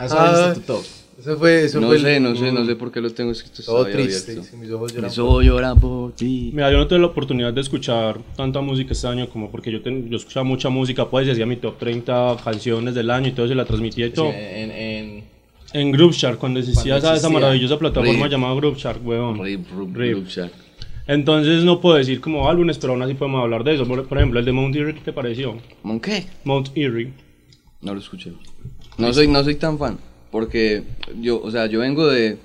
[0.00, 0.48] Eso Ah.
[0.52, 0.84] es tu top.
[1.20, 3.32] Eso fue, eso No fue sé, el- no sé, no sé por qué lo tengo
[3.32, 3.60] escrito.
[3.64, 4.30] Todo triste.
[4.32, 4.50] abierto.
[4.52, 5.10] sí, mis ojos lloran.
[5.10, 6.50] Mis ojos lloran por ti.
[6.54, 9.82] Mira, yo no tuve la oportunidad de escuchar tanta música este año como porque yo,
[9.82, 13.32] ten- yo escuchaba mucha música, pues y hacía mi top 30 canciones del año y
[13.32, 14.30] todo, se la transmitía y Sí, todo.
[14.32, 15.24] en, en,
[15.74, 18.30] En Groupshark, cuando existía Cuando esa, esa maravillosa plataforma Rip.
[18.32, 19.42] llamada Groupshark, weón.
[19.44, 20.16] Rip, rip, Rip.
[20.18, 20.52] rip, Shack.
[21.08, 23.88] Entonces no puedo decir como álbumes, pero aún así podemos hablar de eso.
[23.88, 25.56] Por, por ejemplo, el de Mount Erie, ¿qué te pareció?
[25.82, 26.26] ¿Mon qué?
[26.44, 27.12] Mount Erie.
[27.80, 28.34] No lo escuché.
[28.98, 29.98] No soy, no soy tan fan.
[30.30, 30.82] Porque
[31.18, 32.36] yo, o sea, yo vengo de,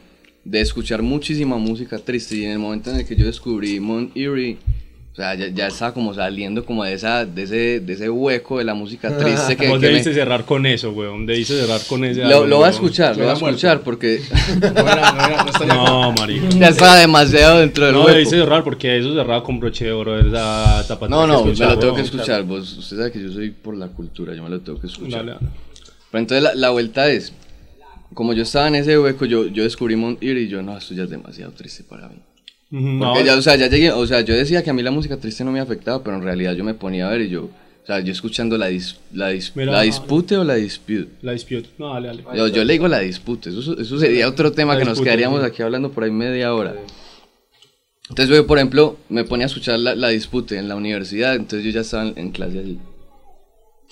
[0.45, 2.37] de escuchar muchísima música triste.
[2.37, 4.57] Y en el momento en el que yo descubrí Mount Erie,
[5.13, 8.57] o sea, ya, ya estaba como saliendo como de, esa, de, ese, de ese hueco
[8.57, 11.27] de la música triste que, Vos que me- debiste cerrar con eso, weón.
[11.27, 13.49] Debiste cerrar con ese Lo, lo voy a escuchar, lo voy a muerto.
[13.49, 14.21] escuchar porque
[14.59, 16.49] no, era- no era- no No, marica.
[16.49, 18.13] ya estaba demasiado dentro del No, hueco.
[18.13, 20.17] debiste cerrar porque eso cerraba con broche de oro.
[20.19, 22.05] Esa tapatía No, no, que me lo tengo que weón.
[22.05, 22.43] escuchar.
[22.43, 25.19] Vos, usted sabe que yo soy por la cultura, yo me lo tengo que escuchar.
[25.25, 25.47] Dale, dale.
[26.11, 27.33] Pero entonces la, la vuelta es,
[28.15, 30.95] como yo estaba en ese hueco, yo, yo descubrí Mount Erie y yo, no, esto
[30.95, 32.15] ya es demasiado triste para mí.
[32.81, 34.89] Porque no, ya, o sea, ya llegué, o sea, yo decía que a mí la
[34.89, 37.43] música triste no me afectaba, pero en realidad yo me ponía a ver y yo,
[37.43, 41.07] o sea, yo escuchando la, dis- la, dis- Mira, la ah, dispute o la dispute.
[41.21, 41.69] La dispute.
[41.77, 42.23] No, dale, dale.
[42.35, 45.41] Yo, yo le digo la dispute, eso, eso sería otro tema La que nos quedaríamos
[45.41, 45.45] sí.
[45.45, 46.73] aquí hablando por ahí media hora.
[48.09, 51.63] Entonces yo, por ejemplo, me ponía a escuchar la, la dispute en la universidad, entonces
[51.63, 52.79] yo ya estaba en, en clase allí.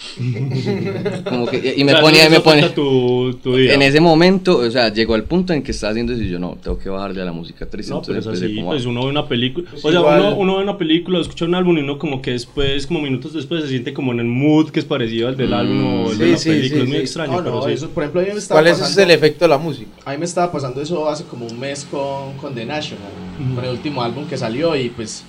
[1.29, 3.73] Como que, y me ponía, y me ponía, Tu, tu día.
[3.75, 6.39] en ese momento, o sea, llegó al punto en que estaba haciendo eso y yo,
[6.39, 8.71] no, tengo que bajarle a la música triste, No, pero es entonces empecé así, como
[8.71, 11.55] a- pues uno ve una película, o sea, uno, uno ve una película, escucha un
[11.55, 14.71] álbum y uno como que después, como minutos después, se siente como en el mood
[14.71, 16.97] que es parecido al del álbum o el de la sí, película, sí, es muy
[16.97, 17.03] sí.
[17.03, 17.71] extraño, No, pero no, sí.
[17.71, 19.89] eso, por ejemplo, a mí me estaba ¿Cuál es el efecto de la música?
[20.05, 23.09] A mí me estaba pasando eso hace como un mes con, con The National,
[23.55, 25.23] con el último álbum que salió y pues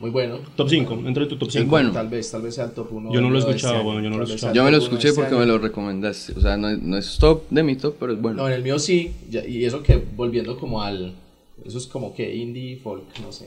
[0.00, 0.38] muy bueno.
[0.56, 1.66] Top 5, entre tu top 5.
[1.70, 1.92] bueno.
[1.92, 3.12] Tal vez, tal vez sea el top 1.
[3.12, 4.54] Yo no lo he escuchado, bueno, yo no lo he escuchado.
[4.54, 7.62] Yo me lo escuché porque me lo recomendaste, o sea, no, no es top de
[7.62, 8.42] mi top, pero es bueno.
[8.42, 11.14] No, en el mío sí, ya- y eso que volviendo como al...
[11.64, 13.46] Eso es como que indie, folk, no sé.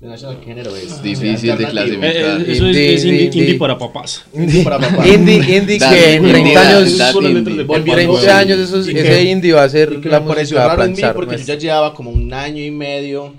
[0.00, 1.00] The National, ¿qué género es?
[1.00, 2.10] Difícil de clasificar.
[2.10, 3.40] Eh, eso es, Indie, es indie, indie.
[3.42, 4.24] indie para papás.
[4.34, 5.06] Indie para papá.
[5.14, 8.28] Indie, que en indie, 30 that- años, de papás, en 30 weón.
[8.30, 11.14] años ese indie va a ser Y que la música planchar.
[11.14, 11.54] porque yo nuestra.
[11.54, 13.32] ya llevaba como un año y medio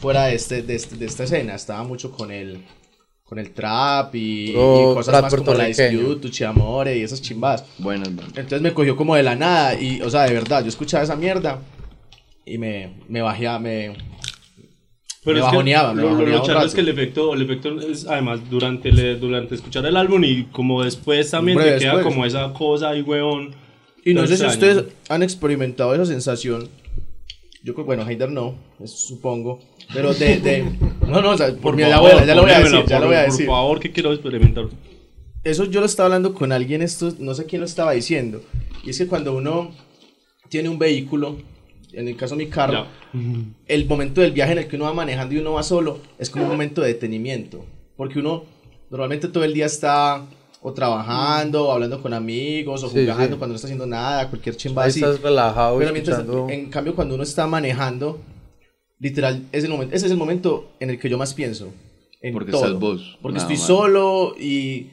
[0.00, 1.54] fuera de, este, de, este- de esta escena.
[1.54, 2.64] Estaba mucho con el,
[3.24, 5.98] con el trap y, y cosas trap más como la puertorriqueño.
[5.98, 7.64] Dispute, Tuchiamore y esas chimbas.
[7.78, 8.30] Bueno, es bueno.
[8.36, 11.16] Entonces me cogió como de la nada y, o sea, de verdad, yo escuchaba esa
[11.16, 11.60] mierda
[12.44, 13.94] y me, me bajaba, me...
[15.22, 18.40] Me es que bajoneaba, me lo, lo- es que el efecto, el efecto es además
[18.48, 22.14] durante, el- durante escuchar el álbum y como después también Hombre, te queda después.
[22.14, 23.54] como esa cosa ahí, weón.
[24.02, 26.70] Y no sé si ustedes han experimentado esa sensación.
[27.62, 29.60] Yo creo, bueno, Heider no, es- supongo.
[29.92, 30.64] Pero de, de-
[31.06, 32.88] No, no, o sea, por, mí, ya, voy, a- ya lo voy a decir, ponémela,
[32.88, 33.46] ya lo por- voy a Por decir.
[33.46, 34.64] favor, que quiero experimentar.
[35.42, 38.42] Eso yo lo estaba hablando con alguien, esto, no sé quién lo estaba diciendo.
[38.84, 39.72] Y es que cuando uno
[40.48, 41.36] tiene un vehículo,
[41.92, 43.20] en el caso de mi carro, Ya.
[43.66, 46.30] el momento del viaje en el que uno va manejando y uno va solo es
[46.30, 47.64] como un momento de detenimiento.
[47.96, 48.44] Porque uno
[48.90, 50.24] normalmente todo el día está
[50.62, 53.38] o trabajando, o hablando con amigos, o Sí, jugando sí.
[53.38, 55.00] cuando no está haciendo nada, cualquier chimba Ahí así.
[55.00, 56.48] estás relajado Pero mientras, escuchando.
[56.52, 58.20] en cambio, cuando uno está manejando,
[59.00, 61.72] literal, es el momento, ese es el momento en el que yo más pienso.
[62.22, 62.64] En Porque todo.
[62.66, 63.66] estás vos, Porque nada estoy más.
[63.66, 64.88] solo y,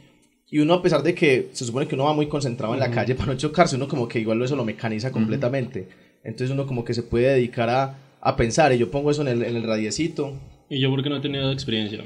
[0.49, 2.89] y uno, a pesar de que se supone que uno va muy concentrado en la
[2.89, 5.88] calle para no chocarse, uno como que igual eso lo mecaniza completamente.
[6.24, 8.72] Entonces uno como que se puede dedicar a, a pensar.
[8.74, 10.34] Y yo pongo eso en el, en el radiecito.
[10.70, 12.03] Y yo porque no he tenido experiencia.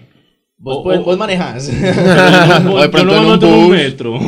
[0.58, 1.68] Vos, O- puedes- o- vos manejas.
[2.64, 3.70] Yo O de no pronto me en un en un bus.
[3.78, 4.20] metro.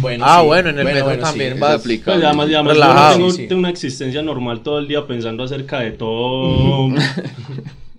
[0.00, 0.46] Bueno, Ah, sí.
[0.46, 1.30] bueno, en el metro bueno, sí.
[1.30, 1.80] también Es vas.
[1.80, 2.20] aplicable.
[2.20, 2.98] Pues además, además Relajado.
[2.98, 3.48] yo no tengo, Sí, sí.
[3.48, 6.88] tengo una existencia normal todo el día pensando acerca de todo.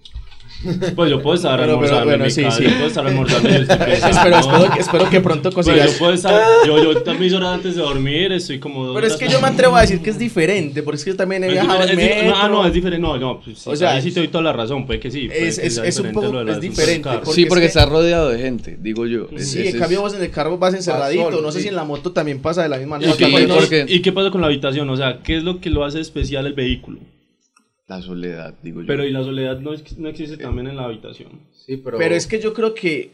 [0.95, 2.64] pues yo puedo estar Pero- pero almorzando bueno, sí, casa, sí.
[2.64, 5.91] yo puedo estar almorzando yo estoy espero, espero, que- espero que pronto Pues consigas.
[5.93, 9.28] yo puedo estar, yo, yo mis horas antes de dormir estoy como Pero es que
[9.28, 11.53] yo me atrevo a decir que es diferente, porque es que yo también he Es
[11.53, 12.30] viajado en es metro.
[12.30, 13.01] no, ah, no, es diferente.
[13.01, 14.99] No, no, pues, sí, O sea, ahí sí es- te doy toda la razón, puede
[14.99, 15.28] que sí.
[15.28, 17.68] puede es- que es- es un poco- lo es diferente, porque Sí, es porque que-
[17.68, 19.28] estás rodeado de gente, digo yo.
[19.36, 21.64] Es- Sí, en cambio es- vos en el carro vas encerradito, solo, no sé sí.
[21.64, 23.86] si en la moto también pasa de la misma ¿Y, manera.
[23.88, 24.89] ¿Y qué pasa con la habitación?
[24.89, 26.99] O sea, ¿qué es lo que lo hace especial el vehículo?
[27.98, 28.88] La soledad, digo yo.
[28.88, 31.30] Pero y la soledad no, ex- no existe también en la habitación.
[31.65, 31.98] Sí, pero.
[31.98, 33.11] Pero es que yo creo que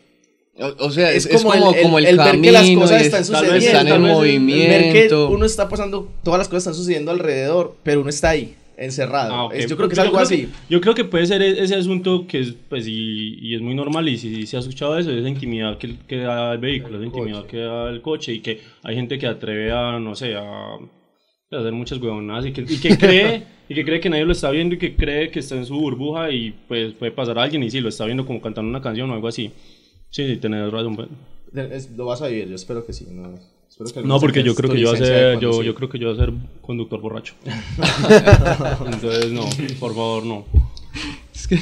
[0.57, 2.69] o, o sea, es, es, es como, como, el, como el, el ver que las
[2.71, 3.79] cosas es- están tal vez- sucediendo.
[3.79, 5.29] están en vez el- ver que movimiento.
[5.29, 9.33] uno está pasando, todas las cosas están sucediendo alrededor, pero uno está ahí, encerrado.
[9.33, 9.53] Ah, ok.
[9.53, 10.49] Es- yo creo que es Yo algo así.
[10.69, 14.07] yo creo que puede ser ese asunto que es, pues, y, y es muy normal,
[14.09, 17.45] y si se ha escuchado eso, esa intimidad que, que da el vehículo, esa intimidad
[17.45, 20.77] que da el coche, y que hay gente que atreve a, no sé, a, a
[21.57, 24.49] hacer muchas huevonadas, y que, y que cree, y que cree que nadie lo está
[24.51, 27.63] viendo, y que cree que está en su burbuja, y pues puede pasar a alguien,
[27.63, 29.51] y sí, lo está viendo como cantando una canción o algo así.
[30.09, 30.95] Sí, sí, tenés razón.
[30.95, 31.07] pues.
[31.71, 33.05] Es- lo vas a vivir, yo espero que sí.
[33.09, 33.35] no,
[33.69, 36.17] Espero que No, porque yo creo que yo ser, yo, yo creo que yo voy
[36.17, 37.33] a ser conductor borracho.
[38.85, 39.45] Entonces, no,
[39.79, 40.45] por favor, no.
[41.33, 41.59] Es que.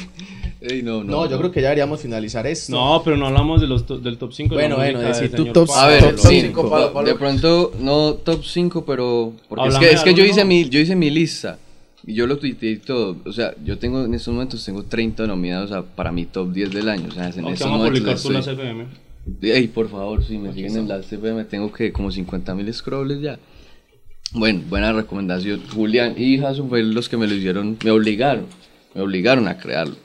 [0.60, 1.12] Ey, no, no.
[1.24, 2.72] No, yo creo que ya deberíamos finalizar esto.
[2.72, 5.70] No, pero no hablamos de los to- del top 5 Bueno, bueno, decir tu top-
[5.70, 7.08] A ver, Top sí, cinco, Pablo, Pablo.
[7.08, 10.80] de pronto no top 5, pero porque es que, es que yo hice mi yo
[10.80, 11.58] hice mi lista
[12.06, 15.26] y yo lo tuiteé y todo, o sea, yo tengo en estos momentos tengo 30
[15.26, 17.88] nominados a- para mi top 10 del año, o sea, en Ok, estos vamos a
[17.88, 18.84] publicar las estoy- FM.
[19.42, 23.20] Ey, por favor, si me siguen en la CPM tengo que como 50 mil scrolls
[23.20, 23.38] ya.
[24.32, 25.62] Bueno, buena recomendación.
[25.74, 28.46] Julián y Jason fueron los que me lo hicieron, me obligaron,
[28.94, 29.96] me obligaron a crearlo.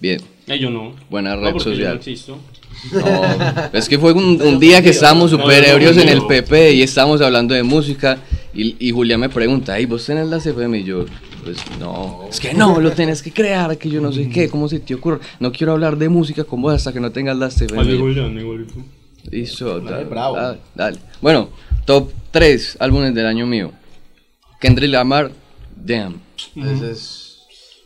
[0.00, 0.94] Bien, Eh, yo no.
[1.08, 1.96] buena No, red porque yo no social.
[1.96, 2.38] existo.
[2.92, 6.24] No, es que fue un, un día que estábamos super ebrios en el.
[6.26, 8.18] PP y estábamos hablando de música
[8.54, 10.78] y, y Julián me pregunta, ¿y vos tenés la CFM?
[10.78, 11.04] Y yo,
[11.54, 14.68] pues no, es que no, lo tenés que crear, que yo no sé qué, ¿cómo
[14.68, 15.20] se te ocurre?
[15.38, 17.98] No quiero hablar de música con vos hasta que no tengas la Ay, CFM.
[17.98, 18.74] Julián, igualito.
[19.30, 20.36] Listo, Vale, dale, bravo.
[20.36, 20.98] dale, dale.
[21.20, 21.50] Bueno,
[21.84, 23.72] top 3 álbumes del año mío.
[24.60, 25.30] Kendrick Lamar,
[25.76, 26.20] Damn.
[26.56, 27.38] Ese es.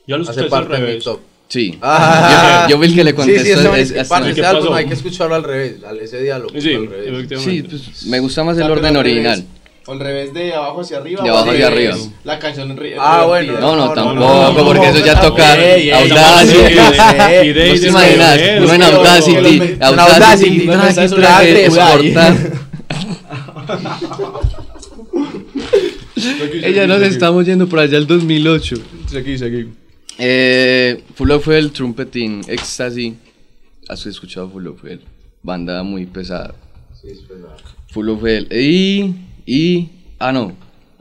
[0.06, 1.04] Ya lo Hace escuché al parte de mi revés.
[1.04, 1.20] top.
[1.48, 1.78] Sí.
[1.82, 2.66] Ah.
[2.68, 3.44] yo, yo vi el que le Sí, contestó.
[3.44, 6.48] sí, ese, es- es, ¿Qué ese álbum hay que escucharlo al revés, al- ese lo
[6.60, 7.40] Sí, al revés.
[7.40, 9.44] sí, pues, me gusta más el orden al revés.
[9.86, 11.23] O al revés de abajo hacia arriba.
[11.23, 11.94] De abajo hacia arriba.
[12.24, 13.52] La canción ri- Ah, bueno.
[13.61, 16.74] No, no, No, tampoco, no, no, porque no, eso ya no, toca Audacity.
[17.70, 18.40] ¿Vos te imaginas?
[18.62, 22.36] Uno en Audacity, Audacity, traje, traje, exportar.
[26.62, 28.77] Ella nos estamos yendo por allá al 2008.
[29.09, 29.69] Seguí, seguí.
[30.19, 33.16] Eh, Full of Hell, Trumpeting, Ecstasy.
[33.89, 35.01] ¿Has escuchado Full of Hell?
[35.43, 36.55] Banda muy pesada.
[37.01, 37.56] Sí, es verdad.
[37.90, 38.48] Full of Hell.
[38.51, 39.12] Y,
[39.46, 39.88] y,
[40.18, 40.52] ah no,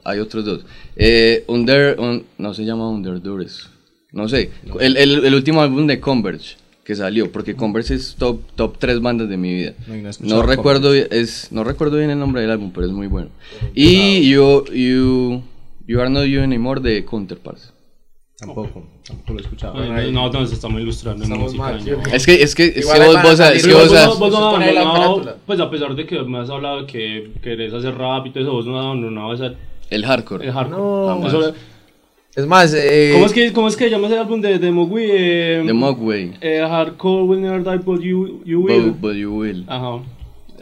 [0.04, 0.64] hay otros dos.
[0.96, 3.68] Eh, Under, un- no se llama Under Duress.
[4.12, 4.50] No sé,
[4.80, 9.00] el, el, el último álbum de Converge que salió, porque Converge es top, top 3
[9.00, 9.72] bandas de mi vida.
[10.20, 13.06] No, no recuerdo, bien- es, no recuerdo bien el nombre del álbum, pero es muy
[13.06, 13.30] bueno.
[13.74, 15.42] Y you, you,
[15.86, 17.72] you Are Not You Anymore de Counterparts.
[18.46, 19.74] Tampoco, tampoco lo he escuchado.
[19.78, 21.62] Ay, No, no, nos estamos ilustrando en Estamos música.
[21.62, 22.14] mal, ¿no?
[22.14, 23.92] Es que, es que, es Igual que ahí vos, a vos, que Pero vos, vos,
[24.04, 27.72] no, vos no Eso pues a pesar de que me has hablado de que querés
[27.72, 29.54] hacer rap y todo eso, vos no has abandonado esa,
[29.90, 30.46] el hardcore.
[30.46, 30.80] el hardcore.
[30.82, 31.26] No.
[31.28, 31.54] Eso-
[32.36, 35.04] Es más, eh, ¿Cómo es que, cómo es que llama ese álbum de, de Mogui?
[35.08, 36.32] Eh, The Mogwai.
[36.40, 38.90] eh, hardcore will never die, but you, you will.
[38.90, 39.64] But, but you will.
[39.68, 40.00] Ajá.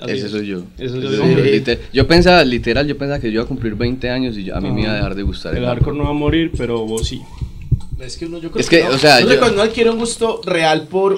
[0.01, 0.33] Así Ese es.
[0.33, 0.63] soy yo.
[0.77, 1.23] Ese soy Ese yo.
[1.23, 1.45] soy yo.
[1.45, 1.51] Sí.
[1.51, 4.55] Liter- yo pensaba, literal, yo pensaba que yo iba a cumplir 20 años y yo-
[4.57, 4.97] a mí me iba a Ajá.
[4.99, 7.23] dejar de gustar El hardcore no va a morir, pero vos sí.
[8.03, 8.91] Es que uno, yo creo Es que, no.
[8.91, 11.15] o sea, Yo que cuando uno adquiere un gusto real por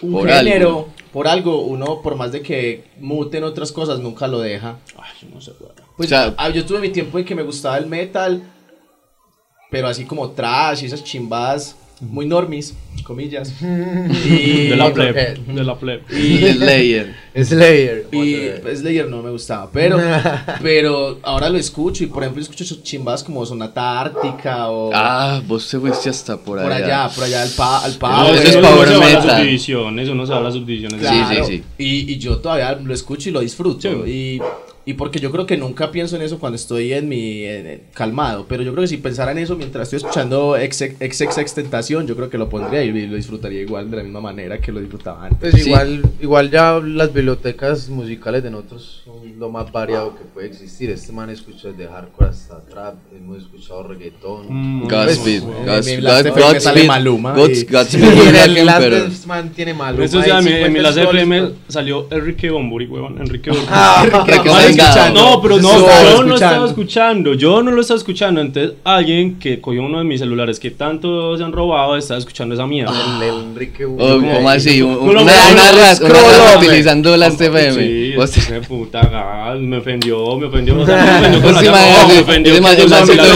[0.00, 0.88] un Por género, algo.
[1.12, 4.78] por algo, uno, por más de que muten otras cosas, nunca lo deja.
[4.96, 5.52] Ay, yo no sé.
[5.96, 8.42] Pues O sea- ah, yo tuve mi tiempo en que me gustaba el metal,
[9.70, 12.74] pero así como trash y esas chimbadas muy normis,
[13.04, 13.54] comillas.
[13.60, 15.38] y, De la pleb.
[15.46, 16.02] De la pleb.
[16.10, 17.14] Y Slayer.
[17.34, 18.06] Slayer.
[18.12, 19.98] y pues, Slayer no me gustaba, pero,
[20.62, 25.40] pero ahora lo escucho y por ejemplo escucho esas chimbadas como Sonata Ártica o Ah,
[25.46, 26.68] vos te fuiste hasta por allá.
[26.68, 28.34] por allá, por allá al, pa, al No, Power.
[28.34, 31.00] eso es uno power se va a las subdivisiones, se va a las subdivisiones.
[31.00, 31.64] Sí, Claro, sí, sí.
[31.78, 34.04] Y, y yo todavía lo escucho y lo disfruto.
[34.04, 34.10] Sí.
[34.10, 34.40] Y,
[34.84, 37.82] y porque yo creo que nunca pienso en eso cuando estoy en mi en- en-
[37.94, 38.46] calmado.
[38.48, 42.28] Pero yo creo que si pensara en eso mientras estoy escuchando XXX Tentación, yo creo
[42.30, 45.50] que lo pondría y lo disfrutaría igual de la misma manera que lo disfrutaba antes.
[45.52, 45.70] Pues Sí.
[45.70, 50.90] igual, igual ya las bibliotecas musicales de nosotros son lo más variado que puede existir.
[50.90, 54.46] Este man escucha desde hardcore hasta trap, hemos escuchado reggaetón.
[54.48, 55.42] Mm, Godspeed.
[55.42, 56.86] Pues, Gods- en mi Last God- FM sale Godspeed.
[56.88, 60.04] Maluma Godspeed Y en Blacken, el Last pero- Dance Man tiene Maluma.
[60.04, 63.18] Eso, y en mi- en mi 50 las FM salió Enrique Bomburi, huevón.
[63.20, 63.68] Enrique Bomburi.
[64.80, 65.10] Ah.
[65.12, 69.38] No, pero no, estaba yo no estaba escuchando, yo no lo estaba escuchando, entonces alguien
[69.38, 72.92] que cogió uno de mis celulares que tanto se han robado estaba escuchando esa mierda.
[73.18, 74.34] El, el Enrique O, Bomburi.
[74.34, 74.82] ¿Cómo así?
[74.82, 75.22] Una,
[75.72, 78.16] ras- up, utilizando las Sí, TFM.
[78.16, 81.60] Vos te- ese puta gas, me ofendió, me ofendió, o sea, me ofendió con la
[81.62, 82.54] me ofendió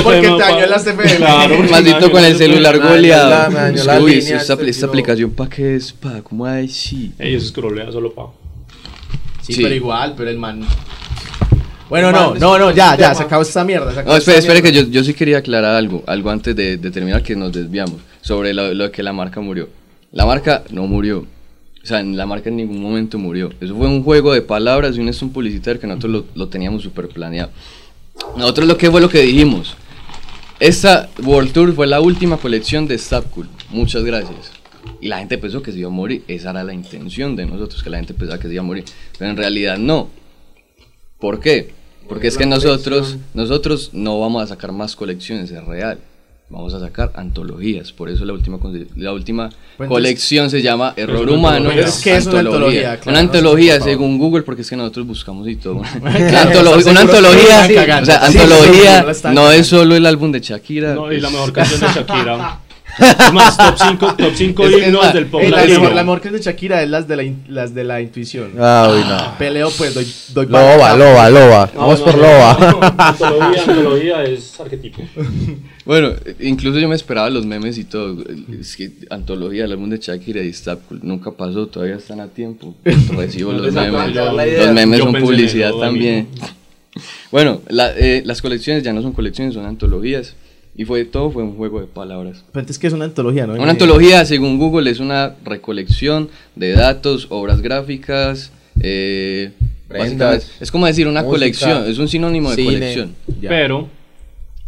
[0.02, 1.16] porque FM te dañó pa- las FM.
[1.16, 4.02] Claro, Maldito con el celular goleado.
[4.02, 6.68] Uy, esta, este aplicación para qué es, pa, ¿cómo hay?
[6.68, 7.12] Sí.
[7.18, 8.26] Ey, eso es scrollea solo pa.
[9.42, 9.62] Sí, Sí.
[9.62, 10.60] pero igual, pero el man.
[11.88, 13.92] Bueno, no, no, no, ya, ya, se acabó esta mierda.
[13.92, 16.76] se acabó No, espere, espere que yo, yo sí quería aclarar algo, algo antes de,
[16.76, 19.68] de terminar que nos desviamos, sobre lo, lo que la marca murió.
[20.12, 21.26] La marca no murió.
[21.82, 23.52] O sea, la marca en ningún momento murió.
[23.60, 26.82] Eso fue un juego de palabras y un un publicitario que nosotros lo, lo teníamos
[26.82, 27.50] súper planeado.
[28.36, 29.76] Nosotros lo que fue lo que dijimos.
[30.58, 32.98] Esta World Tour fue la última colección de
[33.30, 33.48] Cool.
[33.70, 34.50] Muchas gracias.
[35.00, 36.24] Y la gente pensó que se iba a morir.
[36.26, 38.84] Esa era la intención de nosotros, que la gente pensaba que se iba a morir.
[39.18, 40.08] Pero en realidad no.
[41.18, 41.74] ¿Por qué?
[42.08, 45.98] Porque es que nosotros, nosotros no vamos a sacar más colecciones, es real.
[46.48, 47.90] vamos a sacar antologías.
[47.92, 48.58] Por eso la última,
[48.94, 51.70] la última Pues colección se llama Error Humano.
[51.70, 51.84] antología.
[51.88, 55.48] Es que es una antología, claro, Una antología, según Google, porque es que nosotros buscamos
[55.48, 55.74] y todo.
[55.78, 60.38] Una, Claro, antolo- ¿estás una antología, o sea, antología no es solo el álbum de
[60.40, 60.94] Shakira.
[60.94, 62.60] No, y la mejor canción de Shakira.
[62.98, 65.80] Es más, top 5 top cinco Es- es himnos más, del pop la, latino.
[65.80, 68.00] mejor, la mejor que es de Shakira es las de la, in- las de la
[68.00, 68.52] intuición.
[68.58, 69.38] Ah, uy, no.
[69.38, 71.70] Peleo, pues doy, doy Loba, loba, loba.
[71.74, 72.56] No, Vamos no, por no, loba.
[72.58, 75.02] no, no, Antología, antología es arquetipo.
[75.86, 78.16] Bueno, incluso yo me esperaba los memes y todo.
[78.60, 82.74] Es que antología, el álbum de Shakira y Stap nunca pasó, todavía están a tiempo.
[82.84, 84.12] Recibo los memes.
[84.12, 86.26] Los memes Yo son publicidad también.
[87.30, 90.34] Bueno, la- eh, las colecciones ya no son colecciones, son antologías.
[90.76, 92.44] Y fue todo fue un juego de palabras.
[92.52, 93.54] Pero es que es una antología, ¿no?
[93.54, 99.52] Una antología, según Google, es una recolección de datos, obras gráficas, eh,
[99.88, 102.72] Prendas, básicamente, es como decir una música, colección, es un sinónimo de cine.
[102.74, 103.14] colección.
[103.40, 103.48] Ya.
[103.48, 103.88] Pero,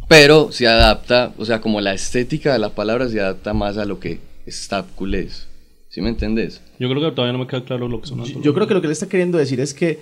[0.09, 3.85] Pero se adapta, o sea, como la estética de la palabra se adapta más a
[3.85, 5.47] lo que Stapcool es.
[5.90, 6.60] ¿Sí me entendés?
[6.78, 8.44] yo creo que todavía no me queda claro lo que son Yo, antologías.
[8.44, 9.98] yo creo que lo que le está queriendo decir es que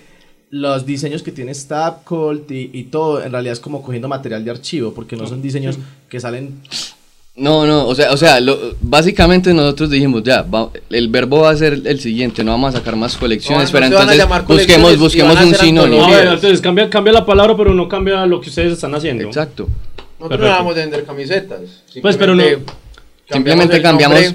[0.51, 4.51] los diseños que tiene Stabcolt y, y todo, en realidad es como cogiendo material de
[4.53, 5.79] archivo, porque no son diseños
[6.09, 6.61] que salen...
[7.35, 11.51] No, no, o sea, o sea lo- básicamente nosotros dijimos, ya, va- el verbo va
[11.51, 14.99] a ser el siguiente, no vamos a sacar más colecciones, No, pero no entonces busquemos,
[14.99, 15.99] busquemos un sinónimo.
[15.99, 16.35] No, a ver, antologías.
[16.35, 19.25] entonces cambia, cambia la palabra, pero no cambia lo que ustedes están haciendo.
[19.25, 19.65] Exacto.
[20.19, 20.47] Nosotros Perfecto.
[20.47, 21.61] no vamos a vender camisetas.
[22.01, 22.43] Pues, pero no-
[23.31, 24.35] Simplemente cambiamos-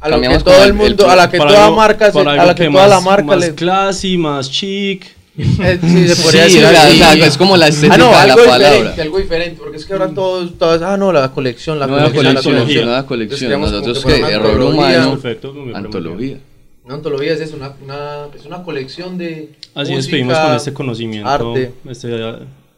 [0.00, 2.66] A lo cambiamos que todo el mundo, a la que toda marca, a la que
[2.66, 3.54] toda más, la marca más le...
[3.54, 5.06] classy, más chic.
[5.38, 6.94] Eh, sí, se podría Sí, decir o sea, así.
[6.94, 8.70] o sea, es como la estética Ah, no, de la algo palabra.
[8.70, 12.04] diferente, algo diferente, porque es que ahora todos, todos, ah, no, la colección, la Nueva
[12.10, 16.38] colección, la colección, nueva Nosotros que error humano, Perfecto, antología.
[16.84, 20.72] Una antología es eso, una, una, es una colección de Así música, despedimos con este
[20.72, 21.72] conocimiento arte.
[21.90, 22.08] este,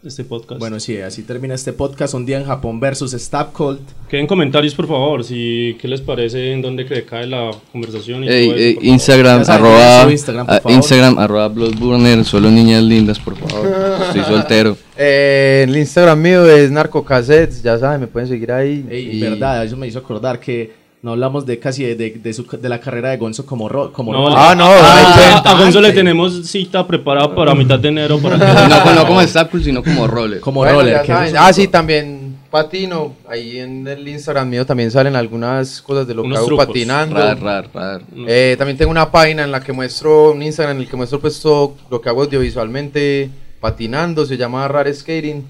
[0.04, 0.58] este podcast.
[0.60, 3.80] Bueno, sí, así termina este podcast, un día en Japón versus Stabcolt.
[4.08, 8.28] Queden comentarios, por favor, si qué les parece, en dónde cree cae la conversación y
[8.28, 8.94] Ey, todo eso, ey, por favor.
[8.94, 10.72] Instagram, arroba, Instagram, por favor.
[10.72, 13.68] Instagram, arroba Bloodburner, solo niñas lindas, por favor.
[14.06, 14.76] Estoy soltero.
[15.00, 18.84] Eh, el Instagram mío es narcocassettes, ya saben, me pueden seguir ahí.
[18.90, 20.72] Ey, y- verdad, eso me hizo acordar que
[21.02, 23.92] no hablamos de casi de, de, de su- de la carrera de Gonzo como, ro,
[23.92, 24.28] como No.
[24.36, 28.36] Ah, no, a, hay a- Gonzo le tenemos cita preparada para mitad de enero para
[28.38, 30.40] que No, no como Staples, sino como roller.
[30.40, 31.02] como Bueno, roller.
[31.38, 33.14] Ah, sí, también patino.
[33.28, 36.66] Ahí en el Instagram mío también salen algunas cosas de lo Unos que hago trucos.
[36.66, 37.14] patinando.
[37.14, 38.00] Rar, rar, rar.
[38.26, 41.20] Eh, también tengo una página en la que muestro, un Instagram en el que muestro
[41.20, 43.30] pues todo lo que hago audiovisualmente
[43.60, 45.44] patinando, se llama Rare Skating.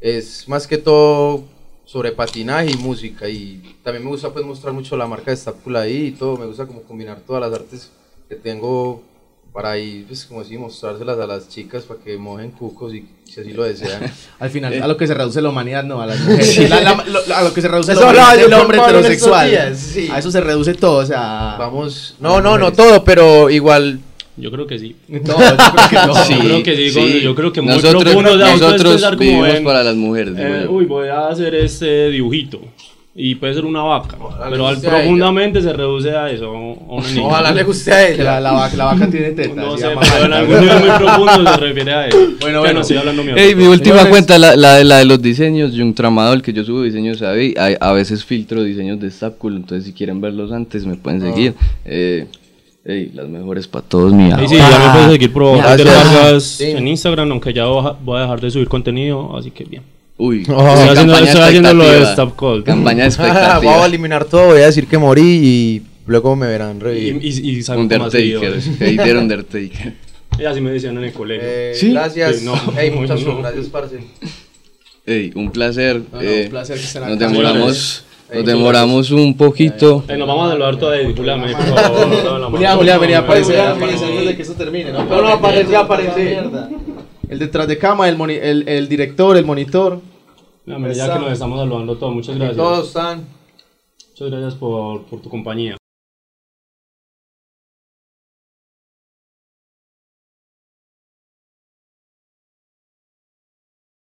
[0.00, 1.44] Es más que todo
[1.92, 5.76] sobre patinaje y música y también me gusta pues mostrar mucho la marca de Stapful
[5.76, 7.90] ahí y todo, me gusta como combinar todas las artes
[8.30, 9.02] que tengo
[9.52, 13.40] para ahí pues como así mostrárselas a las chicas para que mojen cucos y si
[13.42, 14.10] así lo desean.
[14.38, 16.70] Al final, a lo que se reduce la humanidad, no, a las mujeres.
[16.70, 19.50] La- la- lo- a lo que se reduce la humanidad del hombre heterosexual.
[19.50, 20.08] días, sí.
[20.10, 21.56] A eso se reduce todo, o sea...
[21.58, 24.00] Vamos, no, no, no todo, pero igual
[24.36, 24.96] Yo creo que sí.
[25.26, 26.24] Todo, yo creo que todo.
[26.24, 26.34] Sí.
[26.40, 29.82] creo que digo, yo creo que muy nosotros, profundo de nosotros como vivimos ven, para
[29.82, 30.34] las mujeres.
[30.38, 30.70] Eh, yo.
[30.72, 32.60] uy, voy a hacer este dibujito.
[33.14, 34.16] Y puede ser una vaca.
[34.18, 36.46] Ojalá pero al profundamente se reduce a eso.
[36.46, 36.52] A
[36.94, 37.26] una niña.
[37.26, 38.24] ojalá le guste a ella.
[38.24, 39.54] la, la, vaca, la vaca tiene tetas.
[39.54, 42.18] No se sé, pero en algún nivel muy profundo se refiere a eso.
[42.40, 42.72] Bueno, bueno.
[42.72, 43.36] no estoy hablando mío.
[43.36, 46.64] Ey, mi última cuenta, la, la, de- la de los diseños, Jung Tramadol, que yo
[46.64, 50.94] subo diseños a, a veces filtro diseños de Stapcool, entonces si quieren verlos antes me
[50.96, 51.52] pueden seguir.
[51.84, 52.24] Eh,
[52.84, 54.48] ey, las mejores para todos, mi Y sí, amor.
[54.50, 56.14] ya me puedes seguir por favor de Gracias.
[56.14, 56.64] Vargas Sí.
[56.64, 59.82] en Instagram, aunque ya voy a- dejar de subir contenido, así que bien.
[60.18, 60.44] Uy, Oh.
[60.44, 62.10] sí, Estoy haciendo, campaña estoy haciendo lo de expectativa.
[62.28, 62.64] Stop Call.
[62.64, 63.86] Campaña de voy a expectativa.
[63.86, 67.18] eliminar todo, voy a decir que morí y luego me verán Y, reír.
[67.22, 69.94] y, y saco más Undertaker, hater Undertaker.
[70.38, 71.46] Y así me decían en el colegio.
[71.46, 71.90] Eh, ¿Sí?
[71.92, 72.36] Gracias.
[72.36, 72.54] Sí, no.
[72.78, 73.38] Ey, muchas No.
[73.38, 73.98] gracias, parce.
[75.04, 76.00] Ey, un placer.
[76.12, 77.26] No, no, eh, un placer que estén nos acá.
[77.28, 80.04] demoramos, Ey, nos demoramos un poquito.
[80.08, 81.12] Eh, nos vamos a saludar todavía.
[81.16, 84.92] Julián, por favor, Julián, venía a aparecer, no, aparecer no, antes de que eso termine,
[84.92, 85.04] ¿no?
[85.04, 86.40] No, no, aparece, aparece.
[87.28, 90.00] El detrás de cama, el, moni- el, el director, el monitor.
[90.66, 92.56] no, mira, ya que nos estamos saludando todos, muchas gracias.
[92.56, 93.26] Todos están.
[94.10, 95.76] Muchas gracias por, por tu compañía.